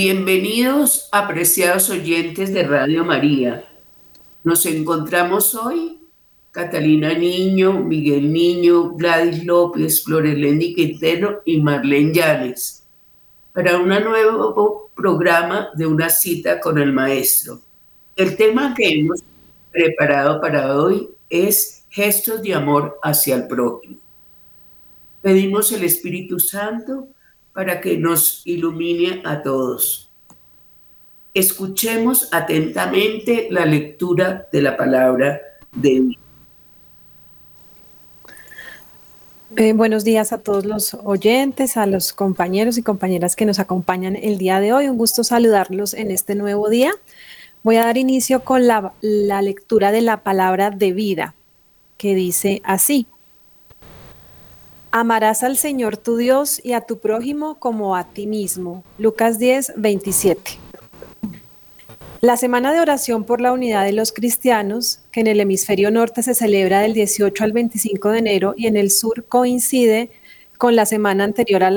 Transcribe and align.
Bienvenidos, 0.00 1.08
apreciados 1.10 1.90
oyentes 1.90 2.52
de 2.52 2.62
Radio 2.62 3.04
María. 3.04 3.68
Nos 4.44 4.64
encontramos 4.64 5.56
hoy, 5.56 5.98
Catalina 6.52 7.14
Niño, 7.14 7.72
Miguel 7.72 8.32
Niño, 8.32 8.92
Gladys 8.92 9.44
López, 9.44 10.04
Florelendi 10.04 10.72
Quintero 10.72 11.42
y 11.44 11.60
Marlene 11.60 12.14
Llanes, 12.14 12.84
para 13.52 13.76
un 13.76 13.88
nuevo 13.88 14.88
programa 14.94 15.70
de 15.74 15.88
una 15.88 16.10
cita 16.10 16.60
con 16.60 16.78
el 16.78 16.92
maestro. 16.92 17.60
El 18.14 18.36
tema 18.36 18.74
que 18.76 19.00
hemos 19.00 19.24
preparado 19.72 20.40
para 20.40 20.76
hoy 20.76 21.08
es 21.28 21.86
gestos 21.90 22.40
de 22.42 22.54
amor 22.54 23.00
hacia 23.02 23.34
el 23.34 23.48
prójimo. 23.48 23.96
Pedimos 25.22 25.72
el 25.72 25.82
Espíritu 25.82 26.38
Santo 26.38 27.08
para 27.52 27.80
que 27.80 27.96
nos 27.96 28.42
ilumine 28.44 29.22
a 29.24 29.42
todos. 29.42 30.10
Escuchemos 31.34 32.28
atentamente 32.32 33.48
la 33.50 33.64
lectura 33.64 34.48
de 34.50 34.62
la 34.62 34.76
palabra 34.76 35.40
de 35.72 35.90
Dios. 36.00 36.16
Eh, 39.56 39.72
buenos 39.72 40.04
días 40.04 40.32
a 40.32 40.38
todos 40.38 40.64
los 40.66 40.94
oyentes, 40.94 41.76
a 41.76 41.86
los 41.86 42.12
compañeros 42.12 42.76
y 42.76 42.82
compañeras 42.82 43.34
que 43.34 43.46
nos 43.46 43.58
acompañan 43.58 44.14
el 44.14 44.36
día 44.36 44.60
de 44.60 44.72
hoy. 44.72 44.88
Un 44.88 44.98
gusto 44.98 45.24
saludarlos 45.24 45.94
en 45.94 46.10
este 46.10 46.34
nuevo 46.34 46.68
día. 46.68 46.92
Voy 47.62 47.76
a 47.76 47.86
dar 47.86 47.96
inicio 47.96 48.44
con 48.44 48.66
la 48.66 49.42
lectura 49.42 49.90
de 49.90 50.02
la 50.02 50.22
palabra 50.22 50.70
de 50.70 50.92
vida, 50.92 51.34
que 51.96 52.14
dice 52.14 52.60
así. 52.62 53.06
Amarás 54.90 55.42
al 55.42 55.58
Señor 55.58 55.98
tu 55.98 56.16
Dios 56.16 56.64
y 56.64 56.72
a 56.72 56.80
tu 56.80 56.98
prójimo 56.98 57.56
como 57.56 57.94
a 57.94 58.04
ti 58.04 58.26
mismo. 58.26 58.84
Lucas 58.98 59.38
10, 59.38 59.74
27. 59.76 60.52
La 62.22 62.38
semana 62.38 62.72
de 62.72 62.80
oración 62.80 63.24
por 63.24 63.42
la 63.42 63.52
unidad 63.52 63.84
de 63.84 63.92
los 63.92 64.12
cristianos, 64.12 65.00
que 65.12 65.20
en 65.20 65.26
el 65.26 65.40
hemisferio 65.40 65.90
norte 65.90 66.22
se 66.22 66.34
celebra 66.34 66.80
del 66.80 66.94
18 66.94 67.44
al 67.44 67.52
25 67.52 68.10
de 68.10 68.18
enero 68.18 68.54
y 68.56 68.66
en 68.66 68.76
el 68.76 68.90
sur 68.90 69.26
coincide 69.26 70.10
con 70.56 70.74
la 70.74 70.86
semana 70.86 71.24
anterior 71.24 71.62
a, 71.62 71.70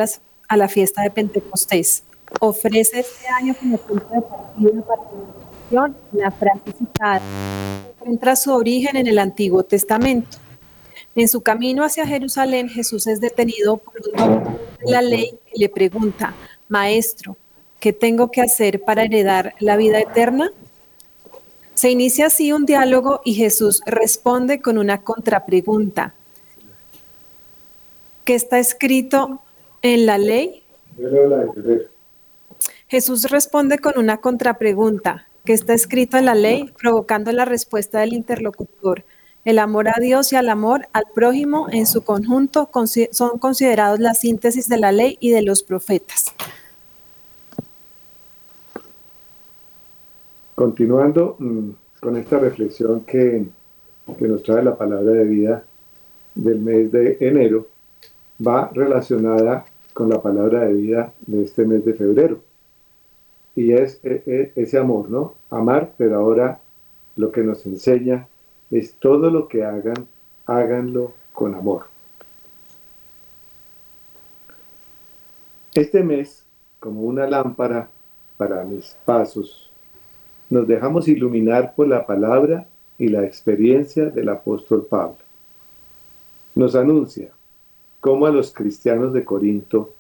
a 0.48 0.58
la 0.58 0.68
fiesta 0.70 1.04
de 1.04 1.12
Pentecostés, 1.12 2.04
ofrece 2.40 3.02
este 3.02 3.28
año 3.28 3.54
como 3.60 3.78
punto 3.78 4.08
de 4.10 4.22
partida 4.22 4.82
para 5.70 5.94
la 6.14 6.32
frase 6.32 6.72
citada 6.78 7.22
encuentra 8.00 8.36
su 8.36 8.52
origen 8.52 8.98
en 8.98 9.08
el 9.08 9.20
Antiguo 9.20 9.64
Testamento 9.64 10.38
en 11.16 11.28
su 11.28 11.42
camino 11.42 11.84
hacia 11.84 12.08
Jerusalén, 12.08 12.70
Jesús 12.70 13.08
es 13.08 13.20
detenido 13.20 13.78
por 13.78 13.96
un 13.98 14.02
doctor 14.04 14.60
de 14.80 14.92
la 14.92 15.02
ley 15.02 15.38
que 15.46 15.60
le 15.60 15.70
pregunta, 15.70 16.34
Maestro, 16.70 17.36
¿qué 17.80 17.92
tengo 17.94 18.32
que 18.32 18.42
hacer 18.42 18.82
para 18.82 19.04
heredar 19.04 19.56
la 19.60 19.76
vida 19.76 20.00
eterna? 20.00 20.52
Se 21.74 21.90
inicia 21.90 22.28
así 22.28 22.52
un 22.52 22.66
diálogo 22.66 23.22
y 23.26 23.34
Jesús 23.34 23.82
responde 23.86 24.62
con 24.62 24.78
una 24.78 25.02
contrapregunta. 25.02 26.14
¿Qué 28.24 28.36
está 28.36 28.60
escrito 28.60 29.42
en 29.82 30.06
la 30.06 30.18
ley? 30.18 30.64
Jesús 32.88 33.24
responde 33.30 33.80
con 33.80 33.98
una 33.98 34.18
contrapregunta. 34.18 35.28
¿Qué 35.44 35.54
está 35.54 35.74
escrito 35.74 36.18
en 36.18 36.26
la 36.26 36.36
ley? 36.36 36.72
Provocando 36.80 37.32
la 37.32 37.46
respuesta 37.46 38.00
del 38.02 38.14
interlocutor. 38.14 39.04
El 39.44 39.58
amor 39.58 39.88
a 39.88 40.00
Dios 40.00 40.32
y 40.34 40.36
al 40.36 40.50
amor 40.50 40.88
al 40.94 41.06
prójimo 41.16 41.66
en 41.72 41.88
su 41.88 42.04
conjunto 42.04 42.70
son 43.12 43.40
considerados 43.40 44.00
la 44.00 44.14
síntesis 44.14 44.70
de 44.70 44.78
la 44.78 44.92
ley 44.92 45.18
y 45.20 45.32
de 45.32 45.42
los 45.42 45.64
profetas. 45.64 46.28
Continuando 50.54 51.38
mm, 51.40 51.70
con 52.00 52.18
esta 52.18 52.38
reflexión 52.38 53.02
que, 53.02 53.48
nos 54.20 54.44
trae 54.44 54.64
la 54.64 54.78
palabra 54.78 55.12
de 55.12 55.24
vida 55.24 55.64
del 56.36 56.60
mes 56.60 56.92
de 56.92 57.18
enero, 57.20 57.68
va 58.46 58.70
relacionada 58.74 59.66
con 59.94 60.10
la 60.10 60.22
palabra 60.22 60.66
de 60.66 60.74
vida 60.74 61.14
de 61.26 61.46
este 61.46 61.66
mes 61.66 61.84
de 61.84 61.96
febrero. 61.96 62.40
Y 63.56 63.72
es 63.72 64.00
e, 64.04 64.22
e, 64.28 64.52
ese 64.56 64.78
amor, 64.78 65.10
¿no? 65.10 65.34
Amar, 65.50 65.94
pero 65.98 66.18
ahora 66.18 66.60
lo 67.16 67.32
que 67.32 67.42
nos 67.42 67.66
enseña 67.66 68.28
es 68.72 68.94
todo 68.94 69.30
lo 69.30 69.48
que 69.48 69.64
hagan, 69.64 70.08
háganlo 70.46 71.14
con 71.34 71.54
amor. 71.54 71.84
Este 75.74 76.04
mes, 76.04 76.46
como 76.80 77.02
una 77.02 77.28
lámpara 77.28 77.90
para 78.38 78.64
mis 78.64 78.96
pasos, 79.06 79.70
nos 80.50 80.68
dejamos 80.68 81.08
iluminar 81.08 81.76
por 81.76 81.88
la 81.88 82.06
palabra 82.06 82.68
y 82.98 83.08
la 83.10 83.26
experiencia 83.26 84.06
del 84.06 84.30
apóstol 84.30 84.86
Pablo. 84.90 85.18
Nos 86.56 86.76
anuncia, 86.76 87.30
como 88.00 88.26
a 88.26 88.32
los 88.32 88.54
cristianos 88.54 89.14
de 89.14 89.24
Corinto, 89.24 89.94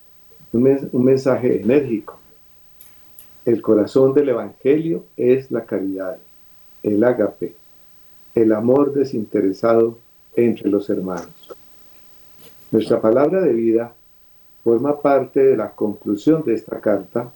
un, 0.51 0.89
un 0.91 1.03
mensaje 1.03 1.61
enérgico. 1.61 2.19
El 3.45 3.61
corazón 3.61 4.13
del 4.13 4.29
Evangelio 4.29 5.05
es 5.15 5.49
la 5.51 5.65
caridad, 5.65 6.17
el 6.83 7.03
agape, 7.03 7.55
el 8.35 8.53
amor 8.53 8.93
desinteresado 8.93 9.97
entre 10.35 10.69
los 10.69 10.89
hermanos. 10.89 11.55
Nuestra 12.71 13.01
palabra 13.01 13.41
de 13.41 13.53
vida 13.53 13.93
forma 14.63 15.01
parte 15.01 15.41
de 15.41 15.57
la 15.57 15.71
conclusión 15.71 16.43
de 16.45 16.53
esta 16.53 16.79
carta 16.79 17.31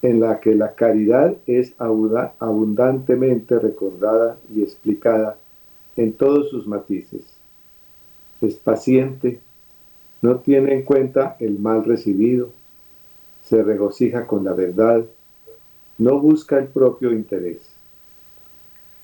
en 0.00 0.20
la 0.20 0.40
que 0.40 0.54
la 0.54 0.74
caridad 0.74 1.34
es 1.46 1.74
abundantemente 1.78 3.58
recordada 3.58 4.38
y 4.54 4.62
explicada 4.62 5.36
en 5.96 6.12
todos 6.12 6.50
sus 6.50 6.66
matices. 6.66 7.22
Es 8.40 8.54
paciente, 8.54 9.40
no 10.22 10.36
tiene 10.36 10.74
en 10.74 10.82
cuenta 10.82 11.36
el 11.40 11.58
mal 11.58 11.84
recibido, 11.84 12.50
se 13.44 13.62
regocija 13.62 14.26
con 14.26 14.44
la 14.44 14.52
verdad, 14.52 15.04
no 15.98 16.20
busca 16.20 16.58
el 16.58 16.66
propio 16.66 17.12
interés 17.12 17.75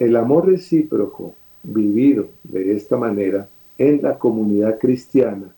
el 0.02 0.16
amor 0.16 0.48
recíproco 0.48 1.32
vivido 1.62 2.26
de 2.42 2.74
esta 2.74 2.96
manera 2.96 3.48
en 3.78 4.02
la 4.02 4.18
comunidad 4.18 4.80
cristiana 4.80 5.54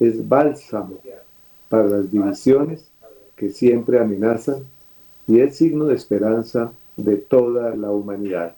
es 0.00 0.26
bálsamo 0.26 0.98
para 1.68 1.84
las 1.84 2.10
divisiones 2.10 2.88
que 3.36 3.50
siempre 3.50 3.98
amenazan 3.98 4.64
y 5.26 5.40
es 5.40 5.56
signo 5.56 5.84
de 5.84 5.96
esperanza 5.96 6.72
de 6.96 7.16
toda 7.16 7.76
la 7.76 7.90
humanidad. 7.90 8.56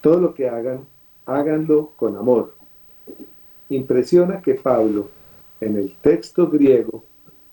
Todo 0.00 0.18
lo 0.18 0.34
que 0.34 0.48
hagan, 0.48 0.80
háganlo 1.24 1.92
con 1.94 2.16
amor. 2.16 2.56
Impresiona 3.68 4.42
que 4.42 4.56
Pablo, 4.56 5.08
en 5.60 5.76
el 5.76 5.94
texto 6.02 6.48
griego, 6.48 7.04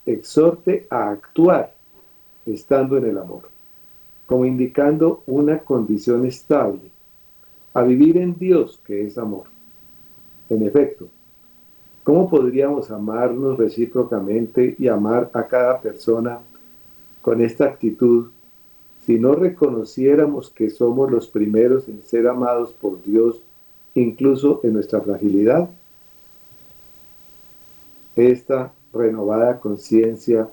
exhorte 0.08 0.88
a 0.90 1.12
actuar 1.12 1.72
estando 2.48 2.98
en 2.98 3.06
el 3.06 3.18
amor 3.20 3.59
como 4.30 4.46
indicando 4.46 5.24
una 5.26 5.58
condición 5.58 6.24
estable, 6.24 6.92
a 7.74 7.82
vivir 7.82 8.16
en 8.18 8.38
Dios, 8.38 8.80
que 8.86 9.08
es 9.08 9.18
amor. 9.18 9.46
En 10.52 10.62
efecto, 10.62 11.08
¿cómo 12.04 12.30
podríamos 12.30 12.92
amarnos 12.92 13.58
recíprocamente 13.58 14.76
y 14.78 14.88
amar 14.88 15.32
a 15.34 15.48
cada 15.48 15.82
persona 15.82 16.38
con 17.24 17.42
esta 17.42 17.66
actitud 17.66 18.28
si 19.04 19.18
no 19.18 19.34
reconociéramos 19.34 20.52
que 20.52 20.70
somos 20.70 21.10
los 21.10 21.28
primeros 21.28 21.88
en 21.88 22.04
ser 22.04 22.28
amados 22.28 22.72
por 22.80 23.02
Dios, 23.02 23.42
incluso 23.96 24.62
en 24.64 24.74
nuestra 24.74 25.02
fragilidad? 25.02 25.68
Esta 28.16 28.72
renovada 28.94 29.60
conciencia 29.60 30.48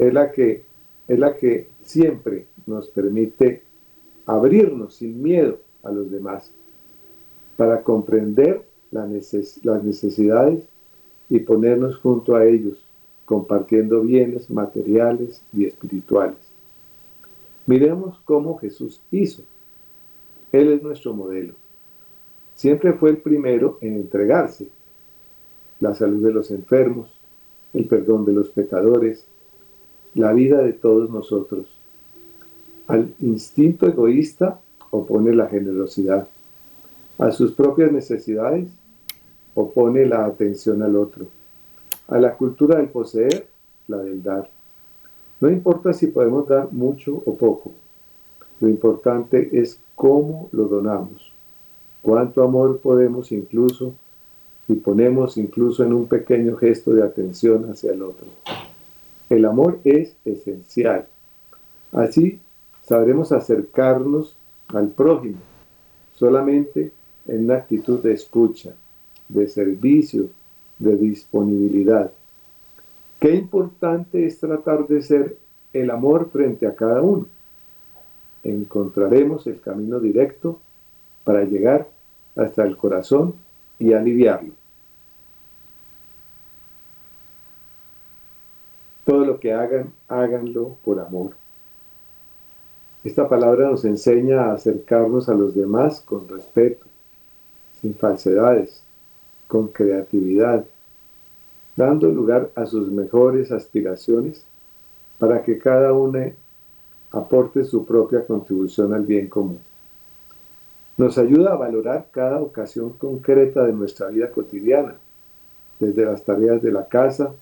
es 0.00 0.14
la 0.14 0.32
que, 0.32 0.62
es 1.08 1.18
la 1.18 1.36
que 1.36 1.68
siempre 1.82 2.46
nos 2.66 2.88
permite 2.88 3.62
abrirnos 4.24 4.94
sin 4.94 5.22
miedo 5.22 5.58
a 5.82 5.90
los 5.92 6.10
demás 6.10 6.50
para 7.58 7.82
comprender 7.82 8.62
las 8.90 9.08
necesidades 9.84 10.64
y 11.28 11.40
ponernos 11.40 11.98
junto 11.98 12.34
a 12.34 12.46
ellos, 12.46 12.82
compartiendo 13.26 14.00
bienes 14.00 14.50
materiales 14.50 15.42
y 15.52 15.66
espirituales. 15.66 16.38
Miremos 17.66 18.18
cómo 18.24 18.56
Jesús 18.56 19.02
hizo. 19.10 19.42
Él 20.50 20.72
es 20.72 20.82
nuestro 20.82 21.12
modelo. 21.12 21.52
Siempre 22.54 22.94
fue 22.94 23.10
el 23.10 23.18
primero 23.18 23.76
en 23.82 23.96
entregarse. 23.96 24.66
La 25.78 25.94
salud 25.94 26.24
de 26.24 26.32
los 26.32 26.50
enfermos, 26.50 27.10
el 27.74 27.84
perdón 27.84 28.24
de 28.24 28.32
los 28.32 28.48
pecadores, 28.48 29.26
la 30.14 30.32
vida 30.32 30.62
de 30.62 30.72
todos 30.72 31.10
nosotros. 31.10 31.66
Al 32.88 33.12
instinto 33.20 33.86
egoísta 33.86 34.60
opone 34.90 35.34
la 35.34 35.46
generosidad. 35.46 36.26
A 37.18 37.30
sus 37.30 37.52
propias 37.52 37.92
necesidades, 37.92 38.68
o 39.54 39.70
pone 39.70 40.06
la 40.06 40.24
atención 40.24 40.82
al 40.82 40.96
otro. 40.96 41.26
A 42.08 42.18
la 42.18 42.34
cultura 42.36 42.78
del 42.78 42.88
poseer, 42.88 43.46
la 43.88 43.98
del 43.98 44.22
dar. 44.22 44.48
No 45.40 45.50
importa 45.50 45.92
si 45.92 46.08
podemos 46.08 46.48
dar 46.48 46.72
mucho 46.72 47.22
o 47.24 47.34
poco. 47.34 47.72
Lo 48.60 48.68
importante 48.68 49.48
es 49.52 49.78
cómo 49.94 50.48
lo 50.52 50.64
donamos. 50.64 51.32
Cuánto 52.02 52.42
amor 52.42 52.78
podemos 52.78 53.32
incluso 53.32 53.94
y 54.68 54.74
ponemos 54.74 55.36
incluso 55.36 55.82
en 55.82 55.92
un 55.92 56.06
pequeño 56.06 56.56
gesto 56.56 56.92
de 56.92 57.02
atención 57.02 57.70
hacia 57.70 57.92
el 57.92 58.02
otro. 58.02 58.26
El 59.30 59.46
amor 59.46 59.80
es 59.84 60.14
esencial. 60.26 61.06
Así 61.92 62.38
sabremos 62.82 63.32
acercarnos 63.32 64.36
al 64.68 64.88
prójimo 64.88 65.38
solamente 66.20 66.92
en 67.26 67.44
una 67.44 67.54
actitud 67.54 68.02
de 68.02 68.12
escucha, 68.12 68.74
de 69.28 69.48
servicio, 69.48 70.28
de 70.78 70.96
disponibilidad. 70.96 72.12
Qué 73.18 73.34
importante 73.34 74.26
es 74.26 74.38
tratar 74.38 74.86
de 74.86 75.00
ser 75.02 75.36
el 75.72 75.90
amor 75.90 76.28
frente 76.30 76.66
a 76.66 76.74
cada 76.74 77.00
uno. 77.00 77.26
Encontraremos 78.44 79.46
el 79.46 79.60
camino 79.60 79.98
directo 79.98 80.60
para 81.24 81.44
llegar 81.44 81.88
hasta 82.36 82.64
el 82.64 82.76
corazón 82.76 83.34
y 83.78 83.94
aliviarlo. 83.94 84.52
Todo 89.06 89.24
que 89.40 89.52
hagan, 89.52 89.92
háganlo 90.08 90.76
por 90.84 91.00
amor. 91.00 91.32
Esta 93.02 93.28
palabra 93.28 93.70
nos 93.70 93.84
enseña 93.84 94.42
a 94.44 94.52
acercarnos 94.52 95.28
a 95.28 95.34
los 95.34 95.54
demás 95.54 96.02
con 96.02 96.28
respeto, 96.28 96.86
sin 97.80 97.94
falsedades, 97.94 98.82
con 99.48 99.68
creatividad, 99.68 100.64
dando 101.76 102.08
lugar 102.08 102.50
a 102.54 102.66
sus 102.66 102.90
mejores 102.90 103.50
aspiraciones 103.50 104.44
para 105.18 105.42
que 105.42 105.58
cada 105.58 105.92
uno 105.94 106.32
aporte 107.10 107.64
su 107.64 107.84
propia 107.86 108.26
contribución 108.26 108.92
al 108.92 109.04
bien 109.04 109.28
común. 109.28 109.58
Nos 110.96 111.16
ayuda 111.16 111.52
a 111.52 111.56
valorar 111.56 112.08
cada 112.12 112.38
ocasión 112.40 112.90
concreta 112.90 113.64
de 113.64 113.72
nuestra 113.72 114.08
vida 114.08 114.30
cotidiana, 114.30 114.94
desde 115.78 116.04
las 116.04 116.22
tareas 116.22 116.60
de 116.60 116.70
la 116.70 116.86
casa 116.86 117.32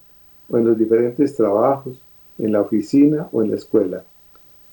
o 0.50 0.58
en 0.58 0.64
los 0.64 0.78
diferentes 0.78 1.36
trabajos, 1.36 1.98
en 2.38 2.52
la 2.52 2.60
oficina 2.60 3.28
o 3.32 3.42
en 3.42 3.50
la 3.50 3.56
escuela, 3.56 4.04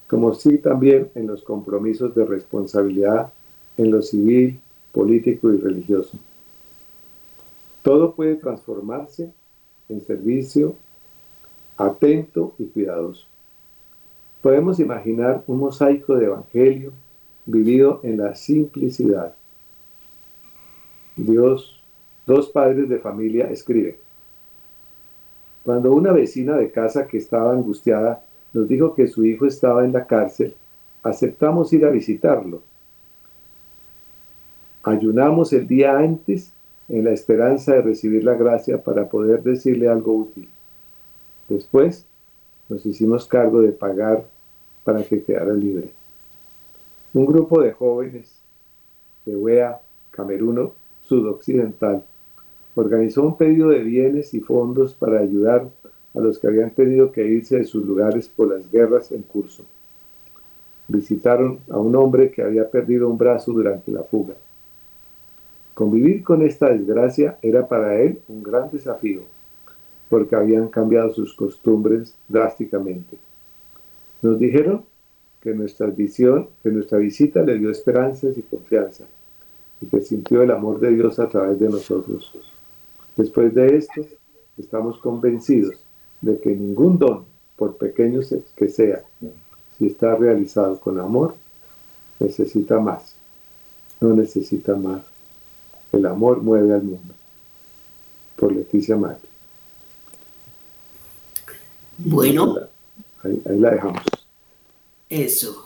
como 0.07 0.33
sí 0.33 0.57
también 0.57 1.09
en 1.15 1.27
los 1.27 1.43
compromisos 1.43 2.13
de 2.15 2.25
responsabilidad 2.25 3.31
en 3.77 3.91
lo 3.91 4.01
civil, 4.01 4.59
político 4.91 5.51
y 5.51 5.57
religioso. 5.57 6.17
Todo 7.83 8.15
puede 8.15 8.35
transformarse 8.35 9.31
en 9.89 10.01
servicio 10.05 10.75
atento 11.77 12.53
y 12.57 12.65
cuidadoso. 12.65 13.25
Podemos 14.41 14.79
imaginar 14.79 15.43
un 15.47 15.59
mosaico 15.59 16.15
de 16.15 16.25
evangelio 16.25 16.93
vivido 17.45 17.99
en 18.03 18.17
la 18.17 18.35
simplicidad. 18.35 19.33
Dios, 21.15 21.81
dos 22.25 22.49
padres 22.49 22.89
de 22.89 22.99
familia 22.99 23.49
escriben. 23.49 23.97
Cuando 25.65 25.91
una 25.93 26.11
vecina 26.11 26.55
de 26.55 26.69
casa 26.69 27.07
que 27.07 27.17
estaba 27.17 27.51
angustiada 27.51 28.23
nos 28.53 28.69
dijo 28.69 28.93
que 28.93 29.07
su 29.07 29.25
hijo 29.25 29.47
estaba 29.47 29.83
en 29.83 29.93
la 29.93 30.05
cárcel, 30.05 30.53
aceptamos 31.01 31.73
ir 31.73 31.85
a 31.85 31.89
visitarlo. 31.89 32.61
Ayunamos 34.83 35.51
el 35.53 35.67
día 35.67 35.97
antes 35.97 36.51
en 36.87 37.03
la 37.03 37.11
esperanza 37.11 37.73
de 37.73 37.81
recibir 37.81 38.23
la 38.23 38.35
gracia 38.35 38.77
para 38.77 39.09
poder 39.09 39.41
decirle 39.41 39.89
algo 39.89 40.13
útil. 40.13 40.47
Después 41.49 42.05
nos 42.69 42.85
hicimos 42.85 43.25
cargo 43.25 43.61
de 43.61 43.71
pagar 43.71 44.23
para 44.83 45.03
que 45.03 45.23
quedara 45.23 45.53
libre. 45.53 45.89
Un 47.15 47.25
grupo 47.25 47.59
de 47.59 47.71
jóvenes 47.71 48.35
de 49.25 49.35
UEA, 49.35 49.79
Camerún 50.11 50.71
Sudoccidental, 51.07 52.03
organizó 52.75 53.23
un 53.23 53.37
pedido 53.37 53.69
de 53.69 53.83
bienes 53.83 54.33
y 54.33 54.41
fondos 54.41 54.93
para 54.93 55.19
ayudar 55.19 55.67
a 56.13 56.19
los 56.19 56.39
que 56.39 56.47
habían 56.47 56.71
tenido 56.71 57.11
que 57.11 57.25
irse 57.25 57.57
de 57.57 57.65
sus 57.65 57.85
lugares 57.85 58.29
por 58.29 58.49
las 58.49 58.69
guerras 58.71 59.11
en 59.11 59.21
curso. 59.21 59.63
Visitaron 60.87 61.59
a 61.69 61.77
un 61.77 61.95
hombre 61.95 62.31
que 62.31 62.43
había 62.43 62.69
perdido 62.69 63.09
un 63.09 63.17
brazo 63.17 63.51
durante 63.51 63.91
la 63.91 64.03
fuga. 64.03 64.35
Convivir 65.73 66.23
con 66.23 66.41
esta 66.41 66.69
desgracia 66.69 67.37
era 67.41 67.67
para 67.67 67.99
él 67.99 68.19
un 68.29 68.43
gran 68.43 68.69
desafío, 68.71 69.21
porque 70.09 70.35
habían 70.35 70.69
cambiado 70.69 71.13
sus 71.13 71.33
costumbres 71.33 72.15
drásticamente. 72.29 73.17
Nos 74.21 74.39
dijeron 74.39 74.83
que 75.41 75.53
nuestra 75.53 75.87
visión, 75.87 76.47
que 76.63 76.69
nuestra 76.69 76.97
visita 76.97 77.41
le 77.41 77.57
dio 77.57 77.69
esperanzas 77.69 78.37
y 78.37 78.41
confianza, 78.41 79.05
y 79.81 79.87
que 79.87 80.01
sintió 80.01 80.41
el 80.43 80.51
amor 80.51 80.79
de 80.79 80.91
Dios 80.91 81.19
a 81.19 81.27
través 81.27 81.59
de 81.59 81.69
nosotros. 81.69 82.54
Después 83.15 83.53
de 83.53 83.77
esto, 83.77 84.01
estamos 84.57 84.97
convencidos 84.99 85.75
de 86.21 86.39
que 86.39 86.49
ningún 86.49 86.97
don, 86.97 87.25
por 87.55 87.77
pequeño 87.77 88.21
que 88.55 88.69
sea, 88.69 89.03
si 89.77 89.87
está 89.87 90.15
realizado 90.15 90.79
con 90.79 90.99
amor, 90.99 91.35
necesita 92.19 92.79
más. 92.79 93.15
No 94.01 94.13
necesita 94.13 94.75
más. 94.75 95.01
El 95.91 96.05
amor 96.05 96.41
mueve 96.41 96.73
al 96.73 96.83
mundo. 96.83 97.13
Por 98.35 98.51
Leticia 98.53 98.97
Mayo. 98.97 99.17
Bueno. 101.97 102.57
Ahí, 103.23 103.41
ahí 103.49 103.59
la 103.59 103.71
dejamos. 103.71 104.03
Eso. 105.09 105.65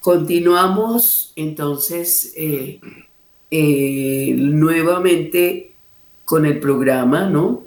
Continuamos 0.00 1.32
entonces 1.36 2.32
eh, 2.36 2.80
eh, 3.50 4.34
nuevamente 4.36 5.67
con 6.28 6.44
el 6.44 6.60
programa, 6.60 7.24
¿no? 7.24 7.62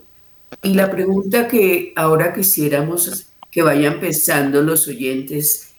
Y 0.62 0.76
la 0.76 0.92
pregunta 0.92 1.48
que 1.48 1.94
ahora 1.96 2.32
quisiéramos 2.32 3.26
que 3.50 3.64
vayan 3.64 4.00
pensando 4.00 4.62
los 4.62 4.88
oyentes 4.88 5.74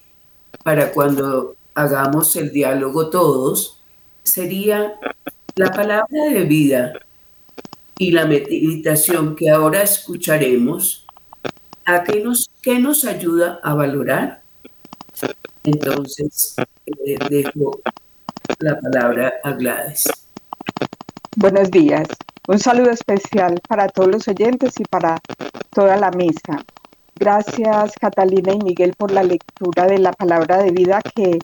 para 0.65 0.91
cuando 0.91 1.55
hagamos 1.75 2.35
el 2.35 2.51
diálogo 2.51 3.09
todos 3.09 3.81
sería 4.21 4.95
la 5.55 5.71
palabra 5.71 6.25
de 6.29 6.43
vida 6.43 6.93
y 7.97 8.11
la 8.11 8.25
meditación 8.25 9.37
que 9.37 9.49
ahora 9.49 9.81
escucharemos, 9.81 11.07
¿a 11.85 12.03
qué 12.03 12.19
nos, 12.19 12.51
qué 12.61 12.79
nos 12.79 13.05
ayuda 13.05 13.61
a 13.63 13.75
valorar? 13.75 14.41
Entonces, 15.63 16.55
eh, 16.85 17.17
dejo 17.29 17.79
la 18.59 18.77
palabra 18.77 19.35
a 19.41 19.53
Gladys. 19.53 20.09
Buenos 21.37 21.71
días. 21.71 22.09
Un 22.45 22.59
saludo 22.59 22.91
especial 22.91 23.61
para 23.69 23.87
todos 23.87 24.11
los 24.11 24.27
oyentes 24.27 24.77
y 24.77 24.83
para 24.83 25.17
toda 25.69 25.95
la 25.95 26.11
mesa. 26.11 26.61
Gracias 27.15 27.93
Catalina 27.93 28.51
y 28.51 28.59
Miguel 28.59 28.93
por 28.97 29.11
la 29.11 29.23
lectura 29.23 29.87
de 29.87 29.97
la 29.97 30.11
palabra 30.11 30.57
de 30.57 30.71
vida 30.71 30.99
que 31.15 31.39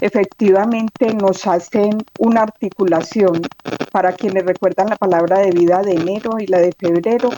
efectivamente 0.00 1.12
nos 1.12 1.44
hacen 1.48 1.98
una 2.20 2.42
articulación 2.42 3.42
para 3.90 4.12
quienes 4.12 4.44
recuerdan 4.44 4.90
la 4.90 4.96
palabra 4.96 5.40
de 5.40 5.50
vida 5.50 5.82
de 5.82 5.94
enero 5.94 6.38
y 6.38 6.46
la 6.46 6.60
de 6.60 6.72
febrero, 6.78 7.30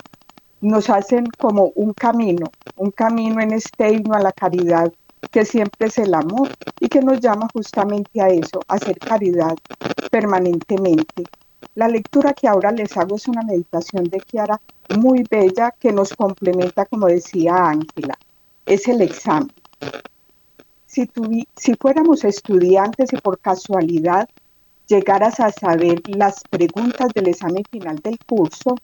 nos 0.60 0.90
hacen 0.90 1.24
como 1.38 1.72
un 1.74 1.94
camino, 1.94 2.52
un 2.76 2.90
camino 2.90 3.40
en 3.40 3.52
este 3.52 3.92
himno 3.92 4.14
a 4.14 4.20
la 4.20 4.32
caridad 4.32 4.92
que 5.30 5.46
siempre 5.46 5.86
es 5.88 5.96
el 5.96 6.12
amor 6.12 6.50
y 6.80 6.88
que 6.88 7.00
nos 7.00 7.20
llama 7.20 7.48
justamente 7.50 8.20
a 8.20 8.28
eso, 8.28 8.60
a 8.68 8.74
hacer 8.74 8.98
caridad 8.98 9.56
permanentemente. 10.10 11.24
La 11.76 11.88
lectura 11.88 12.32
que 12.32 12.48
ahora 12.48 12.72
les 12.72 12.96
hago 12.96 13.16
es 13.16 13.28
una 13.28 13.42
meditación 13.42 14.04
de 14.04 14.18
Kiara 14.18 14.58
muy 14.98 15.26
bella 15.30 15.74
que 15.78 15.92
nos 15.92 16.14
complementa, 16.14 16.86
como 16.86 17.06
decía 17.06 17.68
Ángela. 17.68 18.18
Es 18.64 18.88
el 18.88 19.02
examen. 19.02 19.52
Si, 20.86 21.06
fuéramos 21.78 22.24
estudiantes 22.24 23.12
y 23.12 23.18
por 23.18 23.38
casualidad 23.38 24.26
llegaras 24.88 25.38
a 25.38 25.52
saber 25.52 26.00
las 26.08 26.42
preguntas 26.48 27.12
del 27.14 27.28
examen 27.28 27.62
final 27.70 27.96
del 27.96 28.18
curso, 28.24 28.76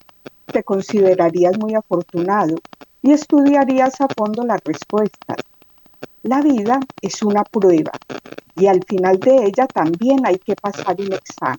te 0.53 0.63
considerarías 0.63 1.57
muy 1.59 1.75
afortunado 1.75 2.57
y 3.01 3.13
estudiarías 3.13 4.03
a 4.03 4.09
fondo 4.09 4.45
las 4.45 4.61
respuestas. 4.65 5.39
La 6.25 6.43
vida 6.43 6.79
es 7.01 7.23
una 7.23 7.45
prueba 7.45 7.93
y 8.55 8.67
al 8.67 8.85
final 8.85 9.19
de 9.19 9.47
ella 9.47 9.67
también 9.67 10.27
hay 10.27 10.37
que 10.37 10.57
pasar 10.57 11.01
un 11.01 11.15
examen 11.15 11.59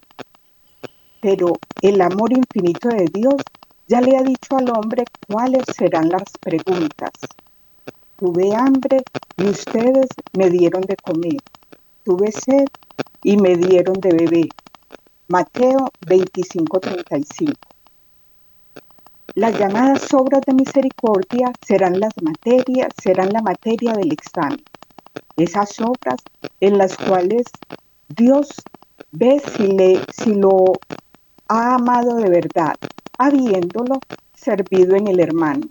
pero 1.23 1.57
el 1.81 2.01
amor 2.01 2.33
infinito 2.33 2.89
de 2.89 3.07
Dios 3.07 3.35
ya 3.87 4.01
le 4.01 4.17
ha 4.17 4.23
dicho 4.23 4.57
al 4.57 4.69
hombre 4.69 5.05
cuáles 5.25 5.63
serán 5.73 6.09
las 6.09 6.37
preguntas. 6.43 7.13
Tuve 8.19 8.53
hambre 8.53 9.03
y 9.37 9.45
ustedes 9.45 10.09
me 10.33 10.49
dieron 10.49 10.81
de 10.81 10.97
comer. 10.97 11.39
Tuve 12.03 12.29
sed 12.33 12.67
y 13.23 13.37
me 13.37 13.55
dieron 13.55 14.01
de 14.01 14.11
beber. 14.11 14.49
Mateo 15.29 15.93
25:35. 16.01 17.53
Las 19.35 19.57
llamadas 19.57 20.13
obras 20.13 20.41
de 20.45 20.53
misericordia 20.53 21.55
serán 21.61 22.01
las 22.01 22.21
materias, 22.21 22.93
serán 22.97 23.31
la 23.31 23.41
materia 23.41 23.95
del 23.95 24.11
examen. 24.11 24.65
Esas 25.37 25.79
obras 25.79 26.27
en 26.59 26.77
las 26.77 26.97
cuales 26.97 27.45
Dios 28.09 28.67
ve 29.11 29.41
si, 29.55 29.67
le, 29.67 30.01
si 30.11 30.35
lo 30.35 30.73
ha 31.53 31.75
amado 31.75 32.15
de 32.15 32.29
verdad, 32.29 32.75
habiéndolo 33.19 33.99
servido 34.33 34.95
en 34.95 35.07
el 35.07 35.19
hermano. 35.19 35.67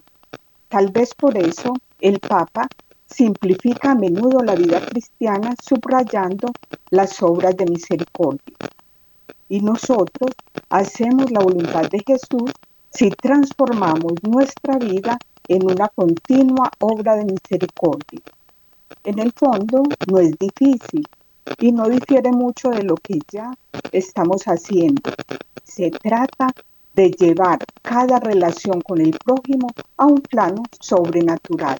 Tal 0.69 0.91
vez 0.93 1.13
por 1.13 1.37
eso 1.37 1.75
el 2.01 2.21
Papa 2.21 2.69
simplifica 3.07 3.91
a 3.91 3.95
menudo 3.97 4.45
la 4.45 4.55
vida 4.55 4.81
cristiana 4.87 5.55
subrayando 5.61 6.53
las 6.91 7.21
obras 7.21 7.57
de 7.57 7.67
misericordia. 7.67 8.57
Y 9.49 9.61
nosotros 9.61 10.31
hacemos 10.71 11.33
la 11.33 11.41
voluntad 11.41 11.91
de 11.91 12.03
Jesús 12.07 12.53
si 12.91 13.11
transformamos 13.11 14.13
nuestra 14.23 14.79
vida 14.79 15.19
en 15.49 15.69
una 15.69 15.89
continua 15.89 16.71
obra 16.79 17.17
de 17.17 17.25
misericordia. 17.25 18.23
En 19.03 19.19
el 19.19 19.33
fondo 19.33 19.83
no 20.07 20.19
es 20.21 20.31
difícil 20.39 21.05
y 21.59 21.73
no 21.73 21.89
difiere 21.89 22.31
mucho 22.31 22.71
de 22.71 22.83
lo 22.83 22.97
que 22.97 23.19
ya 23.31 23.53
estamos 23.93 24.45
haciendo. 24.45 25.11
Se 25.65 25.91
trata 25.91 26.49
de 26.95 27.11
llevar 27.11 27.59
cada 27.81 28.19
relación 28.21 28.81
con 28.81 29.01
el 29.01 29.19
prójimo 29.25 29.69
a 29.97 30.07
un 30.07 30.21
plano 30.21 30.63
sobrenatural. 30.81 31.79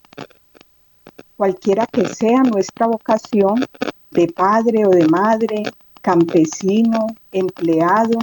Cualquiera 1.37 1.87
que 1.87 2.07
sea 2.07 2.43
nuestra 2.43 2.87
vocación, 2.87 3.65
de 4.11 4.29
padre 4.29 4.87
o 4.87 4.91
de 4.91 5.07
madre, 5.07 5.63
campesino, 6.01 7.07
empleado, 7.33 8.19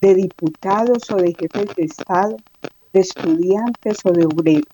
de 0.00 0.14
diputados 0.14 1.10
o 1.10 1.16
de 1.16 1.34
jefes 1.34 1.74
de 1.76 1.84
Estado, 1.84 2.36
de 2.92 3.00
estudiantes 3.00 3.98
o 4.04 4.12
de 4.12 4.26
obreros. 4.26 4.68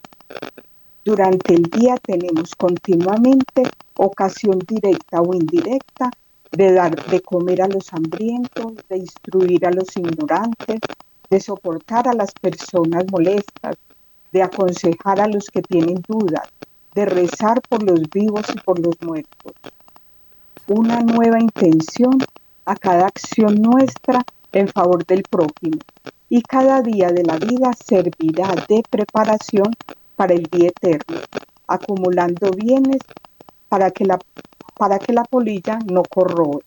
Durante 1.04 1.54
el 1.54 1.62
día 1.62 1.96
tenemos 1.96 2.54
continuamente 2.54 3.62
ocasión 4.00 4.58
directa 4.66 5.20
o 5.20 5.34
indirecta 5.34 6.10
de 6.52 6.72
dar 6.72 6.94
de 7.06 7.20
comer 7.20 7.62
a 7.62 7.68
los 7.68 7.92
hambrientos, 7.92 8.72
de 8.88 8.96
instruir 8.96 9.66
a 9.66 9.70
los 9.70 9.96
ignorantes, 9.96 10.80
de 11.28 11.40
soportar 11.40 12.08
a 12.08 12.14
las 12.14 12.32
personas 12.32 13.04
molestas, 13.10 13.76
de 14.32 14.42
aconsejar 14.42 15.20
a 15.20 15.28
los 15.28 15.46
que 15.46 15.62
tienen 15.62 16.02
dudas, 16.08 16.48
de 16.94 17.04
rezar 17.04 17.60
por 17.68 17.82
los 17.82 18.00
vivos 18.10 18.46
y 18.54 18.58
por 18.60 18.78
los 18.78 18.94
muertos. 19.02 19.52
Una 20.66 21.00
nueva 21.00 21.38
intención 21.38 22.18
a 22.64 22.76
cada 22.76 23.06
acción 23.06 23.60
nuestra 23.60 24.24
en 24.52 24.68
favor 24.68 25.04
del 25.04 25.22
prójimo 25.24 25.78
y 26.28 26.42
cada 26.42 26.80
día 26.80 27.10
de 27.10 27.24
la 27.24 27.36
vida 27.36 27.70
servirá 27.84 28.54
de 28.68 28.82
preparación 28.88 29.74
para 30.16 30.34
el 30.34 30.44
día 30.44 30.68
eterno, 30.68 31.20
acumulando 31.66 32.50
bienes 32.52 33.00
para 33.70 33.90
que 33.92 34.04
la, 34.04 34.18
para 34.76 34.98
que 34.98 35.14
la 35.14 35.24
polilla 35.24 35.78
no 35.90 36.02
corroe. 36.02 36.60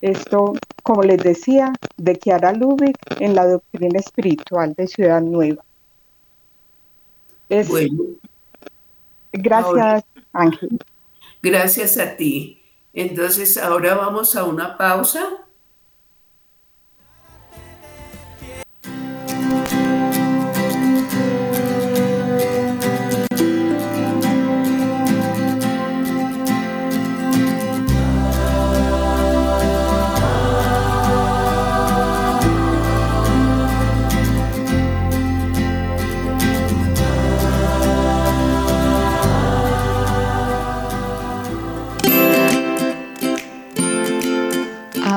Esto, 0.00 0.52
como 0.82 1.02
les 1.02 1.18
decía, 1.18 1.72
de 1.96 2.16
Kiara 2.16 2.52
Lubick 2.52 2.96
en 3.18 3.34
la 3.34 3.46
doctrina 3.46 3.98
espiritual 3.98 4.74
de 4.74 4.86
Ciudad 4.86 5.20
Nueva. 5.20 5.64
bueno, 7.48 8.04
gracias, 9.32 10.04
Ángel. 10.32 10.78
Gracias 11.42 11.98
a 11.98 12.16
ti. 12.16 12.62
Entonces, 12.92 13.56
ahora 13.56 13.94
vamos 13.94 14.36
a 14.36 14.44
una 14.44 14.76
pausa 14.76 15.22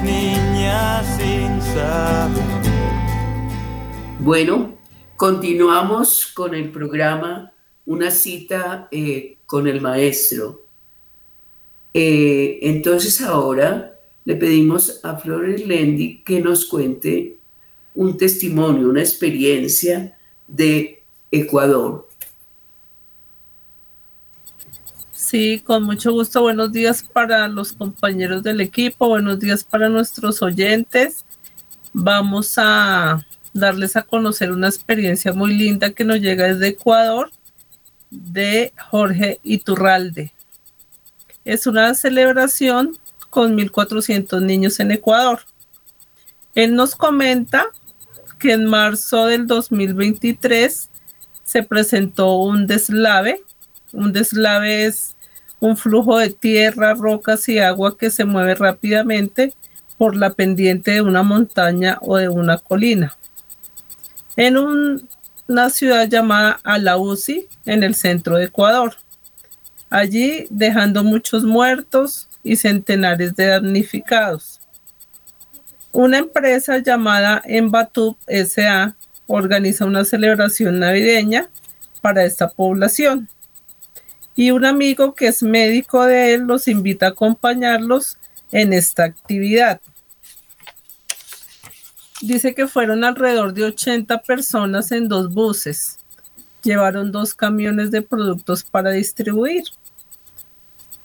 Niñas 0.00 1.06
sin 1.18 1.60
saber. 1.74 2.42
Bueno, 4.20 4.78
continuamos 5.16 6.28
con 6.28 6.54
el 6.54 6.70
programa 6.70 7.52
Una 7.84 8.10
cita 8.10 8.88
eh, 8.92 9.38
con 9.44 9.66
el 9.66 9.80
maestro. 9.80 10.62
Eh, 11.92 12.60
entonces 12.62 13.20
ahora 13.20 13.98
le 14.24 14.36
pedimos 14.36 15.00
a 15.02 15.16
Flores 15.16 15.66
Lendi 15.66 16.22
que 16.22 16.40
nos 16.40 16.66
cuente 16.66 17.36
un 17.94 18.16
testimonio, 18.16 18.88
una 18.88 19.00
experiencia 19.00 20.16
de 20.46 21.02
Ecuador. 21.30 22.08
Sí, 25.32 25.60
con 25.60 25.84
mucho 25.84 26.12
gusto. 26.12 26.42
Buenos 26.42 26.72
días 26.72 27.02
para 27.10 27.48
los 27.48 27.72
compañeros 27.72 28.42
del 28.42 28.60
equipo, 28.60 29.08
buenos 29.08 29.40
días 29.40 29.64
para 29.64 29.88
nuestros 29.88 30.42
oyentes. 30.42 31.24
Vamos 31.94 32.58
a 32.58 33.26
darles 33.54 33.96
a 33.96 34.02
conocer 34.02 34.52
una 34.52 34.68
experiencia 34.68 35.32
muy 35.32 35.54
linda 35.54 35.88
que 35.94 36.04
nos 36.04 36.20
llega 36.20 36.48
desde 36.48 36.68
Ecuador 36.68 37.30
de 38.10 38.74
Jorge 38.90 39.40
Iturralde. 39.42 40.34
Es 41.46 41.66
una 41.66 41.94
celebración 41.94 42.98
con 43.30 43.56
1.400 43.56 44.42
niños 44.42 44.80
en 44.80 44.90
Ecuador. 44.90 45.40
Él 46.54 46.74
nos 46.74 46.94
comenta 46.94 47.68
que 48.38 48.52
en 48.52 48.66
marzo 48.66 49.24
del 49.24 49.46
2023 49.46 50.90
se 51.42 51.62
presentó 51.62 52.34
un 52.34 52.66
deslave. 52.66 53.40
Un 53.94 54.12
deslave 54.12 54.84
es 54.84 55.16
un 55.62 55.76
flujo 55.76 56.18
de 56.18 56.30
tierra, 56.30 56.94
rocas 56.94 57.48
y 57.48 57.60
agua 57.60 57.96
que 57.96 58.10
se 58.10 58.24
mueve 58.24 58.56
rápidamente 58.56 59.54
por 59.96 60.16
la 60.16 60.30
pendiente 60.30 60.90
de 60.90 61.02
una 61.02 61.22
montaña 61.22 61.98
o 62.00 62.16
de 62.16 62.28
una 62.28 62.58
colina. 62.58 63.16
En 64.36 64.58
una 64.58 65.70
ciudad 65.70 66.08
llamada 66.08 66.58
Alausi, 66.64 67.46
en 67.64 67.84
el 67.84 67.94
centro 67.94 68.38
de 68.38 68.46
Ecuador. 68.46 68.96
Allí 69.88 70.48
dejando 70.50 71.04
muchos 71.04 71.44
muertos 71.44 72.28
y 72.42 72.56
centenares 72.56 73.36
de 73.36 73.46
damnificados. 73.46 74.60
Una 75.92 76.18
empresa 76.18 76.78
llamada 76.78 77.40
Embatub 77.44 78.16
SA 78.26 78.96
organiza 79.28 79.84
una 79.84 80.04
celebración 80.04 80.80
navideña 80.80 81.48
para 82.00 82.24
esta 82.24 82.48
población 82.48 83.28
y 84.34 84.50
un 84.50 84.64
amigo 84.64 85.14
que 85.14 85.28
es 85.28 85.42
médico 85.42 86.04
de 86.04 86.34
él 86.34 86.42
los 86.42 86.68
invita 86.68 87.06
a 87.06 87.10
acompañarlos 87.10 88.18
en 88.50 88.72
esta 88.72 89.04
actividad. 89.04 89.80
Dice 92.20 92.54
que 92.54 92.68
fueron 92.68 93.04
alrededor 93.04 93.52
de 93.52 93.64
80 93.64 94.22
personas 94.22 94.92
en 94.92 95.08
dos 95.08 95.34
buses. 95.34 95.98
Llevaron 96.62 97.10
dos 97.10 97.34
camiones 97.34 97.90
de 97.90 98.02
productos 98.02 98.62
para 98.62 98.90
distribuir. 98.90 99.64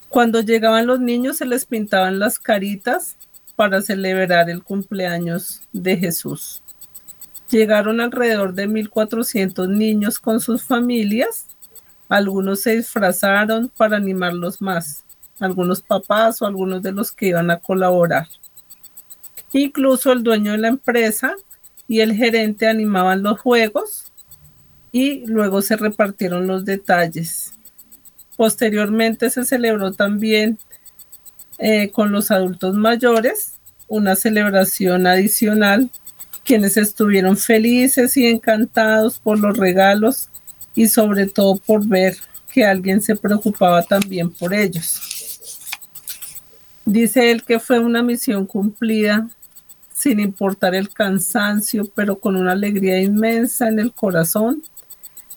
Cuando 0.09 0.41
llegaban 0.41 0.85
los 0.85 0.99
niños 0.99 1.37
se 1.37 1.45
les 1.45 1.65
pintaban 1.65 2.19
las 2.19 2.39
caritas 2.39 3.17
para 3.55 3.81
celebrar 3.81 4.49
el 4.49 4.63
cumpleaños 4.63 5.63
de 5.73 5.97
Jesús. 5.97 6.61
Llegaron 7.49 7.99
alrededor 7.99 8.53
de 8.53 8.67
1.400 8.69 9.67
niños 9.67 10.19
con 10.19 10.39
sus 10.39 10.63
familias 10.63 11.47
algunos 12.09 12.61
se 12.61 12.77
disfrazaron 12.77 13.69
para 13.75 13.97
animarlos 13.97 14.61
más, 14.61 15.03
algunos 15.39 15.81
papás 15.81 16.41
o 16.41 16.45
algunos 16.45 16.81
de 16.81 16.91
los 16.91 17.11
que 17.11 17.27
iban 17.27 17.51
a 17.51 17.57
colaborar. 17.57 18.27
Incluso 19.53 20.11
el 20.11 20.23
dueño 20.23 20.53
de 20.53 20.57
la 20.59 20.67
empresa 20.69 21.35
y 21.87 22.01
el 22.01 22.13
gerente 22.13 22.67
animaban 22.67 23.23
los 23.23 23.39
juegos 23.39 24.11
y 24.91 25.25
luego 25.25 25.61
se 25.61 25.75
repartieron 25.75 26.47
los 26.47 26.65
detalles. 26.65 27.53
Posteriormente 28.35 29.29
se 29.29 29.45
celebró 29.45 29.93
también 29.93 30.59
eh, 31.59 31.89
con 31.91 32.11
los 32.11 32.29
adultos 32.31 32.75
mayores 32.75 33.53
una 33.87 34.15
celebración 34.15 35.07
adicional, 35.07 35.89
quienes 36.43 36.77
estuvieron 36.77 37.37
felices 37.37 38.15
y 38.17 38.27
encantados 38.27 39.19
por 39.19 39.39
los 39.39 39.57
regalos 39.57 40.29
y 40.77 40.87
sobre 40.87 41.25
todo 41.25 41.57
por 41.57 41.83
ver 41.83 42.15
que 42.53 42.63
alguien 42.63 43.01
se 43.01 43.15
preocupaba 43.15 43.81
también 43.81 44.29
por 44.29 44.53
ellos. 44.53 45.01
Dice 46.85 47.31
él 47.31 47.43
que 47.43 47.59
fue 47.59 47.79
una 47.79 48.03
misión 48.03 48.45
cumplida 48.45 49.27
sin 49.91 50.19
importar 50.19 50.75
el 50.75 50.91
cansancio, 50.91 51.89
pero 51.95 52.19
con 52.19 52.35
una 52.35 52.51
alegría 52.51 53.01
inmensa 53.01 53.67
en 53.67 53.79
el 53.79 53.91
corazón, 53.91 54.61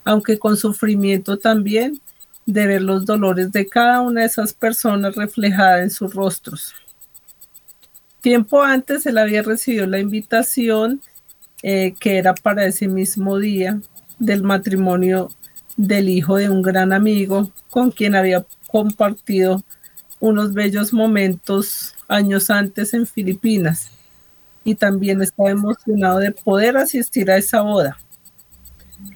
aunque 0.05 0.39
con 0.39 0.59
sufrimiento 0.59 1.39
también 1.39 2.03
de 2.45 2.67
ver 2.67 2.83
los 2.83 3.07
dolores 3.07 3.51
de 3.51 3.67
cada 3.67 4.03
una 4.03 4.21
de 4.21 4.27
esas 4.27 4.53
personas 4.53 5.17
reflejada 5.17 5.83
en 5.83 5.91
sus 5.91 6.15
rostros. 6.15 6.75
Tiempo 8.21 8.63
antes 8.63 9.07
él 9.07 9.17
había 9.17 9.43
recibido 9.43 9.87
la 9.87 10.01
invitación 10.01 11.01
eh, 11.63 11.95
que 11.99 12.19
era 12.19 12.35
para 12.35 12.67
ese 12.67 12.89
mismo 12.89 13.39
día 13.39 13.81
del 14.21 14.45
matrimonio 14.45 15.33
del 15.77 16.09
hijo 16.09 16.37
de 16.37 16.49
un 16.49 16.63
gran 16.63 16.93
amigo 16.93 17.51
con 17.71 17.91
quien 17.91 18.15
había 18.15 18.47
compartido 18.71 19.65
unos 20.21 20.53
bellos 20.53 20.93
momentos 20.93 21.95
años 22.07 22.51
antes 22.51 22.95
en 22.95 23.07
Filipinas 23.07 23.91
y 24.65 24.75
también 24.75 25.23
estaba 25.23 25.51
emocionado 25.51 26.19
de 26.19 26.33
poder 26.33 26.77
asistir 26.77 27.31
a 27.31 27.39
esa 27.39 27.63
boda. 27.63 27.99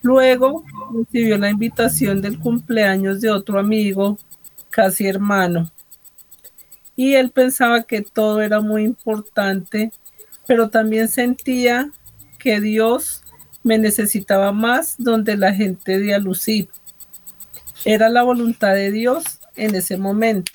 Luego 0.03 0.65
recibió 0.93 1.37
la 1.37 1.51
invitación 1.51 2.23
del 2.23 2.39
cumpleaños 2.39 3.21
de 3.21 3.31
otro 3.31 3.59
amigo, 3.59 4.19
casi 4.71 5.07
hermano, 5.07 5.71
y 6.97 7.15
él 7.15 7.31
pensaba 7.31 7.83
que 7.83 8.03
todo 8.03 8.41
era 8.41 8.61
muy 8.61 8.85
importante, 8.85 9.93
pero 10.47 10.71
también 10.71 11.09
sentía 11.09 11.91
que 12.39 12.61
Dios 12.61 13.24
me 13.65 13.79
necesitaba 13.79 14.53
más 14.53 14.95
donde 14.99 15.37
la 15.37 15.53
gente 15.53 15.99
de. 15.99 16.69
Era 17.85 18.09
la 18.09 18.23
voluntad 18.23 18.75
de 18.75 18.93
Dios 18.93 19.25
en 19.57 19.75
ese 19.75 19.97
momento. 19.97 20.53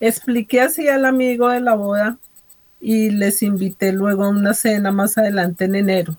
Expliqué 0.00 0.62
así 0.62 0.88
al 0.88 1.04
amigo 1.04 1.48
de 1.48 1.60
la 1.60 1.74
boda 1.74 2.18
y 2.80 3.10
les 3.10 3.42
invité 3.42 3.92
luego 3.92 4.24
a 4.24 4.30
una 4.30 4.54
cena 4.54 4.90
más 4.90 5.16
adelante 5.16 5.66
en 5.66 5.76
enero. 5.76 6.16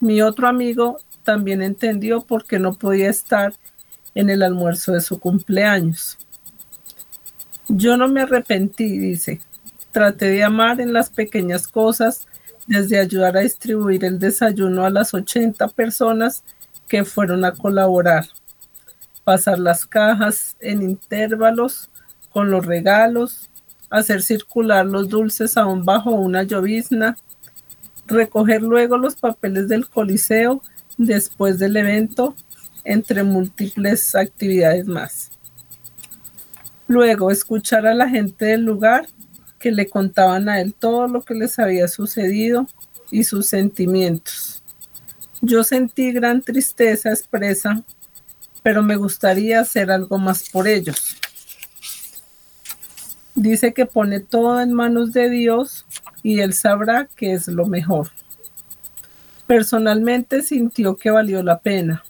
Mi 0.00 0.20
otro 0.20 0.46
amigo 0.48 0.98
también 1.24 1.62
entendió 1.62 2.20
por 2.20 2.44
qué 2.44 2.58
no 2.58 2.74
podía 2.74 3.08
estar 3.08 3.54
en 4.14 4.30
el 4.30 4.42
almuerzo 4.42 4.92
de 4.92 5.00
su 5.00 5.18
cumpleaños. 5.18 6.18
Yo 7.68 7.96
no 7.96 8.08
me 8.08 8.20
arrepentí, 8.20 8.98
dice. 8.98 9.40
Traté 9.92 10.28
de 10.28 10.44
amar 10.44 10.80
en 10.80 10.92
las 10.92 11.08
pequeñas 11.08 11.66
cosas, 11.66 12.26
desde 12.66 12.98
ayudar 12.98 13.36
a 13.36 13.40
distribuir 13.40 14.04
el 14.04 14.18
desayuno 14.18 14.84
a 14.84 14.90
las 14.90 15.14
80 15.14 15.68
personas 15.68 16.42
que 16.88 17.04
fueron 17.04 17.44
a 17.44 17.52
colaborar, 17.52 18.26
pasar 19.24 19.58
las 19.58 19.86
cajas 19.86 20.56
en 20.60 20.82
intervalos 20.82 21.90
con 22.30 22.50
los 22.50 22.64
regalos, 22.64 23.48
hacer 23.90 24.22
circular 24.22 24.86
los 24.86 25.08
dulces 25.08 25.56
aún 25.56 25.84
bajo 25.84 26.10
una 26.10 26.42
llovizna, 26.42 27.16
recoger 28.06 28.62
luego 28.62 28.96
los 28.98 29.16
papeles 29.16 29.68
del 29.68 29.88
coliseo 29.88 30.62
después 30.96 31.58
del 31.58 31.76
evento, 31.76 32.34
entre 32.84 33.24
múltiples 33.24 34.14
actividades 34.14 34.86
más. 34.86 35.30
Luego, 36.88 37.32
escuchar 37.32 37.84
a 37.84 37.94
la 37.94 38.08
gente 38.08 38.44
del 38.44 38.62
lugar 38.62 39.08
que 39.58 39.72
le 39.72 39.88
contaban 39.88 40.48
a 40.48 40.60
él 40.60 40.74
todo 40.74 41.08
lo 41.08 41.22
que 41.22 41.34
les 41.34 41.58
había 41.58 41.88
sucedido 41.88 42.68
y 43.10 43.24
sus 43.24 43.46
sentimientos. 43.46 44.62
Yo 45.40 45.64
sentí 45.64 46.12
gran 46.12 46.42
tristeza 46.42 47.10
expresa, 47.10 47.82
pero 48.62 48.82
me 48.82 48.96
gustaría 48.96 49.60
hacer 49.60 49.90
algo 49.90 50.18
más 50.18 50.48
por 50.50 50.66
ellos 50.66 51.16
dice 53.36 53.74
que 53.74 53.86
pone 53.86 54.18
todo 54.18 54.60
en 54.60 54.72
manos 54.72 55.12
de 55.12 55.30
Dios 55.30 55.84
y 56.22 56.40
él 56.40 56.54
sabrá 56.54 57.06
que 57.14 57.34
es 57.34 57.46
lo 57.46 57.66
mejor. 57.66 58.08
Personalmente 59.46 60.42
sintió 60.42 60.96
que 60.96 61.10
valió 61.10 61.42
la 61.42 61.60
pena. 61.60 62.02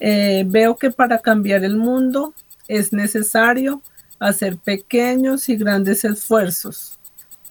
Eh, 0.00 0.44
veo 0.46 0.76
que 0.76 0.90
para 0.90 1.18
cambiar 1.18 1.62
el 1.62 1.76
mundo 1.76 2.34
es 2.66 2.92
necesario 2.92 3.82
hacer 4.18 4.56
pequeños 4.56 5.48
y 5.48 5.56
grandes 5.56 6.04
esfuerzos. 6.04 6.98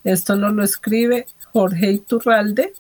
Esto 0.03 0.35
nos 0.35 0.53
lo 0.53 0.63
escribe 0.63 1.27
Jorge 1.53 1.91
Iturralde 1.91 2.73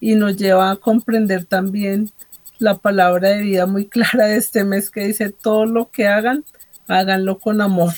y 0.00 0.14
nos 0.14 0.36
lleva 0.36 0.70
a 0.70 0.76
comprender 0.76 1.44
también 1.44 2.10
la 2.58 2.76
palabra 2.78 3.30
de 3.30 3.42
vida 3.42 3.66
muy 3.66 3.86
clara 3.88 4.26
de 4.26 4.36
este 4.36 4.64
mes 4.64 4.90
que 4.90 5.06
dice 5.06 5.30
todo 5.30 5.66
lo 5.66 5.90
que 5.90 6.06
hagan, 6.06 6.44
háganlo 6.86 7.38
con 7.38 7.60
amor. 7.60 7.94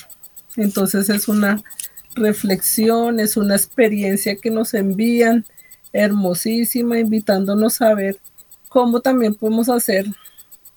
Entonces 0.57 1.09
es 1.09 1.27
una 1.27 1.63
reflexión, 2.15 3.19
es 3.19 3.37
una 3.37 3.55
experiencia 3.55 4.35
que 4.35 4.51
nos 4.51 4.73
envían 4.73 5.45
hermosísima, 5.93 6.99
invitándonos 6.99 7.81
a 7.81 7.93
ver 7.93 8.19
cómo 8.69 9.01
también 9.01 9.35
podemos 9.35 9.69
hacer 9.69 10.05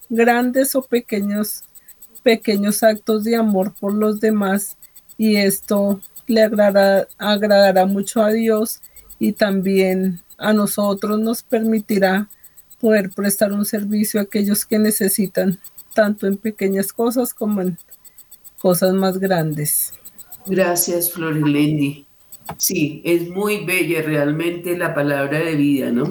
grandes 0.09 0.75
o 0.75 0.83
pequeños 0.83 1.65
pequeños 2.25 2.83
actos 2.83 3.23
de 3.23 3.37
amor 3.37 3.73
por 3.79 3.95
los 3.95 4.19
demás 4.19 4.77
y 5.17 5.37
esto 5.37 6.01
le 6.27 6.43
agradará, 6.43 7.07
agradará 7.19 7.87
mucho 7.87 8.23
a 8.23 8.33
Dios 8.33 8.81
y 9.21 9.33
también 9.33 10.21
a 10.39 10.53
nosotros 10.53 11.21
nos 11.21 11.43
permitirá 11.43 12.29
poder 12.81 13.11
prestar 13.11 13.53
un 13.53 13.65
servicio 13.65 14.19
a 14.19 14.25
aquellos 14.25 14.65
que 14.65 14.79
necesitan, 14.79 15.61
tanto 15.93 16.27
en 16.27 16.37
pequeñas 16.37 16.93
cosas 16.93 17.33
como 17.33 17.61
en 17.61 17.79
cosas 18.59 18.95
más 18.95 19.19
grandes. 19.19 19.93
Gracias, 20.47 21.13
Florilendi. 21.13 22.07
Sí, 22.59 23.01
es 23.05 23.29
muy 23.29 23.65
bella 23.65 24.03
realmente 24.03 24.77
la 24.77 24.95
palabra 24.95 25.39
de 25.39 25.55
vida, 25.57 25.91
¿no? 25.91 26.11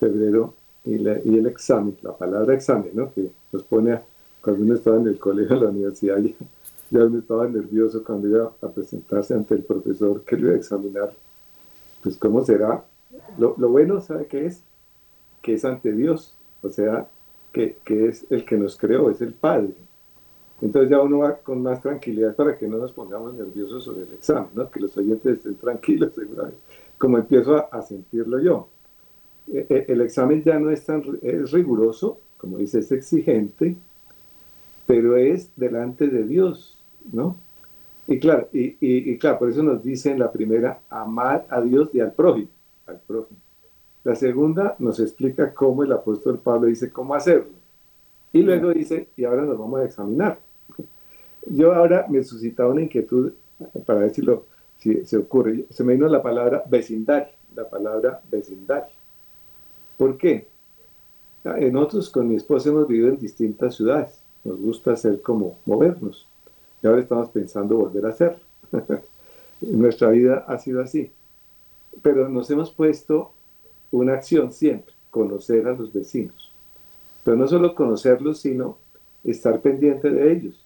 febrero 0.00 0.54
y, 0.84 0.94
el 0.94 1.46
examen, 1.46 1.96
la 2.02 2.16
palabra 2.16 2.54
examen, 2.54 2.90
¿no? 2.94 3.12
Que 3.12 3.28
nos 3.52 3.62
pone, 3.62 3.92
a, 3.92 4.02
cuando 4.40 4.62
uno 4.62 4.74
estaba 4.74 4.96
en 4.96 5.08
el 5.08 5.18
colegio, 5.18 5.56
en 5.56 5.62
la 5.62 5.68
universidad, 5.68 6.18
ya 6.90 7.04
me 7.04 7.18
estaba 7.18 7.46
nervioso 7.46 8.02
cuando 8.02 8.28
iba 8.28 8.52
a 8.60 8.68
presentarse 8.68 9.34
ante 9.34 9.54
el 9.54 9.62
profesor 9.62 10.22
que 10.22 10.36
lo 10.36 10.46
iba 10.46 10.54
a 10.54 10.58
examinar. 10.58 11.12
Pues, 12.02 12.16
¿cómo 12.16 12.44
será? 12.44 12.82
Lo, 13.38 13.54
lo 13.58 13.68
bueno, 13.68 14.00
¿sabe 14.00 14.26
qué 14.26 14.46
es? 14.46 14.62
Que 15.42 15.54
es 15.54 15.64
ante 15.64 15.92
Dios, 15.92 16.34
o 16.62 16.70
sea, 16.70 17.08
que, 17.52 17.76
que, 17.84 18.08
es 18.08 18.24
el 18.30 18.44
que 18.44 18.56
nos 18.56 18.76
creó, 18.76 19.10
es 19.10 19.20
el 19.20 19.34
Padre. 19.34 19.74
Entonces 20.62 20.90
ya 20.90 21.00
uno 21.00 21.18
va 21.18 21.36
con 21.36 21.60
más 21.60 21.82
tranquilidad 21.82 22.36
para 22.36 22.56
que 22.56 22.68
no 22.68 22.78
nos 22.78 22.92
pongamos 22.92 23.34
nerviosos 23.34 23.84
sobre 23.84 24.02
el 24.02 24.12
examen, 24.12 24.48
¿no? 24.54 24.70
que 24.70 24.80
los 24.80 24.96
oyentes 24.96 25.38
estén 25.38 25.56
tranquilos, 25.56 26.12
como 26.98 27.18
empiezo 27.18 27.66
a, 27.72 27.82
sentirlo 27.82 28.38
yo. 28.40 28.68
E, 29.52 29.66
e, 29.68 29.84
el 29.88 30.00
examen 30.02 30.44
ya 30.44 30.58
no 30.60 30.70
es 30.70 30.84
tan 30.84 31.02
es 31.20 31.50
riguroso, 31.50 32.18
como 32.36 32.58
dice, 32.58 32.78
es 32.78 32.92
exigente, 32.92 33.76
pero 34.86 35.16
es 35.16 35.50
delante 35.56 36.06
de 36.06 36.24
Dios, 36.24 36.78
¿no? 37.12 37.36
Y 38.06 38.18
claro, 38.18 38.48
y, 38.52 38.76
y, 38.80 39.18
claro, 39.18 39.40
por 39.40 39.50
eso 39.50 39.62
nos 39.62 39.82
dice 39.82 40.10
en 40.10 40.18
la 40.18 40.30
primera, 40.30 40.80
amar 40.90 41.46
a 41.48 41.60
Dios 41.60 41.90
y 41.92 42.00
al 42.00 42.12
prójimo, 42.12 42.48
al 42.86 43.00
prójimo. 43.00 43.40
La 44.04 44.16
segunda 44.16 44.74
nos 44.78 44.98
explica 44.98 45.54
cómo 45.54 45.84
el 45.84 45.92
apóstol 45.92 46.38
Pablo 46.38 46.66
dice 46.66 46.90
cómo 46.90 47.14
hacerlo. 47.14 47.50
Y 48.32 48.42
luego 48.42 48.72
dice, 48.72 49.08
y 49.16 49.24
ahora 49.24 49.42
nos 49.42 49.58
vamos 49.58 49.80
a 49.80 49.84
examinar. 49.84 50.38
Yo 51.46 51.72
ahora 51.72 52.06
me 52.08 52.22
suscitaba 52.24 52.70
una 52.70 52.82
inquietud 52.82 53.32
para 53.86 54.00
ver 54.00 54.14
si, 54.14 54.22
lo, 54.22 54.46
si 54.78 55.04
se 55.06 55.16
ocurre. 55.16 55.66
Se 55.70 55.84
me 55.84 55.94
vino 55.94 56.08
la 56.08 56.22
palabra 56.22 56.64
vecindario, 56.68 57.32
la 57.54 57.68
palabra 57.68 58.20
vecindario. 58.30 58.92
¿Por 59.96 60.16
qué? 60.16 60.48
Nosotros 61.44 62.10
con 62.10 62.28
mi 62.28 62.36
esposa 62.36 62.70
hemos 62.70 62.88
vivido 62.88 63.08
en 63.08 63.18
distintas 63.18 63.76
ciudades. 63.76 64.20
Nos 64.44 64.58
gusta 64.58 64.92
hacer 64.92 65.20
como 65.22 65.58
movernos. 65.66 66.26
Y 66.82 66.86
ahora 66.86 67.02
estamos 67.02 67.28
pensando 67.28 67.76
volver 67.76 68.06
a 68.06 68.08
hacerlo. 68.08 68.40
Nuestra 69.60 70.10
vida 70.10 70.44
ha 70.48 70.58
sido 70.58 70.80
así. 70.80 71.12
Pero 72.02 72.28
nos 72.28 72.50
hemos 72.50 72.72
puesto 72.72 73.32
una 73.92 74.14
acción 74.14 74.52
siempre, 74.52 74.92
conocer 75.10 75.68
a 75.68 75.74
los 75.74 75.92
vecinos. 75.92 76.50
Pero 77.24 77.36
no 77.36 77.46
solo 77.46 77.74
conocerlos, 77.74 78.40
sino 78.40 78.78
estar 79.22 79.60
pendiente 79.60 80.10
de 80.10 80.32
ellos. 80.32 80.64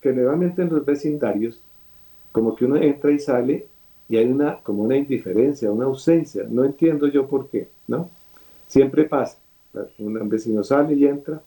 Generalmente 0.00 0.62
en 0.62 0.70
los 0.70 0.84
vecindarios, 0.84 1.60
como 2.32 2.54
que 2.54 2.64
uno 2.64 2.76
entra 2.76 3.10
y 3.10 3.18
sale 3.18 3.66
y 4.08 4.16
hay 4.16 4.26
una, 4.26 4.60
como 4.62 4.84
una 4.84 4.96
indiferencia, 4.96 5.70
una 5.70 5.84
ausencia. 5.84 6.46
No 6.48 6.64
entiendo 6.64 7.08
yo 7.08 7.26
por 7.26 7.48
qué, 7.48 7.68
¿no? 7.86 8.08
Siempre 8.66 9.04
pasa. 9.04 9.38
Un 9.98 10.28
vecino 10.28 10.64
sale 10.64 10.94
y 10.94 11.06
entra, 11.06 11.42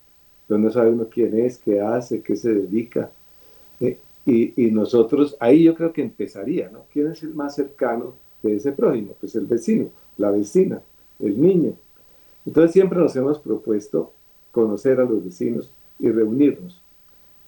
pero 0.48 0.60
no 0.60 0.70
sabe 0.70 0.91
uno 0.91 1.08
quién 1.10 1.38
es, 1.39 1.58
qué 1.58 1.82
hace, 1.82 2.22
qué 2.22 2.36
se 2.36 2.54
dedica. 2.54 3.10
Eh, 3.80 3.98
y, 4.26 4.67
y, 4.67 4.72
nosotros, 4.72 5.36
ahí 5.39 5.63
yo 5.63 5.74
creo 5.74 5.91
que 5.91 6.04
empezaría, 6.04 6.70
¿no? 6.70 6.84
¿Quién 6.94 7.08
es 7.08 7.24
el 7.24 7.34
más 7.34 7.56
cercano 7.56 8.13
de 8.44 8.58
ese 8.58 8.72
prójimo? 8.72 9.15
Pues 9.20 9.36
el 9.36 9.48
vecino, 9.48 9.89
la 10.17 10.30
vecina, 10.30 10.82
el 11.21 11.39
niño. 11.39 11.73
Entonces 12.45 12.71
siempre 12.71 12.99
nos 12.99 13.15
hemos 13.15 13.39
propuesto 13.39 14.12
conocer 14.51 14.99
a 14.99 15.05
los 15.05 15.23
vecinos 15.23 15.71
y 15.99 16.10
reunirnos. 16.10 16.81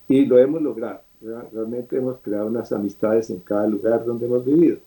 Y 0.08 0.26
lo 0.26 0.38
hemos 0.38 0.62
logrado. 0.62 1.02
Realmente 1.22 1.98
hemos 1.98 2.20
creado 2.20 2.48
unas 2.48 2.72
amistades 2.72 3.30
en 3.30 3.40
cada 3.40 3.68
lugar 3.68 4.06
donde 4.06 4.26
hemos 4.26 4.44
vivido. 4.44 4.78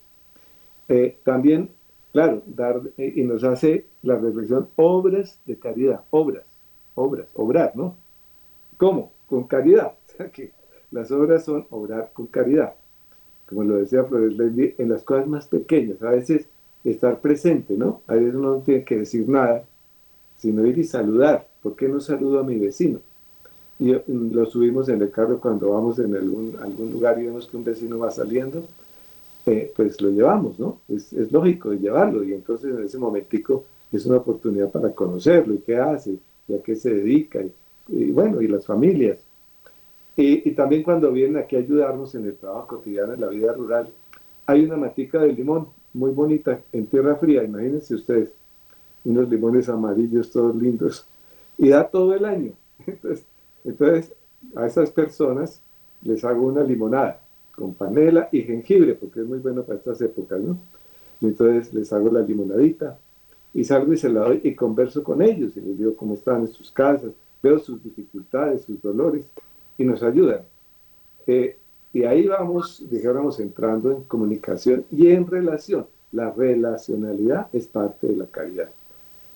Eh, 0.89 1.17
también, 1.25 1.71
claro, 2.13 2.43
dar, 2.47 2.81
eh, 2.99 3.13
y 3.17 3.23
nos 3.23 3.43
hace 3.43 3.87
la 4.03 4.17
reflexión, 4.17 4.69
obras 4.77 5.41
de 5.47 5.57
caridad, 5.57 6.03
obras, 6.11 6.45
obras, 6.95 7.27
obrar, 7.35 7.73
¿no? 7.75 7.97
¿Cómo? 8.77 9.13
Con 9.27 9.45
caridad. 9.45 9.95
que 10.33 10.53
las 10.91 11.11
obras 11.11 11.45
son 11.45 11.67
obrar 11.71 12.11
con 12.13 12.27
caridad. 12.27 12.75
Como 13.49 13.65
lo 13.65 13.77
decía 13.77 14.05
Flores 14.05 14.37
Lendy, 14.37 14.75
en 14.79 14.91
las 14.91 15.03
cosas 15.03 15.27
más 15.27 15.47
pequeñas, 15.47 16.03
a 16.03 16.11
veces 16.11 16.49
estar 16.91 17.21
presente, 17.21 17.75
¿no? 17.77 18.03
A 18.07 18.15
veces 18.15 18.35
no 18.35 18.57
tiene 18.59 18.85
que 18.85 18.99
decir 18.99 19.29
nada, 19.29 19.65
sino 20.37 20.67
ir 20.67 20.79
y 20.79 20.85
saludar. 20.85 21.47
¿Por 21.63 21.75
qué 21.77 21.89
no 21.89 22.01
saludo 22.01 22.41
a 22.41 22.45
mi 22.45 22.57
vecino? 22.57 23.01
Y 23.79 23.93
mm, 23.93 24.33
lo 24.33 24.47
subimos 24.47 24.89
en 24.89 25.03
el 25.03 25.11
carro 25.11 25.41
cuando 25.41 25.71
vamos 25.71 25.99
en 25.99 26.15
algún, 26.15 26.55
lugar 26.93 27.19
y 27.21 27.27
vemos 27.27 27.47
que 27.47 27.57
un 27.57 27.65
vecino 27.65 27.99
va 27.99 28.11
saliendo, 28.11 28.65
eh, 29.47 29.73
pues 29.75 30.01
lo 30.01 30.11
llevamos, 30.11 30.59
¿no? 30.59 30.79
Es, 30.89 31.13
es 31.13 31.31
lógico 31.33 31.73
llevarlo 31.73 32.25
y 32.25 32.33
entonces 32.33 32.75
en 32.77 32.85
ese 32.85 32.99
momentico 32.99 33.65
es 33.93 34.07
una 34.07 34.19
oportunidad 34.19 34.71
para 34.71 34.91
conocerlo 34.93 35.55
y 35.55 35.59
qué 35.59 35.77
hace 35.77 36.17
y 36.49 36.55
a 36.55 36.63
qué 36.63 36.77
se 36.77 36.95
dedica 36.95 37.41
y, 37.89 38.11
bueno, 38.11 38.41
y 38.43 38.49
las 38.49 38.67
familias. 38.67 39.19
Y, 40.17 40.49
y, 40.49 40.53
también 40.53 40.83
cuando 40.83 41.13
vienen 41.13 41.37
aquí 41.37 41.57
a 41.57 41.59
ayudarnos 41.59 42.15
en 42.15 42.25
el 42.25 42.37
trabajo 42.37 42.69
cotidiano, 42.69 43.13
en 43.13 43.21
la 43.21 43.29
vida 43.29 43.53
rural, 43.53 43.89
hay 44.47 44.65
una 44.65 44.77
matica 44.77 45.19
de 45.19 45.33
limón 45.33 45.69
muy 45.97 46.11
bonita 46.11 46.61
en 46.73 46.87
tierra 46.87 47.17
fría, 47.17 47.43
imagínense 47.43 47.95
ustedes, 47.95 48.31
unos 49.05 49.29
limones 49.29 49.69
amarillos 49.69 50.31
todos 50.31 50.55
lindos, 50.55 51.07
y 51.59 51.71
da 51.71 51.85
todo 51.89 52.15
el 52.15 52.25
año. 52.25 52.53
Entonces, 53.65 54.13
a 54.55 54.67
esas 54.67 54.91
personas 54.91 55.61
les 56.03 56.25
hago 56.25 56.47
una 56.47 56.63
limonada 56.63 57.21
con 57.55 57.75
panela 57.75 58.29
y 58.31 58.43
jengibre, 58.43 58.95
porque 58.95 59.21
es 59.21 59.27
muy 59.27 59.39
bueno 59.39 59.63
para 59.63 59.79
estas 59.79 60.01
épocas, 60.03 60.41
¿no? 60.41 60.59
Y 61.21 61.27
entonces 61.27 61.73
les 61.73 61.91
hago 61.95 62.11
la 62.11 62.21
limonadita 62.21 62.99
y 63.55 63.65
salgo 63.65 63.95
y 63.95 63.97
se 63.97 64.11
la 64.11 64.21
doy 64.21 64.43
y 64.45 64.55
converso 64.55 65.03
con 65.03 65.23
ellos 65.23 65.57
y 65.57 65.61
les 65.63 65.79
digo 65.79 65.97
cómo 65.97 66.13
están 66.13 66.43
en 66.43 66.49
sus 66.49 66.71
casas, 66.71 67.11
veo 67.43 67.59
sus 67.59 67.83
dificultades, 67.83 68.65
sus 68.65 68.83
dolores 68.83 69.25
y 69.79 69.85
nos 69.85 70.03
ayudan. 70.03 70.43
Eh, 71.27 71.57
y 71.97 72.05
ahí 72.05 72.27
vamos, 72.27 72.85
dijéramos, 72.91 73.41
entrando 73.41 73.91
en 73.91 74.03
comunicación 74.03 74.85
y 74.93 75.09
en 75.09 75.27
relación. 75.27 75.87
La 76.13 76.31
relacionalidad 76.31 77.49
es 77.55 77.67
parte 77.69 78.09
de 78.09 78.17
la 78.17 78.27
calidad. 78.27 78.69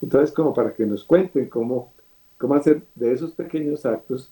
Entonces, 0.02 0.30
como 0.30 0.52
para 0.52 0.74
que 0.74 0.84
nos 0.84 1.02
cuenten 1.04 1.48
cómo, 1.48 1.90
cómo 2.36 2.54
hacer 2.54 2.82
de 2.94 3.14
esos 3.14 3.32
pequeños 3.32 3.86
actos 3.86 4.30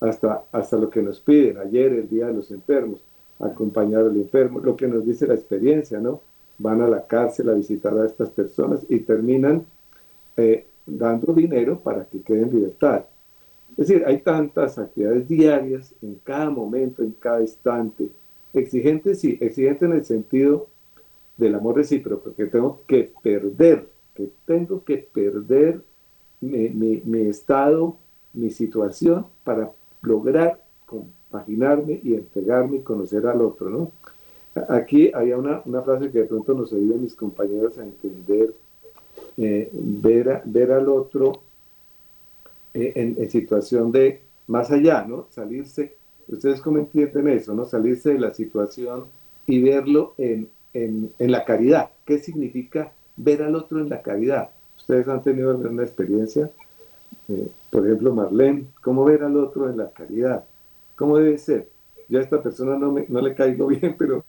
hasta, 0.00 0.44
hasta 0.52 0.76
lo 0.76 0.90
que 0.90 1.00
nos 1.00 1.18
piden 1.20 1.56
ayer, 1.56 1.94
el 1.94 2.10
Día 2.10 2.26
de 2.26 2.34
los 2.34 2.50
Enfermos, 2.50 3.00
acompañar 3.38 4.02
al 4.02 4.16
enfermo, 4.16 4.60
lo 4.60 4.76
que 4.76 4.86
nos 4.86 5.06
dice 5.06 5.26
la 5.26 5.32
experiencia, 5.32 5.98
¿no? 5.98 6.20
Van 6.58 6.82
a 6.82 6.88
la 6.88 7.06
cárcel 7.06 7.48
a 7.48 7.54
visitar 7.54 7.96
a 7.96 8.04
estas 8.04 8.28
personas 8.28 8.80
y 8.90 8.98
terminan 8.98 9.64
eh, 10.36 10.66
dando 10.84 11.32
dinero 11.32 11.78
para 11.78 12.04
que 12.04 12.20
queden 12.20 12.50
en 12.50 12.54
libertad. 12.54 13.06
Es 13.76 13.88
decir, 13.88 14.04
hay 14.06 14.18
tantas 14.18 14.78
actividades 14.78 15.26
diarias 15.26 15.94
en 16.02 16.16
cada 16.22 16.50
momento, 16.50 17.02
en 17.02 17.12
cada 17.12 17.40
instante. 17.40 18.08
Exigentes, 18.52 19.20
sí, 19.20 19.38
exigente 19.40 19.86
en 19.86 19.92
el 19.92 20.04
sentido 20.04 20.66
del 21.36 21.54
amor 21.54 21.76
recíproco, 21.76 22.34
que 22.34 22.46
tengo 22.46 22.82
que 22.86 23.10
perder, 23.22 23.88
que 24.14 24.30
tengo 24.44 24.84
que 24.84 24.98
perder 24.98 25.80
mi, 26.40 27.00
mi, 27.04 27.20
estado, 27.22 27.96
mi 28.32 28.50
situación 28.50 29.26
para 29.44 29.70
lograr 30.02 30.62
compaginarme 30.84 32.00
y 32.02 32.14
entregarme 32.14 32.78
y 32.78 32.82
conocer 32.82 33.26
al 33.26 33.40
otro, 33.40 33.70
¿no? 33.70 33.92
Aquí 34.68 35.10
había 35.14 35.38
una, 35.38 35.62
una 35.64 35.80
frase 35.80 36.10
que 36.10 36.18
de 36.18 36.24
pronto 36.26 36.52
nos 36.52 36.72
ayuda 36.74 36.96
a 36.96 36.98
mis 36.98 37.14
compañeros 37.14 37.78
a 37.78 37.84
entender, 37.84 38.54
eh, 39.38 39.70
ver, 39.72 40.42
ver 40.44 40.72
al 40.72 40.90
otro 40.90 41.42
eh, 42.74 42.92
en, 42.94 43.30
situación 43.30 43.92
de 43.92 44.20
más 44.46 44.70
allá, 44.70 45.04
¿no? 45.06 45.26
Salirse, 45.30 45.94
ustedes 46.28 46.60
cómo 46.60 46.78
entienden 46.78 47.28
eso, 47.28 47.54
¿no? 47.54 47.64
Salirse 47.64 48.12
de 48.14 48.18
la 48.18 48.32
situación 48.34 49.04
y 49.46 49.60
verlo 49.62 50.14
en, 50.18 50.48
en, 50.72 51.12
en, 51.18 51.30
la 51.30 51.44
caridad. 51.44 51.90
¿Qué 52.06 52.18
significa 52.18 52.92
ver 53.16 53.42
al 53.42 53.54
otro 53.54 53.80
en 53.80 53.88
la 53.88 54.02
caridad? 54.02 54.50
Ustedes 54.78 55.06
han 55.08 55.22
tenido 55.22 55.50
alguna 55.50 55.82
experiencia, 55.82 56.50
eh, 57.28 57.48
por 57.70 57.86
ejemplo, 57.86 58.14
Marlene, 58.14 58.64
¿cómo 58.82 59.04
ver 59.04 59.22
al 59.22 59.36
otro 59.36 59.68
en 59.68 59.76
la 59.76 59.90
caridad? 59.90 60.44
¿Cómo 60.96 61.18
debe 61.18 61.38
ser? 61.38 61.68
Yo 62.08 62.18
a 62.18 62.22
esta 62.22 62.42
persona 62.42 62.76
no, 62.76 62.92
me, 62.92 63.06
no 63.08 63.20
le 63.20 63.34
caigo 63.34 63.66
bien, 63.68 63.94
pero 63.98 64.24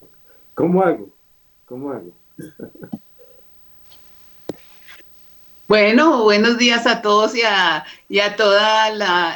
¿cómo 0.53 0.81
hago? 0.81 1.09
¿Cómo 1.65 1.91
hago? 1.91 2.11
Bueno, 5.67 6.23
buenos 6.23 6.57
días 6.57 6.85
a 6.85 7.01
todos 7.01 7.35
y 7.35 7.41
a, 7.41 7.85
y 8.09 8.19
a 8.19 8.35
todo 8.35 8.59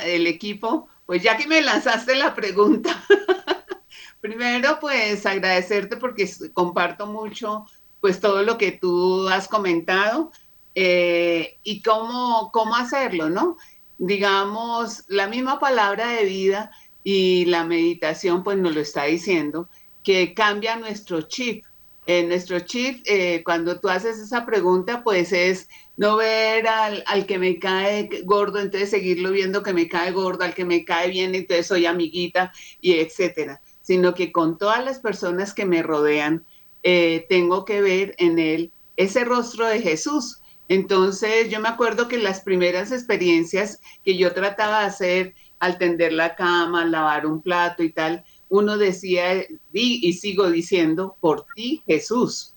el 0.04 0.28
equipo. 0.28 0.90
Pues 1.06 1.24
ya 1.24 1.38
que 1.38 1.48
me 1.48 1.62
lanzaste 1.62 2.16
la 2.16 2.36
pregunta, 2.36 3.02
primero 4.22 4.78
pues 4.82 5.26
agradecerte 5.26 5.96
porque 5.96 6.30
comparto 6.52 7.08
mucho 7.08 7.66
pues 8.02 8.20
todo 8.20 8.44
lo 8.44 8.58
que 8.58 8.74
tú 8.74 9.30
has 9.30 9.48
comentado 9.48 10.34
eh, 10.76 11.58
y 11.64 11.82
cómo, 11.82 12.52
cómo 12.52 12.76
hacerlo, 12.76 13.30
¿no? 13.30 13.56
Digamos, 13.98 15.06
la 15.08 15.28
misma 15.28 15.60
palabra 15.60 16.08
de 16.08 16.26
vida 16.26 16.72
y 17.06 17.46
la 17.46 17.64
meditación 17.64 18.44
pues 18.44 18.58
nos 18.58 18.76
lo 18.76 18.82
está 18.82 19.06
diciendo, 19.06 19.70
que 20.04 20.34
cambia 20.34 20.76
nuestro 20.76 21.22
chip. 21.22 21.64
En 22.08 22.30
nuestro 22.30 22.62
chip, 22.62 23.02
eh, 23.06 23.44
cuando 23.44 23.80
tú 23.80 23.90
haces 23.90 24.18
esa 24.18 24.46
pregunta, 24.46 25.04
pues 25.04 25.34
es 25.34 25.68
no 25.98 26.16
ver 26.16 26.66
al, 26.68 27.04
al, 27.06 27.26
que 27.26 27.38
me 27.38 27.60
cae 27.60 28.10
gordo, 28.24 28.60
entonces 28.60 28.90
seguirlo 28.90 29.32
viendo 29.32 29.62
que 29.62 29.74
me 29.74 29.90
cae 29.90 30.12
gordo, 30.12 30.46
al 30.46 30.54
que 30.54 30.64
me 30.64 30.86
cae 30.86 31.10
bien, 31.10 31.36
entonces 31.36 31.68
soy 31.68 31.86
amiguita 31.86 32.54
y 32.80 32.94
etcétera, 32.94 33.62
sino 33.82 34.14
que 34.14 34.32
con 34.32 34.58
todas 34.58 34.84
las 34.86 35.00
personas 35.00 35.54
que 35.54 35.66
me 35.66 35.84
rodean, 35.84 36.46
eh, 36.84 37.26
tengo 37.28 37.66
que 37.66 37.82
ver 37.82 38.16
en 38.18 38.40
él 38.40 38.72
ese 38.96 39.26
rostro 39.26 39.66
de 39.68 39.82
Jesús. 39.82 40.42
Entonces 40.70 41.50
yo 41.50 41.60
me 41.60 41.70
acuerdo 41.70 42.08
que 42.08 42.18
las 42.18 42.40
primeras 42.40 42.94
experiencias 42.94 43.82
que 44.06 44.18
yo 44.18 44.34
trataba 44.34 44.80
de 44.80 44.86
hacer 44.86 45.36
al 45.60 45.78
tender 45.78 46.14
la 46.14 46.36
cama, 46.36 46.86
lavar 46.86 47.26
un 47.26 47.42
plato 47.42 47.84
y 47.84 47.92
tal, 47.92 48.24
uno 48.50 48.78
decía, 48.78 49.46
di 49.72 50.00
y 50.04 50.14
sigo 50.14 50.50
diciendo, 50.50 51.18
por 51.20 51.46
ti 51.56 51.84
Jesús. 51.86 52.54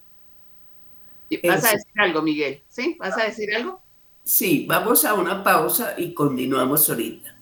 ¿Vas 1.46 1.64
a 1.64 1.72
decir 1.72 1.92
algo, 1.96 2.22
Miguel? 2.22 2.62
¿Sí? 2.68 2.96
¿Vas 2.98 3.16
a 3.16 3.24
decir 3.24 3.54
algo? 3.54 3.80
Sí, 4.24 4.66
vamos 4.68 5.04
a 5.04 5.14
una 5.14 5.42
pausa 5.42 5.94
y 5.96 6.12
continuamos 6.12 6.88
ahorita. 6.88 7.36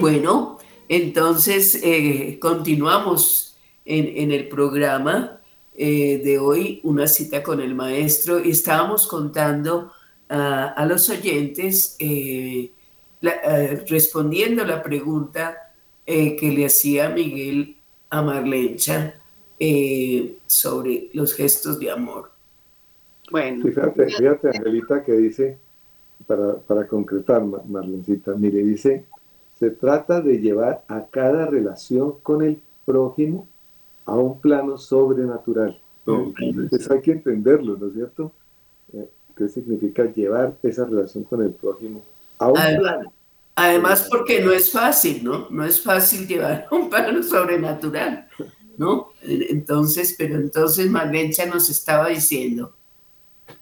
Bueno, 0.00 0.58
entonces 0.88 1.78
eh, 1.82 2.38
continuamos 2.40 3.56
en, 3.84 4.32
el 4.32 4.48
programa 4.48 5.40
eh, 5.74 6.20
de 6.24 6.38
hoy, 6.38 6.80
una 6.82 7.06
cita 7.06 7.42
con 7.42 7.60
el 7.60 7.74
maestro, 7.74 8.44
y 8.44 8.50
estábamos 8.50 9.06
contando 9.06 9.92
a 10.34 10.86
los 10.86 11.10
oyentes, 11.10 11.96
eh, 11.98 12.70
respondiendo 13.88 14.64
la 14.64 14.82
pregunta 14.82 15.74
que 16.06 16.54
le 16.56 16.66
hacía 16.66 17.10
Miguel 17.10 17.76
a 18.10 18.22
Marlencha 18.22 19.14
sobre 20.46 21.10
los 21.12 21.34
gestos 21.34 21.78
de 21.78 21.90
amor. 21.90 22.30
Bueno. 23.30 23.64
Fíjate, 23.64 24.06
fíjate, 24.08 24.48
Angelita, 24.48 25.04
que 25.04 25.12
dice, 25.12 25.58
para, 26.26 26.56
para 26.56 26.86
concretar, 26.86 27.42
Marlencita, 27.44 28.34
mire, 28.34 28.62
dice, 28.62 29.04
se 29.58 29.70
trata 29.70 30.20
de 30.20 30.38
llevar 30.38 30.84
a 30.88 31.06
cada 31.06 31.46
relación 31.46 32.14
con 32.22 32.42
el 32.42 32.60
prójimo 32.84 33.46
a 34.06 34.16
un 34.16 34.40
plano 34.40 34.78
sobrenatural. 34.78 35.78
Eso 36.70 36.94
hay 36.94 37.00
que 37.00 37.12
entenderlo, 37.12 37.76
¿no 37.76 37.86
es 37.86 37.92
cierto? 37.94 38.32
¿Qué 39.36 39.48
significa 39.48 40.04
llevar 40.04 40.54
esa 40.62 40.84
relación 40.84 41.24
con 41.24 41.42
el 41.42 41.50
prójimo 41.50 42.04
a 42.38 42.48
un 42.48 42.54
plano? 42.54 43.12
Además, 43.54 44.08
porque 44.10 44.40
no 44.40 44.52
es 44.52 44.70
fácil, 44.70 45.22
¿no? 45.22 45.48
No 45.50 45.64
es 45.64 45.80
fácil 45.80 46.26
llevar 46.26 46.66
a 46.70 46.74
un 46.74 46.88
plano 46.88 47.22
sobrenatural, 47.22 48.26
¿no? 48.76 49.12
Entonces, 49.22 50.14
pero 50.16 50.36
entonces 50.36 50.90
Marlencha 50.90 51.46
nos 51.46 51.68
estaba 51.68 52.08
diciendo, 52.08 52.74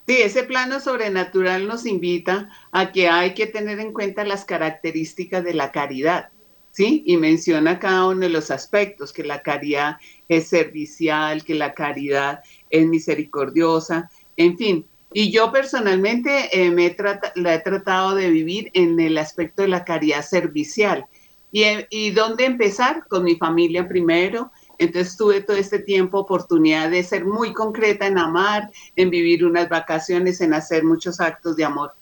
Sí, 0.07 0.17
ese 0.23 0.43
plano 0.43 0.81
sobrenatural 0.81 1.69
nos 1.69 1.87
invita 1.87 2.51
a 2.73 2.91
que 2.91 3.09
hay 3.09 3.33
que 3.35 3.47
tener 3.47 3.79
en 3.79 3.93
cuenta 3.93 4.25
las 4.25 4.45
características 4.45 5.45
de 5.45 5.55
la 5.55 5.71
caridad, 5.71 6.31
¿sí? 6.73 7.05
Y 7.07 7.17
menciona 7.17 7.79
cada 7.79 8.09
uno 8.09 8.21
de 8.23 8.29
los 8.29 8.51
aspectos, 8.51 9.13
que 9.13 9.23
la 9.23 9.43
caridad 9.43 9.99
es 10.29 10.49
servicial, 10.49 11.45
que 11.45 11.55
la 11.55 11.75
caridad 11.75 12.41
es 12.71 12.87
misericordiosa, 12.89 14.11
en 14.37 14.59
fin. 14.59 14.87
Y 15.13 15.31
yo 15.31 15.51
personalmente 15.51 16.49
eh, 16.53 16.71
me 16.71 16.97
la 17.35 17.55
he 17.55 17.59
tratado 17.61 18.15
de 18.15 18.31
vivir 18.31 18.71
en 18.75 18.99
el 19.01 19.19
aspecto 19.19 19.63
de 19.63 19.69
la 19.69 19.85
caridad 19.85 20.23
servicial. 20.23 21.07
¿Y, 21.53 21.65
¿Y 21.91 22.11
dónde 22.11 22.45
empezar? 22.45 23.07
Con 23.09 23.25
mi 23.25 23.35
familia 23.37 23.89
primero, 23.89 24.53
entonces 24.81 25.17
tuve 25.17 25.43
todo 25.43 25.59
este 25.59 25.79
tiempo 25.81 26.21
oportunidad 26.21 26.91
de 26.91 27.03
ser 27.03 27.27
muy 27.27 27.53
concreta 27.53 28.07
en 28.07 28.17
amar, 28.17 28.71
en 28.97 29.11
vivir 29.11 29.45
unas 29.45 29.69
vacaciones, 29.69 30.41
en 30.41 30.55
hacer 30.55 30.85
muchos 30.85 31.21
actos 31.21 31.55
de 31.57 31.65
amor. 31.65 31.93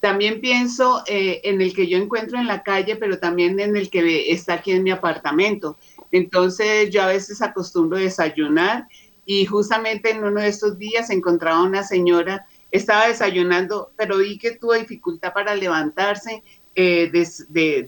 También 0.00 0.40
pienso 0.40 1.02
eh, 1.08 1.40
en 1.42 1.60
el 1.60 1.74
que 1.74 1.88
yo 1.88 1.98
encuentro 1.98 2.38
en 2.38 2.46
la 2.46 2.62
calle, 2.62 2.94
pero 2.94 3.18
también 3.18 3.58
en 3.58 3.76
el 3.76 3.90
que 3.90 4.30
está 4.30 4.54
aquí 4.54 4.70
en 4.70 4.84
mi 4.84 4.92
apartamento. 4.92 5.76
Entonces 6.12 6.90
yo 6.90 7.02
a 7.02 7.08
veces 7.08 7.42
acostumbro 7.42 7.98
desayunar 7.98 8.86
y 9.26 9.44
justamente 9.44 10.10
en 10.10 10.22
uno 10.22 10.40
de 10.40 10.48
estos 10.48 10.78
días 10.78 11.10
encontraba 11.10 11.62
una 11.62 11.82
señora, 11.82 12.46
estaba 12.70 13.08
desayunando, 13.08 13.92
pero 13.96 14.18
vi 14.18 14.38
que 14.38 14.52
tuvo 14.52 14.74
dificultad 14.74 15.32
para 15.32 15.54
levantarse 15.54 16.42
eh, 16.74 17.10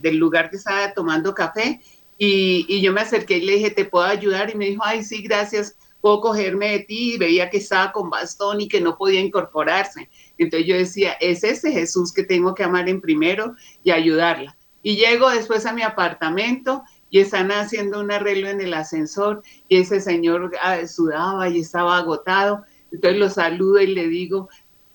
del 0.01 0.17
lugar 0.17 0.49
que 0.49 0.57
estaba 0.57 0.93
tomando 0.93 1.33
café 1.33 1.79
y, 2.23 2.81
yo 2.81 2.93
me 2.93 3.01
acerqué 3.01 3.37
y 3.37 3.45
le 3.45 3.53
dije, 3.53 3.71
¿te 3.71 3.85
puedo 3.85 4.05
ayudar? 4.05 4.51
Y 4.51 4.55
me 4.55 4.65
dijo, 4.65 4.83
ay, 4.85 5.03
sí, 5.03 5.23
gracias, 5.23 5.75
puedo 6.01 6.21
cogerme 6.21 6.69
de 6.69 6.79
ti. 6.81 7.15
Y 7.15 7.17
veía 7.17 7.49
que 7.49 7.57
estaba 7.57 7.91
con 7.91 8.11
bastón 8.11 8.61
y 8.61 8.67
que 8.67 8.79
no 8.79 8.95
podía 8.95 9.19
incorporarse. 9.19 10.07
Entonces 10.37 10.67
yo 10.67 10.75
decía, 10.75 11.13
es 11.13 11.43
ese 11.43 11.71
Jesús 11.71 12.13
que 12.13 12.21
tengo 12.21 12.53
que 12.53 12.63
amar 12.63 12.87
en 12.89 13.01
primero 13.01 13.55
y 13.83 13.89
ayudarla. 13.89 14.55
Y 14.83 14.97
llego 14.97 15.31
después 15.31 15.65
a 15.65 15.73
mi 15.73 15.81
apartamento 15.81 16.83
y 17.09 17.21
están 17.21 17.51
haciendo 17.51 17.99
un 17.99 18.11
arreglo 18.11 18.49
en 18.49 18.61
el 18.61 18.75
ascensor 18.75 19.41
y 19.67 19.77
ese 19.77 19.99
señor 19.99 20.51
ah, 20.61 20.85
sudaba 20.85 21.49
y 21.49 21.61
estaba 21.61 21.97
agotado. 21.97 22.61
Entonces 22.91 23.19
lo 23.19 23.31
saludo 23.31 23.81
y 23.81 23.87
le 23.87 24.07
digo, 24.07 24.47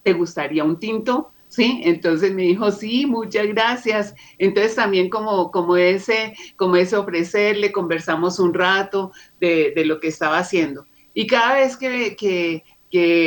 ¿te 0.07 0.13
gustaría 0.13 0.63
un 0.63 0.79
tinto? 0.79 1.33
¿sí? 1.49 1.81
Entonces 1.83 2.33
me 2.33 2.43
dijo, 2.43 2.71
sí, 2.71 3.07
muchas 3.07 3.49
gracias. 3.49 4.15
Entonces 4.39 4.77
también 4.77 5.11
como, 5.11 5.51
como, 5.51 5.77
ese, 5.77 6.33
como 6.55 6.77
ese 6.77 6.97
ofrecerle, 6.97 7.73
conversamos 7.73 8.39
un 8.39 8.55
rato 8.55 9.11
de, 9.41 9.73
lo 9.85 9.99
que 9.99 10.07
estaba 10.07 10.39
haciendo. 10.39 10.87
Y 11.13 11.27
cada 11.27 11.57
vez 11.57 11.77
que, 11.77 12.15
que, 12.17 12.63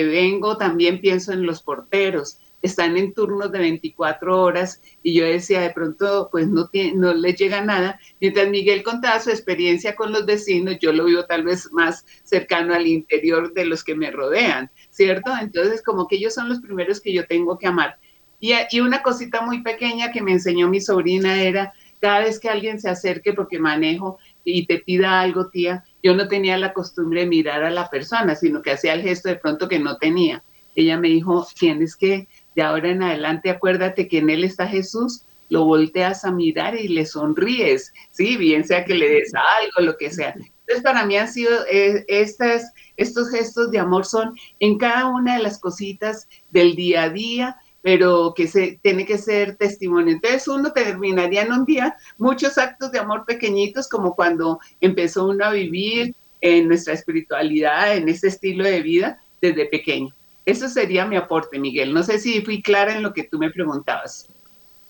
vengo 0.06 0.56
también 0.56 1.02
pienso 1.02 1.34
en 1.34 1.46
los 1.46 1.62
porteros. 1.62 2.40
Están 2.62 2.96
en 2.96 3.14
turnos 3.14 3.52
de 3.52 3.60
24 3.60 4.42
horas 4.42 4.82
y 5.04 5.14
yo 5.14 5.26
decía, 5.26 5.60
de 5.60 5.72
pronto, 5.72 6.30
pues 6.32 6.48
no, 6.48 6.70
tiene, 6.70 6.94
no 6.94 7.14
les 7.14 7.36
llega 7.36 7.62
nada. 7.62 8.00
Mientras 8.22 8.48
Miguel 8.50 8.84
contaba 8.84 9.20
su 9.20 9.32
experiencia 9.32 9.96
con 9.96 10.14
los 10.14 10.26
vecinos, 10.26 10.78
yo 10.80 10.94
lo 10.94 11.06
vivo 11.06 11.26
tal 11.26 11.44
vez 11.44 11.72
más 11.74 12.06
cercano 12.24 12.74
al 12.74 12.88
interior 12.88 13.54
de 13.54 13.66
los 13.66 13.84
que 13.84 13.96
me 13.96 14.12
rodean, 14.12 14.72
¿cierto? 15.00 15.32
Entonces, 15.42 15.82
como 15.82 16.10
que 16.10 16.18
ellos 16.18 16.34
son 16.34 16.50
los 16.50 16.60
primeros 16.60 17.00
que 17.00 17.14
yo 17.14 17.26
tengo 17.26 17.58
que 17.58 17.68
amar. 17.68 17.98
Y, 18.42 18.80
una 18.82 19.02
cosita 19.02 19.40
muy 19.42 19.64
pequeña 19.64 20.12
que 20.12 20.22
me 20.22 20.34
enseñó 20.34 20.68
mi 20.68 20.82
sobrina 20.82 21.42
era, 21.42 21.72
cada 22.02 22.20
vez 22.20 22.38
que 22.38 22.50
alguien 22.50 22.82
se 22.82 22.90
acerque 22.90 23.32
porque 23.32 23.60
manejo 23.60 24.18
y 24.44 24.66
te 24.66 24.80
pida 24.80 25.22
algo, 25.22 25.48
tía, 25.48 25.86
yo 26.04 26.14
no 26.16 26.28
tenía 26.28 26.58
la 26.58 26.74
costumbre 26.74 27.22
de 27.22 27.28
mirar 27.28 27.64
a 27.64 27.70
la 27.70 27.90
persona, 27.90 28.36
sino 28.36 28.62
que 28.62 28.72
hacía 28.72 28.94
el 28.94 29.02
gesto 29.02 29.30
de 29.30 29.38
pronto 29.38 29.70
que 29.70 29.80
no 29.80 29.96
tenía. 29.96 30.44
Ella 30.76 30.98
me 30.98 31.08
dijo, 31.08 31.48
tienes 31.58 31.96
que, 31.96 32.28
de 32.56 32.62
ahora 32.62 32.90
en 32.90 33.02
adelante, 33.02 33.50
acuérdate 33.50 34.10
que 34.10 34.18
en 34.18 34.30
él 34.30 34.44
está 34.44 34.68
Jesús, 34.68 35.24
lo 35.48 35.64
volteas 35.64 36.26
a 36.26 36.32
mirar 36.32 36.76
y 36.76 36.90
le 36.90 37.06
sonríes, 37.06 37.94
¿sí? 38.12 38.36
Bien 38.36 38.66
sea 38.66 38.84
que 38.84 38.96
le 38.96 39.10
des 39.10 39.32
algo, 39.34 39.92
lo 39.92 39.98
que 39.98 40.12
sea. 40.12 40.36
Entonces, 40.70 40.84
para 40.84 41.04
mí 41.04 41.18
han 41.18 41.28
sido 41.28 41.66
eh, 41.66 42.06
estas, 42.08 42.72
estos 42.96 43.32
gestos 43.32 43.72
de 43.72 43.80
amor 43.80 44.06
son 44.06 44.36
en 44.60 44.78
cada 44.78 45.08
una 45.08 45.36
de 45.36 45.42
las 45.42 45.58
cositas 45.58 46.28
del 46.52 46.76
día 46.76 47.04
a 47.04 47.10
día, 47.10 47.58
pero 47.82 48.36
que 48.36 48.46
se 48.46 48.80
tiene 48.84 49.04
que 49.04 49.18
ser 49.18 49.56
testimonio. 49.56 50.14
Entonces 50.14 50.48
uno 50.48 50.72
terminaría 50.72 51.42
en 51.42 51.54
un 51.54 51.66
día 51.66 51.98
muchos 52.20 52.60
actos 52.60 52.92
de 52.92 53.00
amor 53.00 53.26
pequeñitos, 53.26 53.90
como 53.90 54.14
cuando 54.14 54.60
empezó 54.80 55.28
uno 55.28 55.46
a 55.46 55.54
vivir 55.54 56.14
en 56.40 56.68
nuestra 56.68 56.94
espiritualidad, 56.94 57.98
en 57.98 58.08
ese 58.08 58.28
estilo 58.28 58.64
de 58.64 58.84
vida 58.84 59.20
desde 59.42 59.66
pequeño. 59.66 60.14
Eso 60.46 60.70
sería 60.70 61.04
mi 61.04 61.16
aporte, 61.16 61.58
Miguel. 61.58 61.96
No 61.96 62.04
sé 62.04 62.20
si 62.20 62.42
fui 62.42 62.62
clara 62.62 62.96
en 62.96 63.02
lo 63.02 63.12
que 63.12 63.24
tú 63.24 63.40
me 63.40 63.50
preguntabas. 63.50 64.30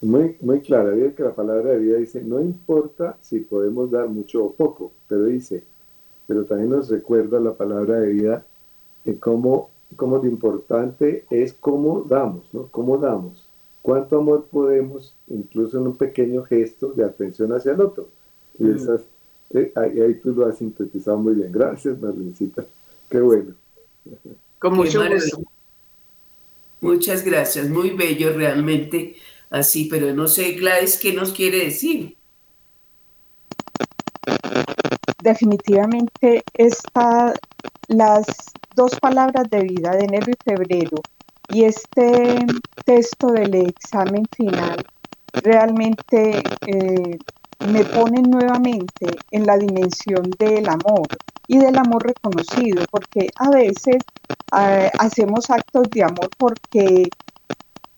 Muy, 0.01 0.37
muy 0.41 0.61
clara. 0.61 0.91
Dice 0.91 1.13
que 1.13 1.23
la 1.23 1.35
palabra 1.35 1.71
de 1.71 1.79
vida 1.79 1.97
dice, 1.97 2.21
no 2.21 2.39
importa 2.39 3.17
si 3.21 3.39
podemos 3.39 3.91
dar 3.91 4.07
mucho 4.07 4.45
o 4.45 4.53
poco, 4.53 4.91
pero 5.07 5.25
dice, 5.25 5.63
pero 6.27 6.45
también 6.45 6.69
nos 6.69 6.89
recuerda 6.89 7.39
la 7.39 7.53
palabra 7.53 7.99
de 7.99 8.13
vida 8.13 8.45
de 9.03 9.17
cómo 9.17 9.69
como 9.95 10.17
lo 10.17 10.27
importante 10.27 11.25
es 11.29 11.53
cómo 11.53 12.05
damos, 12.07 12.45
¿no? 12.53 12.67
¿Cómo 12.67 12.97
damos? 12.97 13.45
¿Cuánto 13.81 14.19
amor 14.19 14.45
podemos, 14.51 15.15
incluso 15.27 15.79
en 15.79 15.87
un 15.87 15.95
pequeño 15.95 16.43
gesto 16.43 16.89
de 16.89 17.03
atención 17.03 17.51
hacia 17.53 17.73
el 17.73 17.81
otro? 17.81 18.07
Y 18.59 18.65
mm. 18.65 18.75
esas, 18.75 19.01
eh, 19.51 19.71
ahí, 19.75 20.15
tú 20.21 20.33
lo 20.33 20.45
has 20.45 20.57
sintetizado 20.57 21.17
muy 21.17 21.33
bien. 21.33 21.51
Gracias, 21.51 21.99
Marlencita. 21.99 22.65
Qué 23.09 23.19
bueno. 23.19 23.53
Con 24.59 24.75
mucho 24.75 25.01
gusto. 25.09 25.41
Muchas 26.81 27.25
gracias, 27.25 27.69
muy 27.69 27.89
bello 27.89 28.31
realmente 28.31 29.15
así, 29.49 29.85
pero 29.85 30.13
no 30.13 30.27
sé, 30.27 30.53
Gladys, 30.53 30.97
¿qué 30.97 31.13
nos 31.13 31.31
quiere 31.31 31.65
decir? 31.65 32.15
Definitivamente 35.21 36.43
está 36.53 37.33
las 37.87 38.25
dos 38.75 38.95
palabras 38.99 39.49
de 39.49 39.61
vida 39.61 39.91
de 39.95 40.05
enero 40.05 40.31
y 40.31 40.35
febrero 40.43 41.01
y 41.49 41.63
este 41.63 42.45
texto 42.85 43.27
del 43.27 43.55
examen 43.55 44.25
final 44.35 44.85
realmente 45.33 46.41
eh, 46.67 47.17
me 47.67 47.83
pone 47.83 48.21
nuevamente 48.21 49.07
en 49.31 49.45
la 49.45 49.57
dimensión 49.57 50.29
del 50.37 50.67
amor 50.69 51.07
y 51.47 51.57
del 51.57 51.77
amor 51.77 52.05
reconocido, 52.05 52.85
porque 52.91 53.29
a 53.37 53.49
veces 53.49 53.97
eh, 54.57 54.89
hacemos 54.99 55.49
actos 55.49 55.89
de 55.89 56.03
amor 56.03 56.29
porque 56.37 57.09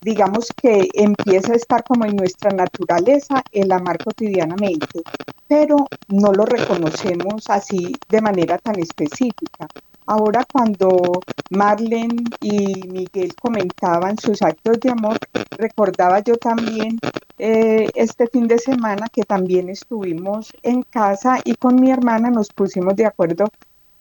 digamos 0.02 0.48
que 0.60 0.88
empieza 0.94 1.54
a 1.54 1.56
estar 1.56 1.84
como 1.84 2.06
en 2.06 2.16
nuestra 2.16 2.52
naturaleza 2.52 3.44
el 3.52 3.72
amar 3.72 4.04
cotidianamente, 4.04 5.02
pero 5.48 5.88
no 6.08 6.34
lo 6.34 6.46
reconocemos 6.46 7.50
así 7.50 7.94
de 8.10 8.22
manera 8.22 8.58
tan 8.58 8.80
específica. 8.80 9.68
Ahora 10.08 10.44
cuando 10.52 11.22
Marlene 11.52 12.24
y 12.42 12.88
Miguel 12.88 13.36
comentaban 13.36 14.18
sus 14.18 14.42
actos 14.42 14.80
de 14.80 14.90
amor, 14.90 15.18
recordaba 15.52 16.20
yo 16.20 16.36
también 16.38 17.00
eh, 17.38 17.88
este 17.96 18.28
fin 18.28 18.48
de 18.48 18.58
semana 18.58 19.08
que 19.12 19.24
también 19.24 19.70
estuvimos 19.70 20.52
en 20.64 20.82
casa 20.84 21.40
y 21.46 21.56
con 21.56 21.76
mi 21.76 21.92
hermana 21.92 22.30
nos 22.32 22.50
pusimos 22.50 22.96
de 22.96 23.06
acuerdo 23.06 23.46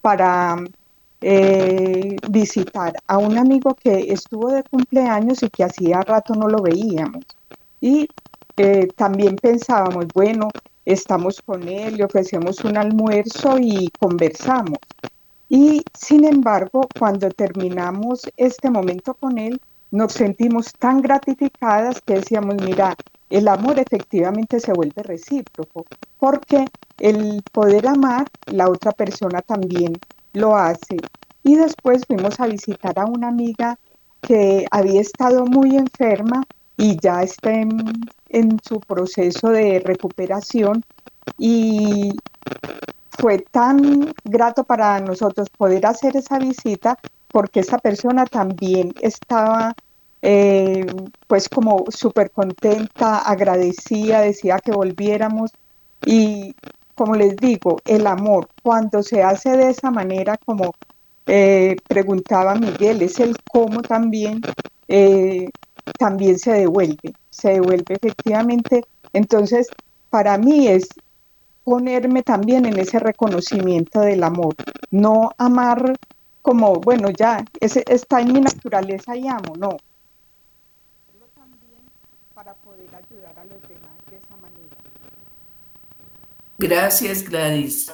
para 0.01 0.57
eh, 1.21 2.17
visitar 2.29 2.93
a 3.07 3.17
un 3.17 3.37
amigo 3.37 3.75
que 3.75 4.11
estuvo 4.11 4.49
de 4.49 4.63
cumpleaños 4.63 5.43
y 5.43 5.49
que 5.49 5.63
hacía 5.63 6.01
rato 6.01 6.33
no 6.35 6.47
lo 6.47 6.61
veíamos. 6.61 7.23
Y 7.79 8.07
eh, 8.57 8.87
también 8.95 9.37
pensábamos, 9.37 10.07
bueno, 10.13 10.49
estamos 10.85 11.41
con 11.41 11.67
él, 11.67 11.97
le 11.97 12.05
ofrecemos 12.05 12.63
un 12.63 12.77
almuerzo 12.77 13.57
y 13.59 13.89
conversamos. 13.99 14.79
Y 15.49 15.83
sin 15.93 16.25
embargo, 16.25 16.87
cuando 16.97 17.29
terminamos 17.29 18.21
este 18.37 18.69
momento 18.69 19.13
con 19.15 19.37
él, 19.37 19.61
nos 19.91 20.13
sentimos 20.13 20.73
tan 20.79 21.01
gratificadas 21.01 22.01
que 22.01 22.15
decíamos, 22.15 22.55
mira, 22.63 22.95
el 23.29 23.47
amor 23.47 23.79
efectivamente 23.79 24.59
se 24.59 24.73
vuelve 24.73 25.03
recíproco, 25.03 25.85
porque 26.17 26.65
el 26.99 27.43
poder 27.51 27.87
amar, 27.87 28.27
la 28.45 28.69
otra 28.69 28.91
persona 28.91 29.41
también 29.41 29.99
lo 30.33 30.55
hace. 30.55 30.97
Y 31.43 31.55
después 31.55 32.03
fuimos 32.05 32.39
a 32.39 32.47
visitar 32.47 32.97
a 32.99 33.05
una 33.05 33.27
amiga 33.27 33.77
que 34.21 34.65
había 34.71 35.01
estado 35.01 35.45
muy 35.45 35.75
enferma 35.75 36.43
y 36.77 36.99
ya 36.99 37.23
está 37.23 37.51
en, 37.53 38.59
su 38.63 38.79
proceso 38.79 39.49
de 39.49 39.81
recuperación 39.83 40.83
y 41.37 42.13
fue 43.09 43.39
tan 43.51 44.13
grato 44.23 44.63
para 44.63 44.99
nosotros 44.99 45.49
poder 45.49 45.85
hacer 45.85 46.15
esa 46.15 46.39
visita 46.39 46.97
porque 47.27 47.59
esa 47.59 47.77
persona 47.77 48.25
también 48.25 48.93
estaba 49.01 49.75
eh, 50.21 50.85
pues 51.27 51.49
como 51.49 51.85
súper 51.89 52.31
contenta, 52.31 53.19
agradecida, 53.19 54.21
decía 54.21 54.59
que 54.59 54.71
volviéramos 54.71 55.51
y 56.05 56.55
como 56.95 57.15
les 57.15 57.37
digo, 57.37 57.77
el 57.85 58.07
amor 58.07 58.47
cuando 58.61 59.03
se 59.03 59.23
hace 59.23 59.57
de 59.57 59.69
esa 59.69 59.91
manera 59.91 60.37
como 60.45 60.73
eh, 61.27 61.77
preguntaba 61.87 62.55
Miguel, 62.55 63.01
es 63.01 63.19
el 63.19 63.35
cómo 63.47 63.81
también, 63.81 64.41
eh, 64.87 65.49
también 65.97 66.37
se 66.37 66.51
devuelve, 66.51 67.15
se 67.29 67.53
devuelve 67.53 67.95
efectivamente. 67.95 68.83
Entonces, 69.13 69.67
para 70.09 70.37
mí 70.37 70.67
es 70.67 70.89
ponerme 71.63 72.23
también 72.23 72.65
en 72.65 72.77
ese 72.79 72.99
reconocimiento 72.99 74.01
del 74.01 74.23
amor, 74.23 74.55
no 74.89 75.31
amar 75.37 75.95
como, 76.41 76.81
bueno, 76.81 77.11
ya, 77.11 77.45
está 77.59 78.21
en 78.21 78.33
mi 78.33 78.41
naturaleza 78.41 79.15
y 79.15 79.27
amo, 79.27 79.55
no. 79.57 79.77
Para 82.33 82.53
poder 82.55 82.89
ayudar 82.95 83.37
a 83.37 83.45
los 83.45 83.61
demás. 83.61 83.90
Gracias, 86.61 87.27
Gladys. 87.27 87.91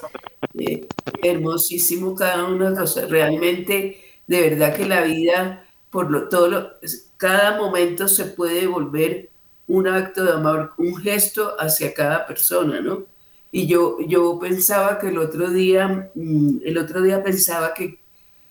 Eh, 0.58 0.86
hermosísimo 1.22 2.14
cada 2.14 2.44
una 2.44 2.70
de 2.70 2.78
los 2.78 3.08
Realmente, 3.08 3.98
de 4.26 4.40
verdad 4.42 4.76
que 4.76 4.84
la 4.84 5.00
vida, 5.00 5.66
por 5.88 6.10
lo, 6.10 6.28
todo 6.28 6.48
lo, 6.48 6.70
cada 7.16 7.56
momento 7.56 8.08
se 8.08 8.26
puede 8.26 8.66
volver 8.66 9.30
un 9.68 9.88
acto 9.88 10.22
de 10.22 10.32
amor, 10.32 10.74
un 10.76 10.94
gesto 10.96 11.56
hacia 11.58 11.94
cada 11.94 12.26
persona, 12.26 12.82
¿no? 12.82 13.06
Y 13.50 13.66
yo, 13.66 14.00
yo 14.06 14.38
pensaba 14.38 14.98
que 14.98 15.08
el 15.08 15.18
otro 15.18 15.48
día, 15.48 16.10
mm, 16.14 16.58
el 16.62 16.76
otro 16.76 17.00
día 17.00 17.22
pensaba 17.22 17.72
que 17.72 18.00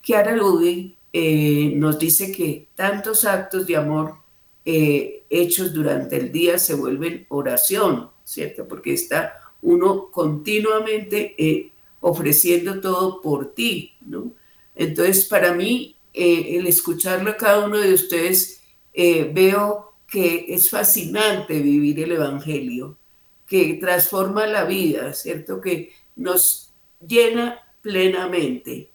Kiara 0.01 0.35
Ludwig 0.35 0.95
eh, 1.13 1.73
nos 1.75 1.99
dice 1.99 2.31
que 2.31 2.69
tantos 2.73 3.23
actos 3.23 3.67
de 3.67 3.75
amor 3.75 4.15
eh, 4.65 5.25
hechos 5.29 5.73
durante 5.73 6.17
el 6.17 6.31
día 6.31 6.57
se 6.57 6.73
vuelven 6.73 7.27
oración, 7.29 8.09
¿cierto? 8.23 8.67
Porque 8.67 8.93
está 8.93 9.46
uno 9.61 10.09
continuamente 10.11 11.35
eh, 11.37 11.71
ofreciendo 12.01 12.79
todo 12.79 13.21
por 13.21 13.53
ti, 13.53 13.95
¿no? 14.05 14.31
Entonces, 14.75 15.25
para 15.25 15.53
mí, 15.53 15.95
el 16.13 16.67
escucharlo 16.67 17.31
a 17.31 17.37
cada 17.37 17.65
uno 17.65 17.77
de 17.77 17.93
ustedes, 17.93 18.61
veo 18.93 19.93
que 20.07 20.45
es 20.49 20.69
fascinante 20.69 21.59
vivir 21.59 21.99
el 21.99 22.11
Evangelio 22.11 22.97
que 23.47 23.75
transforma 23.75 24.45
la 24.45 24.65
vida, 24.65 25.13
¿cierto? 25.13 25.61
Que 25.61 25.93
nos 26.15 26.71
llena 27.05 27.59
plenamente. 27.81 28.89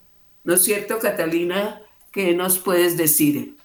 ¿No 0.44 0.54
es 0.54 0.62
cierto, 0.62 0.98
Catalina? 0.98 1.80
¿Qué 2.12 2.34
nos 2.34 2.58
puedes 2.58 2.96
decir? 2.96 3.56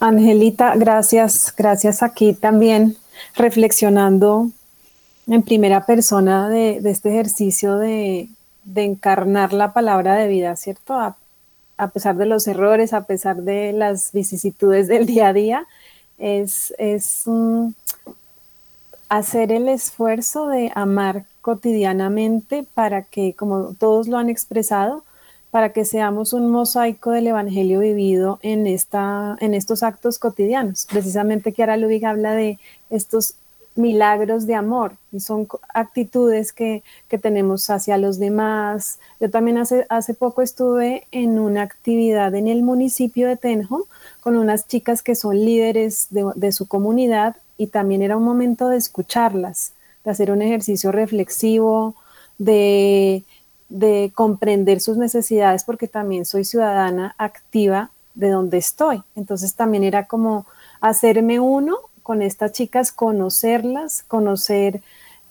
Angelita, 0.00 0.74
gracias, 0.76 1.54
gracias 1.56 2.02
aquí 2.02 2.32
también 2.32 2.96
reflexionando 3.34 4.50
en 5.26 5.42
primera 5.42 5.84
persona 5.86 6.48
de, 6.48 6.78
este 6.84 7.10
ejercicio 7.10 7.78
de, 7.78 8.28
encarnar 8.74 9.52
la 9.52 9.72
palabra 9.72 10.14
de 10.14 10.28
vida, 10.28 10.56
¿cierto? 10.56 10.94
A, 10.94 11.16
pesar 11.92 12.16
de 12.16 12.26
los 12.26 12.46
errores, 12.46 12.92
a 12.92 13.04
pesar 13.04 13.42
de 13.42 13.72
las 13.72 14.12
vicisitudes 14.12 14.88
del 14.88 15.06
día 15.06 15.28
a 15.28 15.32
día, 15.32 15.66
es, 16.18 16.74
hacer 19.08 19.52
el 19.52 19.68
esfuerzo 19.68 20.48
de 20.48 20.72
amar 20.74 21.24
cotidianamente 21.40 22.66
para 22.74 23.02
que, 23.02 23.34
como 23.34 23.74
todos 23.78 24.08
lo 24.08 24.18
han 24.18 24.28
expresado, 24.28 25.04
para 25.52 25.72
que 25.72 25.84
seamos 25.84 26.32
un 26.32 26.50
mosaico 26.50 27.12
del 27.12 27.28
Evangelio 27.28 27.80
vivido 27.80 28.38
en, 28.42 28.66
estos 28.66 29.82
actos 29.82 30.18
cotidianos. 30.18 30.86
Precisamente 30.90 31.52
Kiara 31.52 31.76
Ludwig 31.76 32.04
habla 32.04 32.34
de 32.34 32.58
estos 32.90 33.36
milagros 33.76 34.46
de 34.46 34.54
amor 34.54 34.94
y 35.12 35.20
son 35.20 35.46
actitudes 35.72 36.52
que, 36.52 36.82
tenemos 37.20 37.70
hacia 37.70 37.96
los 37.96 38.18
demás. 38.18 38.98
Yo 39.20 39.30
también 39.30 39.58
hace, 39.58 39.86
hace 39.88 40.14
poco 40.14 40.42
estuve 40.42 41.06
en 41.12 41.38
una 41.38 41.62
actividad 41.62 42.34
en 42.34 42.48
el 42.48 42.62
municipio 42.62 43.26
de 43.26 43.36
Tenjo 43.36 43.86
con 44.20 44.36
unas 44.36 44.66
chicas 44.66 45.02
que 45.02 45.14
son 45.14 45.36
líderes 45.36 46.08
de, 46.10 46.30
de 46.34 46.52
su 46.52 46.68
comunidad 46.68 47.36
y 47.58 47.68
también 47.68 48.02
era 48.02 48.16
un 48.16 48.24
momento 48.24 48.68
de 48.68 48.76
escucharlas, 48.76 49.72
de 50.04 50.10
hacer 50.10 50.30
un 50.30 50.42
ejercicio 50.42 50.92
reflexivo, 50.92 51.94
de, 52.38 53.24
comprender 54.14 54.80
sus 54.80 54.96
necesidades, 54.96 55.64
porque 55.64 55.88
también 55.88 56.24
soy 56.24 56.44
ciudadana 56.44 57.14
activa 57.18 57.90
de 58.14 58.30
donde 58.30 58.58
estoy. 58.58 59.02
Entonces 59.14 59.54
también 59.54 59.84
era 59.84 60.06
como 60.06 60.46
hacerme 60.80 61.40
uno 61.40 61.76
con 62.06 62.22
estas 62.22 62.52
chicas, 62.52 62.92
conocerlas, 62.92 64.04
conocer 64.04 64.80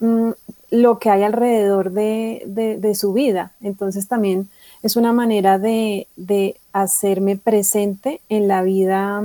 mm, 0.02 0.32
lo 0.72 1.00
que 1.00 1.10
hay 1.10 1.24
alrededor 1.24 1.92
de, 1.92 2.92
su 3.00 3.14
vida. 3.14 3.54
Entonces 3.62 4.10
también 4.10 4.50
es 4.84 4.98
una 4.98 5.14
manera 5.14 5.58
de, 5.58 6.10
de, 6.18 6.58
hacerme 6.74 7.38
presente 7.38 8.20
en 8.28 8.50
la 8.50 8.62
vida, 8.62 9.24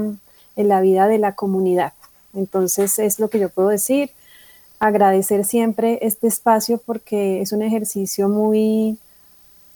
en 0.55 0.69
la 0.69 0.81
vida 0.81 1.09
de 1.09 1.19
la 1.19 1.35
comunidad. 1.35 1.93
Entonces 2.35 3.01
es 3.01 3.19
lo 3.19 3.31
que 3.31 3.41
yo 3.41 3.49
puedo 3.49 3.71
decir. 3.71 4.11
Agradecer 4.79 5.45
siempre 5.45 5.99
este 6.03 6.29
espacio 6.29 6.79
porque 6.79 7.41
es 7.41 7.51
un 7.51 7.63
ejercicio 7.63 8.29
muy, 8.29 8.97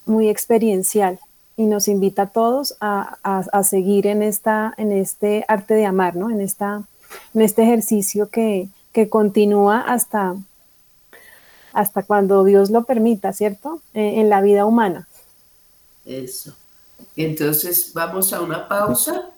muy 0.06 0.28
experiencial 0.28 1.18
y 1.56 1.66
nos 1.66 1.88
invita 1.88 2.22
a 2.22 2.26
todos 2.26 2.76
a, 2.80 3.62
seguir 3.64 4.06
en, 4.06 4.22
esta, 4.22 4.72
en 4.76 4.92
este 4.92 5.44
arte 5.48 5.74
de 5.74 5.86
amar, 5.86 6.14
¿no? 6.14 6.30
en, 6.30 6.40
esta, 6.40 6.84
en 7.34 7.42
este 7.42 7.62
ejercicio 7.62 8.28
que, 8.28 8.68
continúa 9.10 9.80
hasta, 9.80 10.36
hasta 11.72 12.02
cuando 12.04 12.44
Dios 12.44 12.70
lo 12.70 12.84
permita, 12.84 13.32
¿cierto? 13.32 13.80
Eh, 13.92 14.20
en 14.20 14.28
la 14.28 14.40
vida 14.40 14.64
humana. 14.66 15.08
Eso. 16.04 16.54
Entonces 17.16 17.92
vamos 17.92 18.32
a 18.32 18.40
una 18.40 18.68
pausa. 18.68 19.30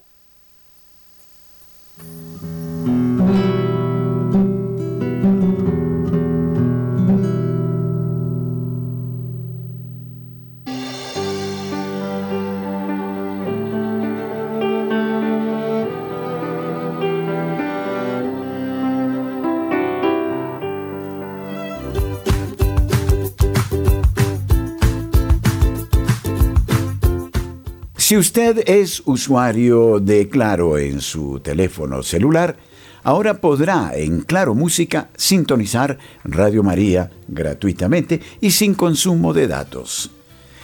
Si 28.06 28.16
usted 28.16 28.62
es 28.68 29.02
usuario 29.04 29.98
de 29.98 30.28
Claro 30.28 30.78
en 30.78 31.00
su 31.00 31.40
teléfono 31.40 32.04
celular, 32.04 32.56
ahora 33.02 33.40
podrá 33.40 33.96
en 33.96 34.20
Claro 34.20 34.54
Música 34.54 35.08
sintonizar 35.16 35.98
Radio 36.22 36.62
María 36.62 37.10
gratuitamente 37.26 38.20
y 38.40 38.52
sin 38.52 38.74
consumo 38.74 39.34
de 39.34 39.48
datos. 39.48 40.12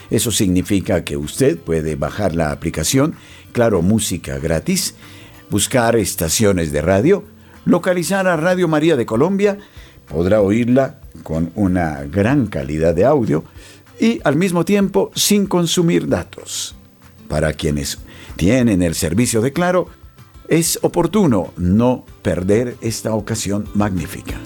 Eso 0.08 0.30
significa 0.30 1.02
que 1.02 1.16
usted 1.16 1.58
puede 1.58 1.96
bajar 1.96 2.36
la 2.36 2.52
aplicación 2.52 3.16
Claro 3.50 3.82
Música 3.82 4.38
gratis, 4.38 4.94
buscar 5.50 5.96
estaciones 5.96 6.70
de 6.70 6.80
radio, 6.80 7.24
localizar 7.64 8.28
a 8.28 8.36
Radio 8.36 8.68
María 8.68 8.94
de 8.94 9.04
Colombia, 9.04 9.58
podrá 10.06 10.40
oírla 10.42 11.00
con 11.24 11.50
una 11.56 12.04
gran 12.04 12.46
calidad 12.46 12.94
de 12.94 13.04
audio 13.04 13.42
y 13.98 14.20
al 14.22 14.36
mismo 14.36 14.64
tiempo 14.64 15.10
sin 15.16 15.46
consumir 15.46 16.06
datos. 16.06 16.76
Para 17.32 17.54
quienes 17.54 17.96
tienen 18.36 18.82
el 18.82 18.94
servicio 18.94 19.40
de 19.40 19.54
Claro, 19.54 19.88
es 20.48 20.78
oportuno 20.82 21.54
no 21.56 22.04
perder 22.20 22.76
esta 22.82 23.14
ocasión 23.14 23.66
magnífica. 23.72 24.38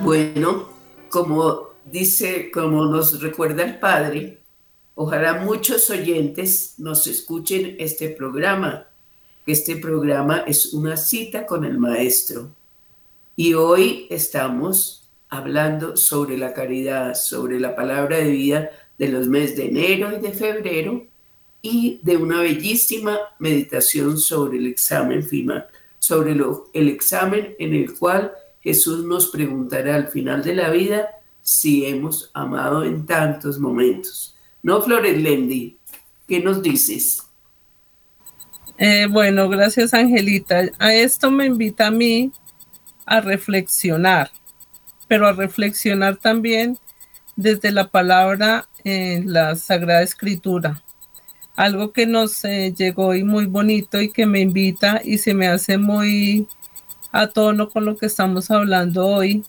Bueno, 0.00 0.70
como 1.10 1.68
dice, 1.84 2.50
como 2.50 2.84
nos 2.86 3.22
recuerda 3.22 3.62
el 3.62 3.78
Padre, 3.78 4.42
ojalá 4.96 5.34
muchos 5.34 5.88
oyentes 5.88 6.74
nos 6.78 7.06
escuchen 7.06 7.76
este 7.78 8.08
programa, 8.08 8.87
este 9.52 9.76
programa 9.76 10.44
es 10.46 10.74
una 10.74 10.96
cita 10.96 11.46
con 11.46 11.64
el 11.64 11.78
Maestro. 11.78 12.50
Y 13.34 13.54
hoy 13.54 14.06
estamos 14.10 15.08
hablando 15.28 15.96
sobre 15.96 16.36
la 16.36 16.52
caridad, 16.52 17.14
sobre 17.14 17.58
la 17.58 17.74
palabra 17.74 18.18
de 18.18 18.30
vida 18.30 18.70
de 18.98 19.08
los 19.08 19.26
meses 19.26 19.56
de 19.56 19.68
enero 19.68 20.16
y 20.16 20.20
de 20.20 20.32
febrero 20.32 21.06
y 21.62 22.00
de 22.02 22.16
una 22.16 22.40
bellísima 22.40 23.18
meditación 23.38 24.18
sobre 24.18 24.58
el 24.58 24.66
examen 24.66 25.22
final, 25.22 25.66
sobre 25.98 26.36
el 26.72 26.88
examen 26.88 27.54
en 27.58 27.74
el 27.74 27.94
cual 27.94 28.32
Jesús 28.62 29.04
nos 29.04 29.28
preguntará 29.28 29.94
al 29.94 30.08
final 30.08 30.42
de 30.42 30.54
la 30.54 30.70
vida 30.70 31.08
si 31.40 31.86
hemos 31.86 32.30
amado 32.34 32.84
en 32.84 33.06
tantos 33.06 33.58
momentos. 33.58 34.36
¿No, 34.62 34.82
Flores 34.82 35.20
Lendi? 35.20 35.78
¿Qué 36.26 36.40
nos 36.40 36.62
dices? 36.62 37.27
Eh, 38.78 39.08
bueno, 39.10 39.48
gracias 39.48 39.92
Angelita. 39.92 40.62
A 40.78 40.94
esto 40.94 41.32
me 41.32 41.46
invita 41.46 41.88
a 41.88 41.90
mí 41.90 42.30
a 43.06 43.20
reflexionar, 43.20 44.30
pero 45.08 45.26
a 45.26 45.32
reflexionar 45.32 46.16
también 46.16 46.78
desde 47.34 47.72
la 47.72 47.88
palabra 47.88 48.68
en 48.84 49.32
la 49.32 49.56
Sagrada 49.56 50.02
Escritura. 50.02 50.80
Algo 51.56 51.92
que 51.92 52.06
nos 52.06 52.44
eh, 52.44 52.72
llegó 52.76 53.16
y 53.16 53.24
muy 53.24 53.46
bonito 53.46 54.00
y 54.00 54.12
que 54.12 54.26
me 54.26 54.40
invita 54.40 55.00
y 55.02 55.18
se 55.18 55.34
me 55.34 55.48
hace 55.48 55.76
muy 55.76 56.46
a 57.10 57.26
tono 57.26 57.70
con 57.70 57.84
lo 57.84 57.96
que 57.96 58.06
estamos 58.06 58.48
hablando 58.50 59.06
hoy 59.08 59.44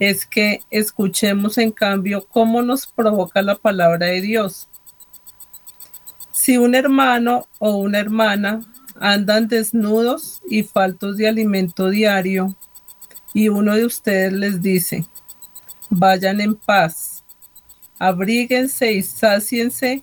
es 0.00 0.26
que 0.26 0.62
escuchemos 0.70 1.56
en 1.58 1.70
cambio 1.70 2.26
cómo 2.26 2.62
nos 2.62 2.88
provoca 2.88 3.42
la 3.42 3.54
palabra 3.54 4.06
de 4.06 4.20
Dios. 4.20 4.68
Si 6.44 6.58
un 6.58 6.74
hermano 6.74 7.48
o 7.58 7.76
una 7.76 7.98
hermana 7.98 8.60
andan 9.00 9.48
desnudos 9.48 10.42
y 10.46 10.62
faltos 10.62 11.16
de 11.16 11.26
alimento 11.26 11.88
diario 11.88 12.54
y 13.32 13.48
uno 13.48 13.74
de 13.74 13.86
ustedes 13.86 14.30
les 14.34 14.60
dice, 14.60 15.06
vayan 15.88 16.42
en 16.42 16.54
paz, 16.54 17.24
abríguense 17.98 18.92
y 18.92 19.02
sáciense, 19.02 20.02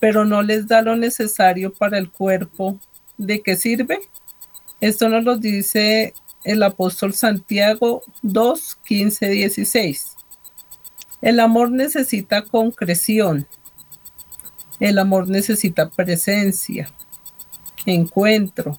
pero 0.00 0.24
no 0.24 0.40
les 0.40 0.66
da 0.66 0.80
lo 0.80 0.96
necesario 0.96 1.70
para 1.70 1.98
el 1.98 2.10
cuerpo, 2.10 2.78
¿de 3.18 3.42
qué 3.42 3.54
sirve? 3.54 4.00
Esto 4.80 5.10
nos 5.10 5.22
lo 5.22 5.36
dice 5.36 6.14
el 6.44 6.62
apóstol 6.62 7.12
Santiago 7.12 8.02
2, 8.22 8.78
15, 8.86 9.28
16. 9.28 10.16
El 11.20 11.40
amor 11.40 11.70
necesita 11.70 12.40
concreción. 12.40 13.46
El 14.80 14.98
amor 14.98 15.28
necesita 15.28 15.88
presencia, 15.88 16.88
encuentro, 17.84 18.78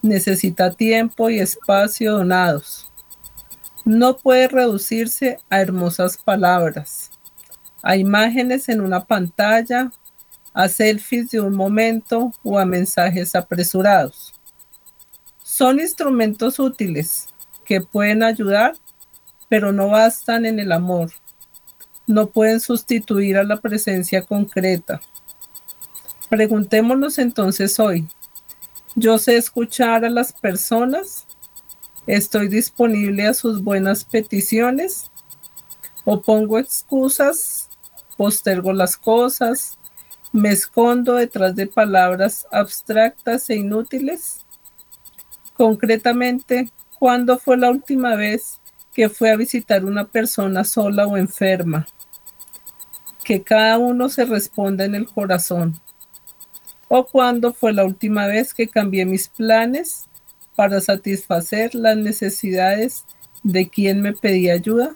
necesita 0.00 0.70
tiempo 0.72 1.30
y 1.30 1.40
espacio 1.40 2.12
donados. 2.12 2.88
No 3.84 4.18
puede 4.18 4.46
reducirse 4.46 5.38
a 5.50 5.60
hermosas 5.60 6.16
palabras, 6.16 7.10
a 7.82 7.96
imágenes 7.96 8.68
en 8.68 8.80
una 8.80 9.04
pantalla, 9.04 9.90
a 10.54 10.68
selfies 10.68 11.30
de 11.30 11.40
un 11.40 11.54
momento 11.54 12.32
o 12.44 12.58
a 12.58 12.64
mensajes 12.64 13.34
apresurados. 13.34 14.32
Son 15.42 15.80
instrumentos 15.80 16.60
útiles 16.60 17.28
que 17.64 17.80
pueden 17.80 18.22
ayudar, 18.22 18.76
pero 19.48 19.72
no 19.72 19.88
bastan 19.88 20.46
en 20.46 20.60
el 20.60 20.70
amor. 20.70 21.10
No 22.06 22.28
pueden 22.28 22.60
sustituir 22.60 23.36
a 23.36 23.44
la 23.44 23.60
presencia 23.60 24.22
concreta. 24.22 25.00
Preguntémonos 26.32 27.18
entonces 27.18 27.78
hoy, 27.78 28.08
¿yo 28.94 29.18
sé 29.18 29.36
escuchar 29.36 30.06
a 30.06 30.08
las 30.08 30.32
personas? 30.32 31.26
¿Estoy 32.06 32.48
disponible 32.48 33.26
a 33.26 33.34
sus 33.34 33.62
buenas 33.62 34.06
peticiones? 34.06 35.10
¿O 36.06 36.22
pongo 36.22 36.58
excusas? 36.58 37.68
¿Postergo 38.16 38.72
las 38.72 38.96
cosas? 38.96 39.76
¿Me 40.32 40.48
escondo 40.48 41.16
detrás 41.16 41.54
de 41.54 41.66
palabras 41.66 42.46
abstractas 42.50 43.50
e 43.50 43.56
inútiles? 43.56 44.40
Concretamente, 45.52 46.72
¿cuándo 46.98 47.38
fue 47.38 47.58
la 47.58 47.68
última 47.68 48.16
vez 48.16 48.58
que 48.94 49.10
fue 49.10 49.30
a 49.30 49.36
visitar 49.36 49.84
una 49.84 50.06
persona 50.06 50.64
sola 50.64 51.06
o 51.06 51.18
enferma? 51.18 51.86
Que 53.22 53.42
cada 53.42 53.76
uno 53.76 54.08
se 54.08 54.24
responda 54.24 54.86
en 54.86 54.94
el 54.94 55.06
corazón. 55.06 55.78
¿O 56.94 57.06
cuándo 57.06 57.54
fue 57.54 57.72
la 57.72 57.86
última 57.86 58.26
vez 58.26 58.52
que 58.52 58.68
cambié 58.68 59.06
mis 59.06 59.26
planes 59.26 60.04
para 60.54 60.78
satisfacer 60.78 61.74
las 61.74 61.96
necesidades 61.96 63.06
de 63.42 63.66
quien 63.70 64.02
me 64.02 64.12
pedía 64.12 64.52
ayuda? 64.52 64.94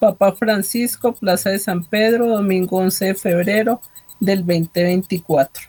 Papa 0.00 0.32
Francisco, 0.32 1.12
Plaza 1.12 1.50
de 1.50 1.60
San 1.60 1.84
Pedro, 1.84 2.26
domingo 2.26 2.78
11 2.78 3.04
de 3.04 3.14
febrero 3.14 3.80
del 4.18 4.40
2024 4.40 5.68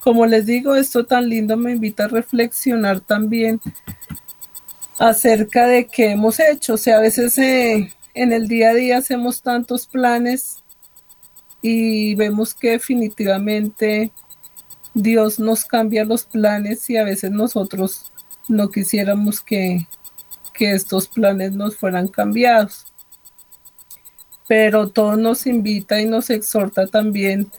como 0.00 0.24
les 0.26 0.44
digo, 0.46 0.76
esto 0.76 1.04
tan 1.04 1.28
lindo 1.28 1.56
me 1.56 1.72
invita 1.72 2.04
a 2.04 2.08
reflexionar 2.08 3.00
también 3.00 3.60
acerca 4.98 5.66
de 5.66 5.86
qué 5.86 6.12
hemos 6.12 6.38
hecho. 6.38 6.74
O 6.74 6.76
sea, 6.76 6.98
a 6.98 7.00
veces 7.00 7.36
eh, 7.38 7.92
en 8.14 8.32
el 8.32 8.46
día 8.46 8.70
a 8.70 8.74
día 8.74 8.98
hacemos 8.98 9.42
tantos 9.42 9.88
planes 9.88 10.62
y 11.60 12.14
vemos 12.14 12.54
que 12.54 12.70
definitivamente 12.70 14.12
Dios 14.96 15.38
nos 15.38 15.66
cambia 15.66 16.06
los 16.06 16.24
planes 16.24 16.88
y 16.88 16.96
a 16.96 17.04
veces 17.04 17.30
nosotros 17.30 18.06
no 18.48 18.70
quisiéramos 18.70 19.42
que, 19.42 19.86
que 20.54 20.70
estos 20.70 21.06
planes 21.06 21.52
nos 21.52 21.76
fueran 21.76 22.08
cambiados. 22.08 22.86
Pero 24.48 24.88
todo 24.88 25.18
nos 25.18 25.46
invita 25.46 26.00
y 26.00 26.06
nos 26.06 26.30
exhorta 26.30 26.86
también 26.86 27.52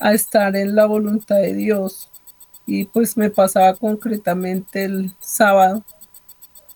a 0.00 0.14
estar 0.14 0.56
en 0.56 0.74
la 0.74 0.86
voluntad 0.86 1.36
de 1.36 1.54
Dios. 1.54 2.10
Y 2.66 2.86
pues 2.86 3.16
me 3.16 3.30
pasaba 3.30 3.76
concretamente 3.76 4.82
el 4.82 5.14
sábado, 5.20 5.84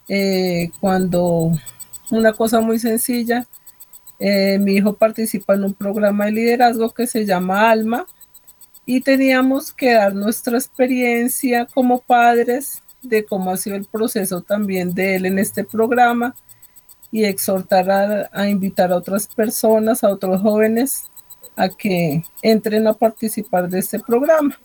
eh, 0.09 0.71
cuando 0.79 1.51
una 2.11 2.33
cosa 2.35 2.61
muy 2.61 2.79
sencilla, 2.79 3.49
eh, 4.21 4.61
mi 4.61 4.75
hijo 4.75 4.93
participa 4.93 5.55
en 5.55 5.65
un 5.65 5.75
programa 5.75 6.27
de 6.27 6.33
liderazgo 6.33 6.95
que 6.95 7.09
se 7.09 7.27
llama 7.27 7.69
Alma 7.69 8.07
y 8.87 9.01
teníamos 9.01 9.72
que 9.72 9.95
dar 9.95 10.14
nuestra 10.14 10.59
experiencia 10.59 11.66
como 11.66 12.01
padres 12.01 12.82
de 13.03 13.24
cómo 13.24 13.51
ha 13.51 13.57
sido 13.57 13.76
el 13.76 13.85
proceso 13.85 14.43
también 14.43 14.95
de 14.95 15.16
él 15.16 15.26
en 15.26 15.39
este 15.39 15.64
programa 15.64 16.35
y 17.11 17.24
exhortar 17.24 18.28
a, 18.32 18.49
invitar 18.49 18.93
a 18.93 18.97
otras 18.97 19.26
personas, 19.28 20.03
a 20.03 20.09
otros 20.09 20.41
jóvenes 20.43 21.05
a 21.57 21.68
que 21.68 22.24
entren 22.43 22.87
a 22.87 22.95
participar 22.95 23.68
de 23.68 23.78
este 23.78 24.01
programa. 24.01 24.59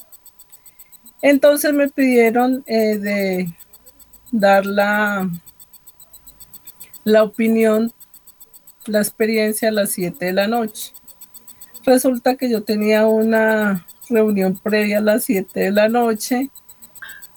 Entonces 1.22 1.74
me 1.74 1.90
pidieron 1.90 2.64
eh, 2.66 2.98
de 2.98 3.54
dar 4.32 4.66
la, 4.66 5.30
la 7.04 7.24
opinión, 7.24 7.94
la 8.86 9.00
experiencia 9.00 9.70
a 9.70 9.74
las 9.74 9.92
7 9.92 10.26
de 10.26 10.34
la 10.34 10.48
noche. 10.48 10.94
Resulta 11.86 12.36
que 12.36 12.50
yo 12.50 12.64
tenía 12.64 13.06
una 13.06 13.86
reunión 14.10 14.60
previa 14.62 15.00
a 15.00 15.02
las 15.02 15.24
7 15.26 15.60
de 15.60 15.72
la 15.72 15.90
noche 15.90 16.50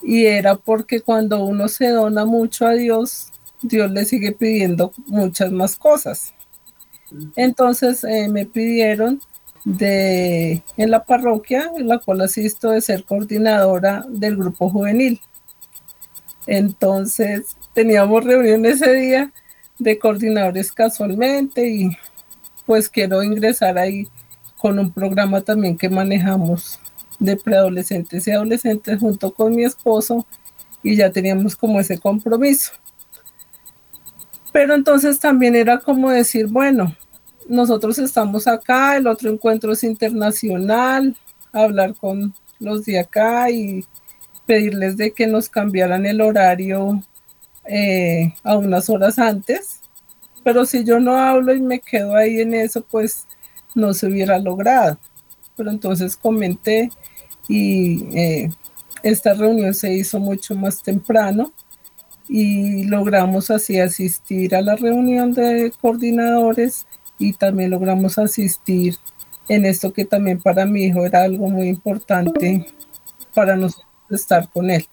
y 0.02 0.26
era 0.26 0.56
porque 0.56 1.00
cuando 1.00 1.44
uno 1.44 1.68
se 1.68 1.88
dona 1.90 2.24
mucho 2.24 2.66
a 2.66 2.72
Dios, 2.72 3.28
Dios 3.62 3.90
le 3.90 4.04
sigue 4.04 4.32
pidiendo 4.32 4.92
muchas 5.06 5.52
más 5.52 5.76
cosas. 5.76 6.34
Entonces 7.36 8.04
eh, 8.04 8.28
me 8.28 8.46
pidieron 8.46 9.20
de 9.64 10.62
en 10.76 10.90
la 10.90 11.04
parroquia 11.04 11.70
en 11.76 11.86
la 11.86 11.98
cual 11.98 12.22
asisto 12.22 12.70
de 12.70 12.80
ser 12.80 13.04
coordinadora 13.04 14.04
del 14.08 14.36
grupo 14.36 14.70
juvenil. 14.70 15.20
Entonces 16.46 17.56
teníamos 17.72 18.24
reunión 18.24 18.66
ese 18.66 18.92
día 18.92 19.32
de 19.78 19.98
coordinadores 19.98 20.72
casualmente 20.72 21.68
y 21.68 21.96
pues 22.66 22.88
quiero 22.88 23.22
ingresar 23.22 23.78
ahí 23.78 24.08
con 24.62 24.78
un 24.78 24.92
programa 24.92 25.40
también 25.40 25.76
que 25.76 25.88
manejamos 25.88 26.78
de 27.18 27.36
preadolescentes 27.36 28.28
y 28.28 28.30
adolescentes 28.30 29.00
junto 29.00 29.34
con 29.34 29.56
mi 29.56 29.64
esposo 29.64 30.24
y 30.84 30.94
ya 30.94 31.10
teníamos 31.10 31.56
como 31.56 31.80
ese 31.80 31.98
compromiso. 31.98 32.70
Pero 34.52 34.74
entonces 34.74 35.18
también 35.18 35.56
era 35.56 35.78
como 35.78 36.10
decir, 36.10 36.46
bueno, 36.46 36.94
nosotros 37.48 37.98
estamos 37.98 38.46
acá, 38.46 38.96
el 38.96 39.08
otro 39.08 39.32
encuentro 39.32 39.72
es 39.72 39.82
internacional, 39.82 41.16
hablar 41.52 41.96
con 41.96 42.32
los 42.60 42.84
de 42.84 43.00
acá 43.00 43.50
y 43.50 43.84
pedirles 44.46 44.96
de 44.96 45.10
que 45.10 45.26
nos 45.26 45.48
cambiaran 45.48 46.06
el 46.06 46.20
horario 46.20 47.02
eh, 47.64 48.32
a 48.44 48.56
unas 48.56 48.88
horas 48.88 49.18
antes. 49.18 49.80
Pero 50.44 50.66
si 50.66 50.84
yo 50.84 51.00
no 51.00 51.16
hablo 51.16 51.52
y 51.52 51.60
me 51.60 51.80
quedo 51.80 52.14
ahí 52.14 52.40
en 52.40 52.54
eso, 52.54 52.84
pues 52.88 53.26
no 53.74 53.94
se 53.94 54.06
hubiera 54.06 54.38
logrado. 54.38 54.98
Pero 55.56 55.70
entonces 55.70 56.16
comenté 56.16 56.90
y 57.48 58.04
eh, 58.16 58.50
esta 59.02 59.34
reunión 59.34 59.74
se 59.74 59.92
hizo 59.94 60.18
mucho 60.20 60.54
más 60.54 60.82
temprano 60.82 61.52
y 62.28 62.84
logramos 62.84 63.50
así 63.50 63.78
asistir 63.78 64.54
a 64.54 64.62
la 64.62 64.76
reunión 64.76 65.34
de 65.34 65.72
coordinadores 65.80 66.86
y 67.18 67.32
también 67.32 67.70
logramos 67.70 68.18
asistir 68.18 68.96
en 69.48 69.66
esto 69.66 69.92
que 69.92 70.04
también 70.04 70.40
para 70.40 70.64
mi 70.64 70.84
hijo 70.84 71.04
era 71.04 71.24
algo 71.24 71.48
muy 71.48 71.68
importante 71.68 72.66
para 73.34 73.56
nosotros 73.56 73.86
estar 74.10 74.48
con 74.48 74.70
él. 74.70 74.86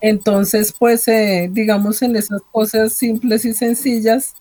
Entonces, 0.00 0.74
pues, 0.78 1.08
eh, 1.08 1.48
digamos, 1.50 2.02
en 2.02 2.16
esas 2.16 2.42
cosas 2.52 2.92
simples 2.92 3.44
y 3.44 3.54
sencillas, 3.54 4.34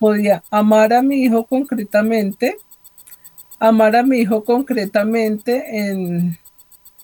podía 0.00 0.42
amar 0.50 0.92
a 0.94 1.02
mi 1.02 1.22
hijo 1.22 1.46
concretamente, 1.46 2.56
amar 3.60 3.94
a 3.94 4.02
mi 4.02 4.18
hijo 4.18 4.42
concretamente 4.42 5.90
en, 5.90 6.38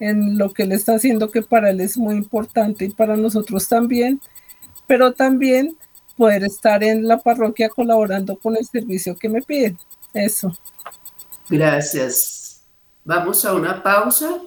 en 0.00 0.38
lo 0.38 0.52
que 0.52 0.64
él 0.64 0.72
está 0.72 0.94
haciendo, 0.94 1.30
que 1.30 1.42
para 1.42 1.70
él 1.70 1.80
es 1.80 1.96
muy 1.98 2.16
importante 2.16 2.86
y 2.86 2.88
para 2.88 3.16
nosotros 3.16 3.68
también, 3.68 4.20
pero 4.86 5.12
también 5.12 5.76
poder 6.16 6.44
estar 6.44 6.82
en 6.82 7.06
la 7.06 7.18
parroquia 7.18 7.68
colaborando 7.68 8.36
con 8.38 8.56
el 8.56 8.64
servicio 8.64 9.14
que 9.16 9.28
me 9.28 9.42
piden. 9.42 9.78
Eso. 10.14 10.56
Gracias. 11.50 12.62
Vamos 13.04 13.44
a 13.44 13.52
una 13.52 13.82
pausa. 13.82 14.40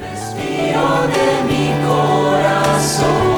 Respiro 0.00 1.06
de 1.08 1.44
mi 1.48 1.86
corazón. 1.86 3.37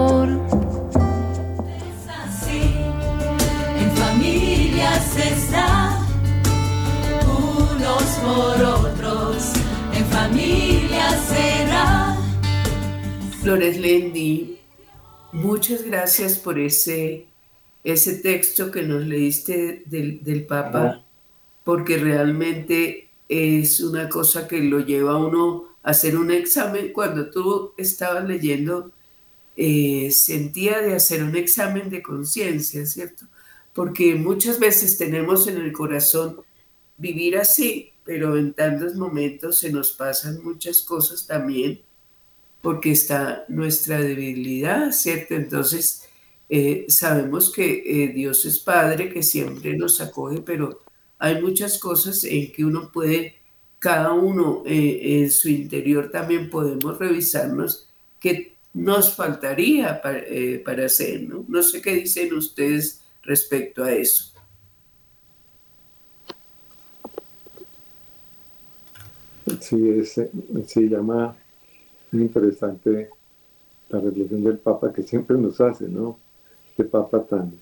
Flores 13.41 13.79
Lendi, 13.79 14.59
muchas 15.31 15.83
gracias 15.83 16.37
por 16.37 16.59
ese, 16.59 17.25
ese 17.83 18.13
texto 18.19 18.69
que 18.69 18.83
nos 18.83 19.05
leíste 19.05 19.83
del, 19.87 20.23
del 20.23 20.45
Papa, 20.45 21.03
porque 21.63 21.97
realmente 21.97 23.09
es 23.27 23.79
una 23.79 24.07
cosa 24.09 24.47
que 24.47 24.61
lo 24.61 24.79
lleva 24.81 25.13
a 25.13 25.17
uno 25.17 25.75
a 25.81 25.89
hacer 25.89 26.17
un 26.17 26.31
examen. 26.31 26.93
Cuando 26.93 27.29
tú 27.31 27.73
estabas 27.77 28.27
leyendo, 28.27 28.91
eh, 29.57 30.11
sentía 30.11 30.79
de 30.81 30.95
hacer 30.95 31.23
un 31.23 31.35
examen 31.35 31.89
de 31.89 32.03
conciencia, 32.03 32.85
¿cierto? 32.85 33.25
Porque 33.73 34.15
muchas 34.15 34.59
veces 34.59 34.97
tenemos 34.97 35.47
en 35.47 35.57
el 35.57 35.71
corazón 35.71 36.41
vivir 36.97 37.37
así, 37.37 37.90
pero 38.11 38.35
en 38.35 38.51
tantos 38.51 38.95
momentos 38.95 39.59
se 39.59 39.71
nos 39.71 39.93
pasan 39.93 40.43
muchas 40.43 40.81
cosas 40.81 41.25
también 41.25 41.79
porque 42.61 42.91
está 42.91 43.45
nuestra 43.47 44.01
debilidad, 44.01 44.91
¿cierto? 44.91 45.33
Entonces, 45.33 46.09
eh, 46.49 46.83
sabemos 46.89 47.53
que 47.53 47.83
eh, 47.85 48.09
Dios 48.09 48.43
es 48.43 48.59
Padre, 48.59 49.07
que 49.07 49.23
siempre 49.23 49.77
nos 49.77 50.01
acoge, 50.01 50.41
pero 50.41 50.81
hay 51.19 51.41
muchas 51.41 51.79
cosas 51.79 52.25
en 52.25 52.51
que 52.51 52.65
uno 52.65 52.91
puede, 52.91 53.35
cada 53.79 54.11
uno 54.11 54.63
eh, 54.65 55.21
en 55.21 55.31
su 55.31 55.47
interior 55.47 56.11
también 56.11 56.49
podemos 56.49 56.99
revisarnos 56.99 57.87
qué 58.19 58.57
nos 58.73 59.15
faltaría 59.15 60.01
para 60.01 60.85
hacer, 60.85 61.21
¿no? 61.21 61.45
No 61.47 61.63
sé 61.63 61.81
qué 61.81 61.95
dicen 61.95 62.33
ustedes 62.33 63.03
respecto 63.23 63.85
a 63.85 63.93
eso. 63.93 64.30
Sí, 69.59 70.05
se 70.05 70.81
llama 70.81 71.35
muy 72.11 72.23
interesante 72.23 73.09
la 73.89 73.99
reflexión 73.99 74.43
del 74.43 74.57
Papa 74.57 74.93
que 74.93 75.03
siempre 75.03 75.37
nos 75.37 75.59
hace, 75.59 75.87
¿no? 75.87 76.17
Este 76.69 76.83
Papa 76.83 77.23
tan, 77.23 77.53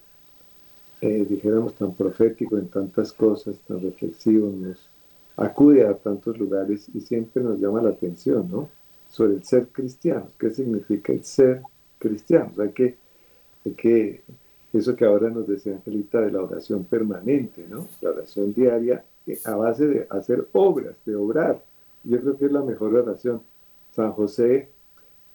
eh, 1.02 1.26
dijéramos, 1.28 1.74
tan 1.76 1.94
profético 1.94 2.58
en 2.58 2.68
tantas 2.68 3.14
cosas, 3.14 3.58
tan 3.68 3.82
reflexivo, 3.82 4.52
nos 4.52 4.90
acude 5.38 5.88
a 5.88 5.94
tantos 5.94 6.38
lugares 6.38 6.90
y 6.94 7.02
siempre 7.02 7.42
nos 7.42 7.60
llama 7.60 7.82
la 7.82 7.90
atención, 7.90 8.50
¿no? 8.50 8.70
Sobre 9.10 9.36
el 9.36 9.44
ser 9.44 9.68
cristiano, 9.68 10.28
¿qué 10.38 10.52
significa 10.52 11.14
el 11.14 11.24
ser 11.24 11.62
cristiano? 11.98 12.52
O 12.54 12.56
sea, 12.56 12.72
que, 12.72 12.98
que 13.78 14.22
eso 14.74 14.96
que 14.96 15.06
ahora 15.06 15.30
nos 15.30 15.48
decía 15.48 15.74
Angelita 15.74 16.22
de 16.22 16.32
la 16.32 16.44
oración 16.44 16.84
permanente, 16.84 17.66
¿no? 17.68 17.88
La 18.02 18.12
oración 18.12 18.54
diaria 18.54 19.04
eh, 19.26 19.40
a 19.46 19.56
base 19.56 19.88
de 19.88 20.08
hacer 20.10 20.48
obras, 20.54 20.96
de 21.06 21.16
obrar. 21.16 21.69
Yo 22.10 22.20
creo 22.20 22.38
que 22.38 22.46
es 22.46 22.52
la 22.52 22.64
mejor 22.64 22.96
oración 22.96 23.42
San 23.92 24.12
José 24.14 24.70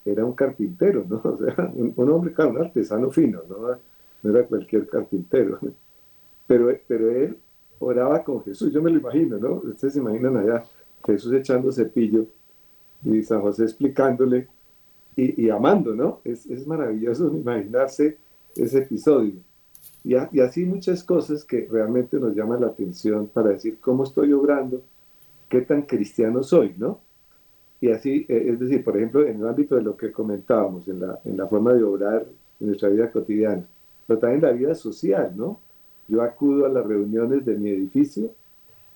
era 0.05 0.25
un 0.25 0.33
carpintero, 0.33 1.05
¿no? 1.09 1.17
O 1.25 1.39
sea, 1.39 1.73
un, 1.75 2.11
hombre, 2.11 2.33
claro, 2.33 2.51
un 2.51 2.59
artesano 2.59 3.11
fino, 3.11 3.43
¿no? 3.49 3.79
No 4.23 4.31
era 4.31 4.47
cualquier 4.47 4.89
carpintero. 4.89 5.59
Pero, 6.47 6.77
pero 6.87 7.11
él 7.11 7.37
oraba 7.79 8.23
con 8.25 8.43
Jesús, 8.43 8.73
yo 8.73 8.83
me 8.83 8.91
lo 8.91 8.99
imagino, 8.99 9.39
¿no? 9.39 9.63
Ustedes 9.65 9.95
se 9.95 10.01
imaginan 10.01 10.37
allá 10.37 10.65
Jesús 11.07 11.33
echando 11.33 11.71
cepillo 11.71 12.27
y 13.05 13.23
San 13.23 13.41
José 13.41 13.65
explicándole 13.65 14.49
y, 15.17 15.49
amando, 15.49 15.95
¿no? 15.95 16.21
Es, 16.25 16.45
es, 16.47 16.67
maravilloso 16.67 17.33
imaginarse 17.35 18.19
ese 18.57 18.79
episodio. 18.79 19.35
Y, 20.03 20.15
y, 20.33 20.41
así 20.41 20.65
muchas 20.65 21.05
cosas 21.05 21.45
que 21.45 21.69
realmente 21.71 22.19
nos 22.19 22.35
llaman 22.35 22.63
la 22.63 22.67
atención 22.69 23.29
para 23.29 23.51
decir 23.51 23.79
cómo 23.81 24.03
estoy 24.03 24.33
obrando 24.33 24.83
qué 25.49 25.61
tan 25.63 25.83
cristiano 25.83 26.43
soy, 26.43 26.75
¿no? 26.77 27.01
Y 27.81 27.91
así, 27.91 28.25
eh, 28.29 28.47
es 28.49 28.59
decir, 28.59 28.83
por 28.83 28.97
ejemplo, 28.97 29.27
en 29.27 29.41
el 29.41 29.49
ámbito 29.49 29.75
de 29.77 29.83
lo 29.83 29.97
que 29.97 30.11
comentábamos, 30.11 30.89
en 30.89 31.01
la, 31.01 31.21
en 31.25 31.37
la 31.37 31.47
forma 31.47 31.73
de 31.75 31.83
obrar 31.83 32.25
en 32.61 32.67
nuestra 32.67 32.89
vida 32.89 33.11
cotidiana, 33.11 33.67
pero 34.07 34.19
también 34.19 34.43
en 34.43 34.51
la 34.51 34.57
vida 34.57 34.75
social, 34.75 35.33
¿no? 35.37 35.61
Yo 36.09 36.23
acudo 36.23 36.67
a 36.67 36.69
las 36.69 36.87
reuniones 36.87 37.45
de 37.45 37.57
mi 37.57 37.71
edificio 37.71 38.31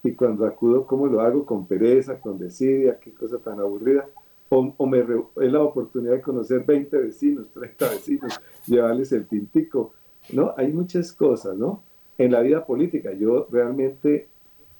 y 0.02 0.12
cuando 0.12 0.46
acudo, 0.46 0.86
¿cómo 0.86 1.06
lo 1.06 1.20
hago? 1.20 1.44
Con 1.44 1.66
pereza, 1.66 2.20
con 2.20 2.38
desidia, 2.38 2.98
qué 2.98 3.12
cosa 3.12 3.38
tan 3.38 3.60
aburrida. 3.60 4.06
O, 4.50 4.72
o 4.76 4.86
me 4.86 5.00
es 5.00 5.52
la 5.52 5.60
oportunidad 5.60 6.12
de 6.12 6.22
conocer 6.22 6.64
20 6.64 6.96
vecinos, 6.96 7.48
30 7.52 7.90
vecinos, 7.90 8.40
llevarles 8.66 9.12
el 9.12 9.26
tintico, 9.26 9.92
¿no? 10.32 10.54
Hay 10.56 10.72
muchas 10.72 11.12
cosas, 11.12 11.56
¿no? 11.56 11.82
En 12.16 12.32
la 12.32 12.40
vida 12.40 12.64
política, 12.64 13.12
yo 13.12 13.46
realmente 13.50 14.28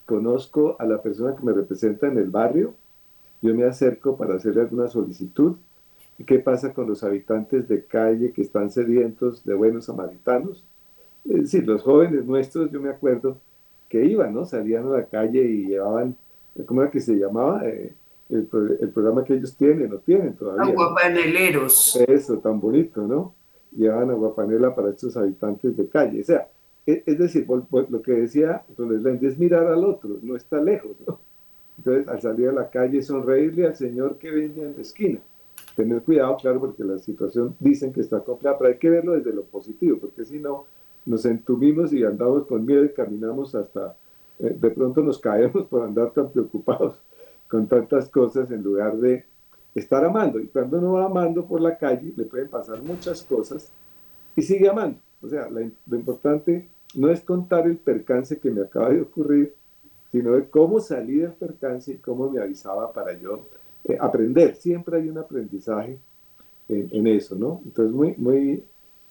conozco 0.09 0.75
a 0.79 0.87
la 0.87 1.03
persona 1.03 1.37
que 1.37 1.45
me 1.45 1.53
representa 1.53 2.07
en 2.07 2.17
el 2.17 2.31
barrio, 2.31 2.73
yo 3.43 3.55
me 3.55 3.65
acerco 3.65 4.17
para 4.17 4.37
hacerle 4.37 4.63
alguna 4.63 4.89
solicitud. 4.89 5.57
¿Qué 6.27 6.39
pasa 6.39 6.73
con 6.73 6.89
los 6.89 7.05
habitantes 7.05 7.69
de 7.69 7.85
calle 7.85 8.33
que 8.33 8.41
están 8.41 8.71
sedientos 8.71 9.45
de 9.45 9.53
buenos 9.53 9.85
samaritanos? 9.85 10.65
Es 11.29 11.43
decir, 11.43 11.67
los 11.67 11.83
jóvenes 11.83 12.25
nuestros, 12.25 12.73
yo 12.73 12.81
me 12.81 12.89
acuerdo 12.89 13.37
que 13.91 14.03
iban, 14.03 14.33
¿no? 14.33 14.47
Salían 14.47 14.87
a 14.87 14.97
la 14.97 15.05
calle 15.05 15.43
y 15.43 15.67
llevaban, 15.67 16.17
¿cómo 16.65 16.83
era 16.83 16.91
que 16.91 17.01
se 17.01 17.15
llamaba? 17.15 17.69
Eh, 17.69 17.93
el, 18.31 18.47
programa 18.47 19.25
que 19.25 19.35
ellos 19.35 19.55
tienen, 19.57 19.91
no 19.91 19.99
tienen 19.99 20.35
todavía. 20.35 20.73
Aguapaneleros. 20.73 21.97
Eso, 22.09 22.39
tan 22.39 22.59
bonito, 22.59 23.07
¿no? 23.07 23.35
Llevaban 23.77 24.11
aguapanela 24.11 24.75
para 24.75 24.89
estos 24.89 25.17
habitantes 25.19 25.77
de 25.77 25.87
calle. 25.87 26.23
O 26.23 26.25
sea, 26.25 26.49
es, 26.89 27.19
decir, 27.19 27.47
lo 27.47 28.03
que 28.03 28.13
decía 28.13 28.63
Rolesland 28.77 29.23
es 29.23 29.39
mirar 29.39 29.67
al 29.67 29.85
otro, 29.85 30.17
no 30.23 30.37
está 30.37 30.59
lejos, 30.59 30.93
¿no? 31.07 31.21
Entonces, 31.77 32.09
al 32.09 32.21
salir 32.23 32.49
a 32.49 32.53
la 32.53 32.71
calle, 32.71 33.03
sonreírle 33.03 33.67
al 33.67 33.77
señor 33.77 34.17
que 34.17 34.31
vende 34.31 34.63
en 34.63 34.75
la 34.75 34.81
esquina. 34.81 35.21
Tener 35.77 36.03
cuidado, 36.03 36.37
claro, 36.39 36.61
porque 36.61 36.83
la 36.83 36.99
situación 36.99 37.55
dicen 37.61 37.93
que 37.93 38.01
está 38.01 38.21
complicada, 38.21 38.59
pero 38.59 38.71
hay 38.71 38.79
que 38.79 38.89
verlo 38.89 39.13
desde 39.13 39.35
lo 39.35 39.45
positivo, 39.45 39.99
porque 39.99 40.25
si 40.25 40.39
no, 40.39 40.65
nos 41.05 41.27
entumimos 41.27 41.93
y 41.93 42.05
andamos 42.05 42.47
con 42.47 42.65
miedo 42.65 42.85
y 42.85 42.89
caminamos 42.89 43.55
hasta, 43.55 43.95
eh, 44.39 44.57
de 44.59 44.71
pronto 44.71 45.03
nos 45.03 45.19
caemos 45.19 45.67
por 45.67 45.83
andar 45.83 46.11
tan 46.13 46.31
preocupados 46.31 46.97
con 47.49 47.67
tantas 47.67 48.09
cosas 48.09 48.51
en 48.51 48.63
lugar 48.63 48.97
de 48.97 49.27
estar 49.75 50.03
amando. 50.05 50.41
Y 50.41 50.47
cuando 50.47 50.79
uno 50.79 50.93
va 50.95 51.05
amando 51.05 51.45
por 51.45 51.61
la 51.61 51.77
calle, 51.77 52.15
le 52.17 52.25
pueden 52.25 52.49
pasar 52.49 52.83
muchas 52.83 53.23
cosas 53.23 53.71
y 54.35 54.43
sigue 54.43 54.69
amando. 54.69 54.99
O 55.23 55.29
sea, 55.29 55.49
lo 55.51 55.97
importante 55.97 56.69
no 56.95 57.11
es 57.11 57.21
contar 57.21 57.67
el 57.67 57.77
percance 57.77 58.39
que 58.39 58.51
me 58.51 58.63
acaba 58.63 58.91
de 58.91 59.03
ocurrir, 59.03 59.55
sino 60.11 60.33
de 60.33 60.49
cómo 60.49 60.81
salí 60.81 61.17
del 61.17 61.33
percance 61.33 61.93
y 61.93 61.97
cómo 61.99 62.31
me 62.31 62.41
avisaba 62.41 62.93
para 62.93 63.13
yo 63.19 63.47
eh, 63.85 63.97
aprender. 64.01 64.57
Siempre 64.57 64.99
hay 64.99 65.09
un 65.09 65.19
aprendizaje 65.19 65.99
en, 66.69 67.07
eso, 67.07 67.35
¿no? 67.35 67.63
Entonces, 67.65 67.95
muy, 67.95 68.15
muy, 68.19 68.63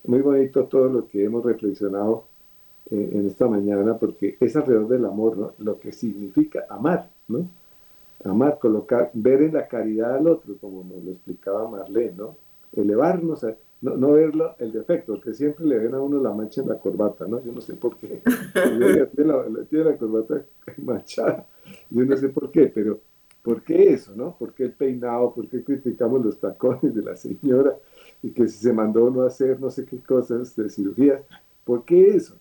muy 0.04 0.22
bonito 0.22 0.66
todo 0.66 0.90
lo 0.90 1.08
que 1.08 1.24
hemos 1.24 1.44
reflexionado 1.44 2.28
eh, 2.92 3.10
en 3.14 3.28
esta 3.28 3.48
mañana, 3.48 3.98
porque 3.98 4.38
es 4.40 4.56
alrededor 4.56 4.88
del 4.90 5.06
amor, 5.06 5.38
¿no? 5.38 5.54
Lo 5.58 5.80
que 5.80 5.92
significa 5.92 6.66
amar, 6.70 7.10
¿no? 7.28 7.48
Amar, 8.24 8.60
colocar, 8.60 9.12
ver 9.14 9.42
en 9.42 9.54
la 9.54 9.68
caridad 9.68 10.16
al 10.16 10.28
otro, 10.28 10.56
como 10.60 10.84
nos 10.84 11.04
lo 11.04 11.12
explicaba 11.12 11.68
Marlene, 11.68 12.14
¿no? 12.16 12.36
Elevarnos 12.76 13.44
a, 13.44 13.56
no, 13.82 13.96
no 13.96 14.14
verlo 14.14 14.56
el 14.60 14.72
defecto, 14.72 15.14
porque 15.14 15.34
siempre 15.34 15.66
le 15.66 15.78
ven 15.78 15.94
a 15.94 16.02
uno 16.02 16.22
la 16.22 16.32
mancha 16.32 16.62
en 16.62 16.70
la 16.70 16.80
corbata, 16.80 17.28
¿no? 17.28 17.44
Yo 17.44 17.52
no 17.52 17.62
sé 17.62 17.76
por 17.76 17.98
qué. 17.98 18.22
tiene, 19.16 19.32
la, 19.32 19.46
la 19.90 19.98
corbata 19.98 20.44
manchada. 20.78 21.46
Yo 21.90 22.06
no 22.06 22.18
sé 22.18 22.30
por 22.30 22.52
qué, 22.52 22.68
pero 22.68 23.00
¿por 23.44 23.62
qué 23.62 23.94
eso, 23.94 24.14
no? 24.16 24.36
¿Por 24.38 24.54
qué 24.54 24.64
el 24.64 24.72
peinado? 24.72 25.34
¿Por 25.34 25.48
qué 25.48 25.64
criticamos 25.64 26.26
los 26.26 26.40
tacones 26.40 26.94
de 26.94 27.02
la 27.02 27.16
señora? 27.16 27.78
Y 28.24 28.32
que 28.32 28.48
si 28.48 28.58
se 28.58 28.74
mandó 28.74 29.12
no 29.12 29.22
hacer 29.22 29.60
no 29.60 29.70
sé 29.70 29.86
qué 29.86 30.00
cosas 30.00 30.56
de 30.56 30.70
cirugía. 30.70 31.22
¿Por 31.64 31.86
qué 31.86 32.16
eso? 32.16 32.36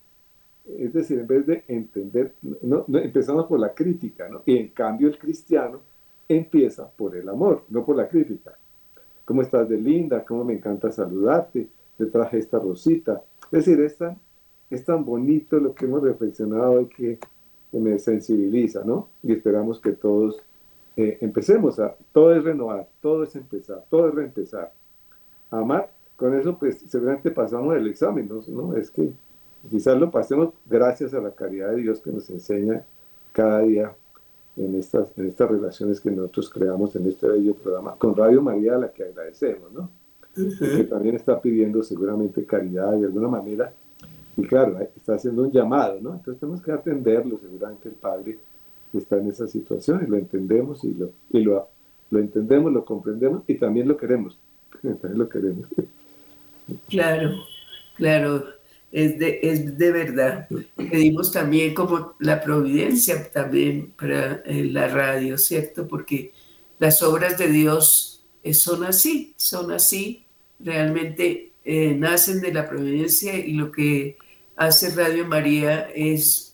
Es 0.65 0.91
decir, 0.91 1.19
en 1.19 1.27
vez 1.27 1.45
de 1.45 1.63
entender, 1.67 2.33
no, 2.61 2.85
empezamos 2.87 3.45
por 3.45 3.59
la 3.59 3.73
crítica, 3.73 4.27
¿no? 4.27 4.41
Y 4.45 4.57
en 4.57 4.69
cambio 4.69 5.07
el 5.07 5.17
cristiano 5.17 5.79
empieza 6.27 6.89
por 6.89 7.15
el 7.15 7.29
amor, 7.29 7.63
no 7.69 7.85
por 7.85 7.95
la 7.95 8.07
crítica. 8.07 8.57
¿Cómo 9.27 9.41
estás 9.41 9.67
de 9.67 9.77
linda? 9.77 10.23
¿Cómo 10.23 10.45
me 10.45 10.53
encanta 10.53 10.89
saludarte? 10.89 11.67
Te 11.97 12.05
traje 12.05 12.37
esta 12.37 12.59
rosita. 12.59 13.21
Es 13.51 13.65
decir, 13.65 13.81
es 13.81 13.97
tan, 13.97 14.17
es 14.69 14.85
tan 14.85 15.03
bonito 15.03 15.59
lo 15.59 15.75
que 15.75 15.83
hemos 15.83 16.01
reflexionado 16.01 16.79
y 16.79 16.85
que, 16.87 17.19
me 17.73 17.99
sensibiliza, 17.99 18.85
¿no? 18.85 19.09
Y 19.21 19.33
esperamos 19.33 19.81
que 19.81 19.91
todos 19.91 20.41
eh, 20.95 21.17
empecemos 21.19 21.77
a, 21.77 21.93
todo 22.13 22.33
es 22.33 22.41
renovar, 22.41 22.87
todo 23.01 23.23
es 23.23 23.35
empezar, 23.35 23.83
todo 23.89 24.07
es 24.07 24.15
reempezar. 24.15 24.71
Amar, 25.51 25.91
con 26.15 26.33
eso 26.39 26.57
pues 26.57 26.79
seguramente 26.87 27.29
pasamos 27.29 27.75
el 27.75 27.85
examen, 27.87 28.29
¿no? 28.29 28.41
¿no? 28.47 28.77
Es 28.77 28.89
que 28.89 29.11
quizás 29.69 29.99
lo 29.99 30.09
pasemos 30.09 30.53
gracias 30.65 31.13
a 31.13 31.19
la 31.19 31.31
caridad 31.31 31.71
de 31.71 31.81
Dios 31.81 31.99
que 31.99 32.11
nos 32.11 32.29
enseña 32.29 32.85
cada 33.33 33.59
día 33.59 33.93
en 34.57 34.75
estas, 34.75 35.07
en 35.17 35.27
estas 35.27 35.49
relaciones 35.49 36.01
que 36.01 36.11
nosotros 36.11 36.49
creamos 36.49 36.95
en 36.95 37.07
este 37.07 37.27
bello 37.27 37.53
programa, 37.55 37.95
con 37.97 38.15
Radio 38.15 38.41
María, 38.41 38.75
a 38.75 38.79
la 38.79 38.91
que 38.91 39.03
agradecemos, 39.03 39.71
¿no? 39.71 39.89
Que 40.33 40.83
también 40.83 41.15
está 41.15 41.39
pidiendo 41.41 41.81
seguramente 41.81 42.45
caridad 42.45 42.91
de 42.93 43.05
alguna 43.05 43.27
manera, 43.27 43.71
y 44.35 44.43
claro, 44.43 44.79
está 44.95 45.15
haciendo 45.15 45.43
un 45.43 45.51
llamado, 45.51 45.99
¿no? 46.01 46.13
Entonces 46.13 46.39
tenemos 46.39 46.61
que 46.61 46.71
atenderlo, 46.71 47.39
seguramente 47.39 47.89
el 47.89 47.95
Padre 47.95 48.37
está 48.93 49.17
en 49.17 49.27
esa 49.27 49.47
situación 49.47 50.03
y 50.05 50.09
lo 50.09 50.17
entendemos 50.17 50.83
y 50.83 50.93
lo, 50.93 51.11
y 51.31 51.39
lo, 51.41 51.67
lo 52.09 52.19
entendemos, 52.19 52.71
lo 52.71 52.85
comprendemos 52.85 53.43
y 53.47 53.55
también 53.55 53.87
lo 53.87 53.97
queremos, 53.97 54.37
también 54.81 55.17
lo 55.17 55.29
queremos. 55.29 55.67
Claro, 56.89 57.31
claro 57.95 58.56
es 58.97 59.19
de, 59.19 59.39
es 59.43 59.77
de 59.77 59.91
verdad. 59.91 60.47
Pedimos 60.75 61.31
también 61.31 61.75
como 61.75 62.15
la 62.19 62.41
providencia 62.41 63.31
también 63.31 63.91
para 63.91 64.41
eh, 64.43 64.63
la 64.63 64.87
radio, 64.87 65.37
¿cierto? 65.37 65.87
Porque 65.87 66.33
las 66.79 67.03
obras 67.03 67.37
de 67.37 67.47
Dios 67.47 68.25
eh, 68.41 68.55
son 68.55 68.83
así, 68.83 69.35
son 69.37 69.71
así, 69.71 70.25
realmente 70.59 71.51
eh, 71.63 71.93
nacen 71.93 72.41
de 72.41 72.51
la 72.51 72.67
providencia 72.67 73.37
y 73.37 73.53
lo 73.53 73.71
que 73.71 74.17
hace 74.55 74.89
Radio 74.89 75.27
María 75.27 75.91
es 75.93 76.51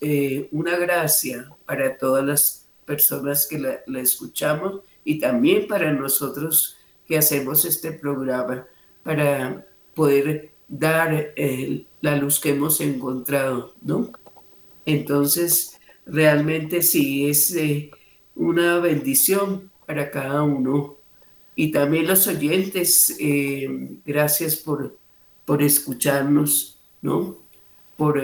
una 0.50 0.76
gracia 0.76 1.48
para 1.64 1.96
todas 1.96 2.26
las 2.26 2.68
personas 2.84 3.46
que 3.46 3.58
la, 3.58 3.80
la 3.86 4.00
escuchamos 4.00 4.82
y 5.02 5.18
también 5.18 5.66
para 5.66 5.90
nosotros 5.92 6.76
que 7.08 7.16
hacemos 7.16 7.64
este 7.64 7.92
programa, 7.92 8.66
para 9.02 9.66
poder 9.94 10.53
dar 10.68 11.32
eh, 11.36 11.84
la 12.00 12.16
luz 12.16 12.40
que 12.40 12.50
hemos 12.50 12.80
encontrado, 12.80 13.74
¿no? 13.82 14.10
Entonces, 14.86 15.78
realmente 16.06 16.82
sí 16.82 17.28
es 17.28 17.54
eh, 17.54 17.90
una 18.34 18.78
bendición 18.80 19.70
para 19.86 20.10
cada 20.10 20.42
uno. 20.42 20.96
Y 21.56 21.70
también 21.70 22.06
los 22.06 22.26
oyentes, 22.26 23.16
eh, 23.20 23.68
gracias 24.04 24.56
por, 24.56 24.96
por 25.44 25.62
escucharnos, 25.62 26.78
¿no? 27.00 27.36
Por 27.96 28.22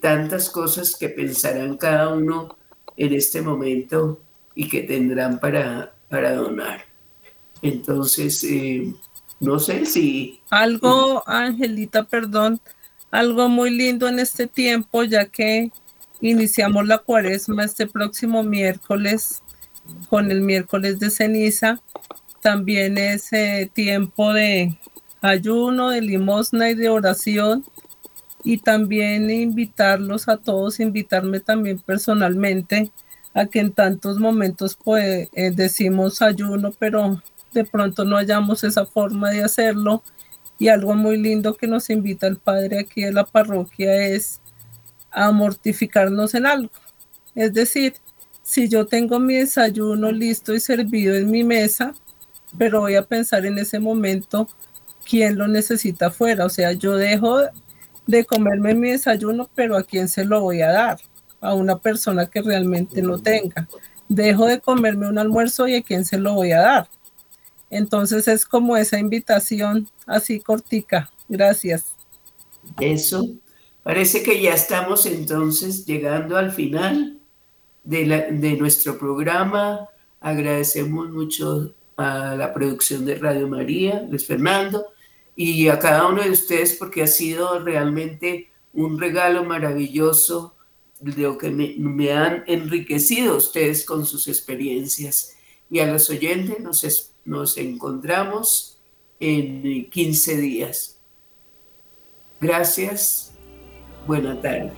tantas 0.00 0.48
cosas 0.48 0.96
que 0.96 1.10
pensarán 1.10 1.76
cada 1.76 2.14
uno 2.14 2.56
en 2.96 3.12
este 3.12 3.42
momento 3.42 4.20
y 4.54 4.70
que 4.70 4.82
tendrán 4.82 5.38
para, 5.38 5.94
para 6.08 6.34
donar. 6.34 6.86
Entonces, 7.60 8.42
no 9.42 9.58
sé 9.58 9.84
si... 9.86 10.40
Algo, 10.50 11.24
Angelita, 11.26 12.04
perdón, 12.04 12.60
algo 13.10 13.48
muy 13.48 13.70
lindo 13.70 14.08
en 14.08 14.20
este 14.20 14.46
tiempo, 14.46 15.02
ya 15.02 15.26
que 15.26 15.72
iniciamos 16.20 16.86
la 16.86 16.98
cuaresma 16.98 17.64
este 17.64 17.88
próximo 17.88 18.44
miércoles 18.44 19.42
con 20.08 20.30
el 20.30 20.42
miércoles 20.42 21.00
de 21.00 21.10
ceniza. 21.10 21.80
También 22.40 22.96
es 22.96 23.32
eh, 23.32 23.68
tiempo 23.72 24.32
de 24.32 24.78
ayuno, 25.20 25.90
de 25.90 26.02
limosna 26.02 26.70
y 26.70 26.74
de 26.74 26.88
oración. 26.88 27.64
Y 28.44 28.58
también 28.58 29.28
invitarlos 29.28 30.28
a 30.28 30.36
todos, 30.36 30.78
invitarme 30.78 31.40
también 31.40 31.80
personalmente 31.80 32.92
a 33.34 33.46
que 33.46 33.58
en 33.58 33.72
tantos 33.72 34.18
momentos 34.18 34.76
pues 34.76 35.28
eh, 35.32 35.50
decimos 35.52 36.22
ayuno, 36.22 36.72
pero 36.78 37.20
de 37.52 37.64
pronto 37.64 38.04
no 38.04 38.16
hallamos 38.16 38.64
esa 38.64 38.86
forma 38.86 39.30
de 39.30 39.44
hacerlo. 39.44 40.02
Y 40.58 40.68
algo 40.68 40.94
muy 40.94 41.16
lindo 41.16 41.56
que 41.56 41.66
nos 41.66 41.90
invita 41.90 42.26
el 42.26 42.36
Padre 42.36 42.80
aquí 42.80 43.02
de 43.02 43.12
la 43.12 43.24
parroquia 43.24 43.94
es 44.06 44.40
a 45.10 45.30
mortificarnos 45.32 46.34
en 46.34 46.46
algo. 46.46 46.70
Es 47.34 47.52
decir, 47.52 47.94
si 48.42 48.68
yo 48.68 48.86
tengo 48.86 49.18
mi 49.18 49.34
desayuno 49.34 50.12
listo 50.12 50.54
y 50.54 50.60
servido 50.60 51.14
en 51.14 51.30
mi 51.30 51.44
mesa, 51.44 51.94
pero 52.58 52.80
voy 52.80 52.96
a 52.96 53.02
pensar 53.02 53.46
en 53.46 53.58
ese 53.58 53.78
momento 53.78 54.48
quién 55.08 55.38
lo 55.38 55.48
necesita 55.48 56.06
afuera. 56.06 56.44
O 56.44 56.50
sea, 56.50 56.72
yo 56.72 56.96
dejo 56.96 57.40
de 58.06 58.24
comerme 58.24 58.74
mi 58.74 58.90
desayuno, 58.90 59.48
pero 59.54 59.76
a 59.76 59.82
quién 59.82 60.08
se 60.08 60.24
lo 60.24 60.40
voy 60.40 60.62
a 60.62 60.70
dar, 60.70 60.98
a 61.40 61.54
una 61.54 61.78
persona 61.78 62.26
que 62.26 62.42
realmente 62.42 63.02
no 63.02 63.18
tenga. 63.18 63.68
dejo 64.08 64.46
de 64.46 64.60
comerme 64.60 65.08
un 65.08 65.18
almuerzo 65.18 65.68
y 65.68 65.76
a 65.76 65.82
quién 65.82 66.04
se 66.04 66.18
lo 66.18 66.34
voy 66.34 66.52
a 66.52 66.60
dar. 66.60 66.88
Entonces 67.72 68.28
es 68.28 68.44
como 68.44 68.76
esa 68.76 68.98
invitación 68.98 69.88
así 70.06 70.40
cortica. 70.40 71.10
Gracias. 71.26 71.86
Eso. 72.78 73.26
Parece 73.82 74.22
que 74.22 74.42
ya 74.42 74.52
estamos 74.52 75.06
entonces 75.06 75.86
llegando 75.86 76.36
al 76.36 76.52
final 76.52 77.18
de, 77.82 78.28
de 78.30 78.56
nuestro 78.58 78.98
programa. 78.98 79.88
Agradecemos 80.20 81.08
mucho 81.08 81.74
a 81.96 82.36
la 82.36 82.52
producción 82.52 83.06
de 83.06 83.14
Radio 83.14 83.48
María, 83.48 84.06
Luis 84.08 84.26
Fernando, 84.26 84.88
y 85.34 85.68
a 85.68 85.78
cada 85.78 86.06
uno 86.08 86.22
de 86.22 86.30
ustedes 86.30 86.74
porque 86.74 87.02
ha 87.02 87.06
sido 87.06 87.58
realmente 87.58 88.50
un 88.74 89.00
regalo 89.00 89.44
maravilloso 89.44 90.54
de 91.00 91.22
lo 91.22 91.38
que 91.38 91.48
me, 91.50 92.12
han 92.12 92.44
enriquecido 92.46 93.38
ustedes 93.38 93.86
con 93.86 94.04
sus 94.04 94.28
experiencias. 94.28 95.36
Y 95.70 95.78
a 95.80 95.86
los 95.86 96.10
oyentes 96.10 96.60
nos, 96.60 97.11
nos 97.24 97.56
encontramos 97.56 98.78
en 99.20 99.88
15 99.90 100.36
días. 100.36 100.98
Gracias. 102.40 103.32
Buena 104.06 104.40
tarde. 104.40 104.72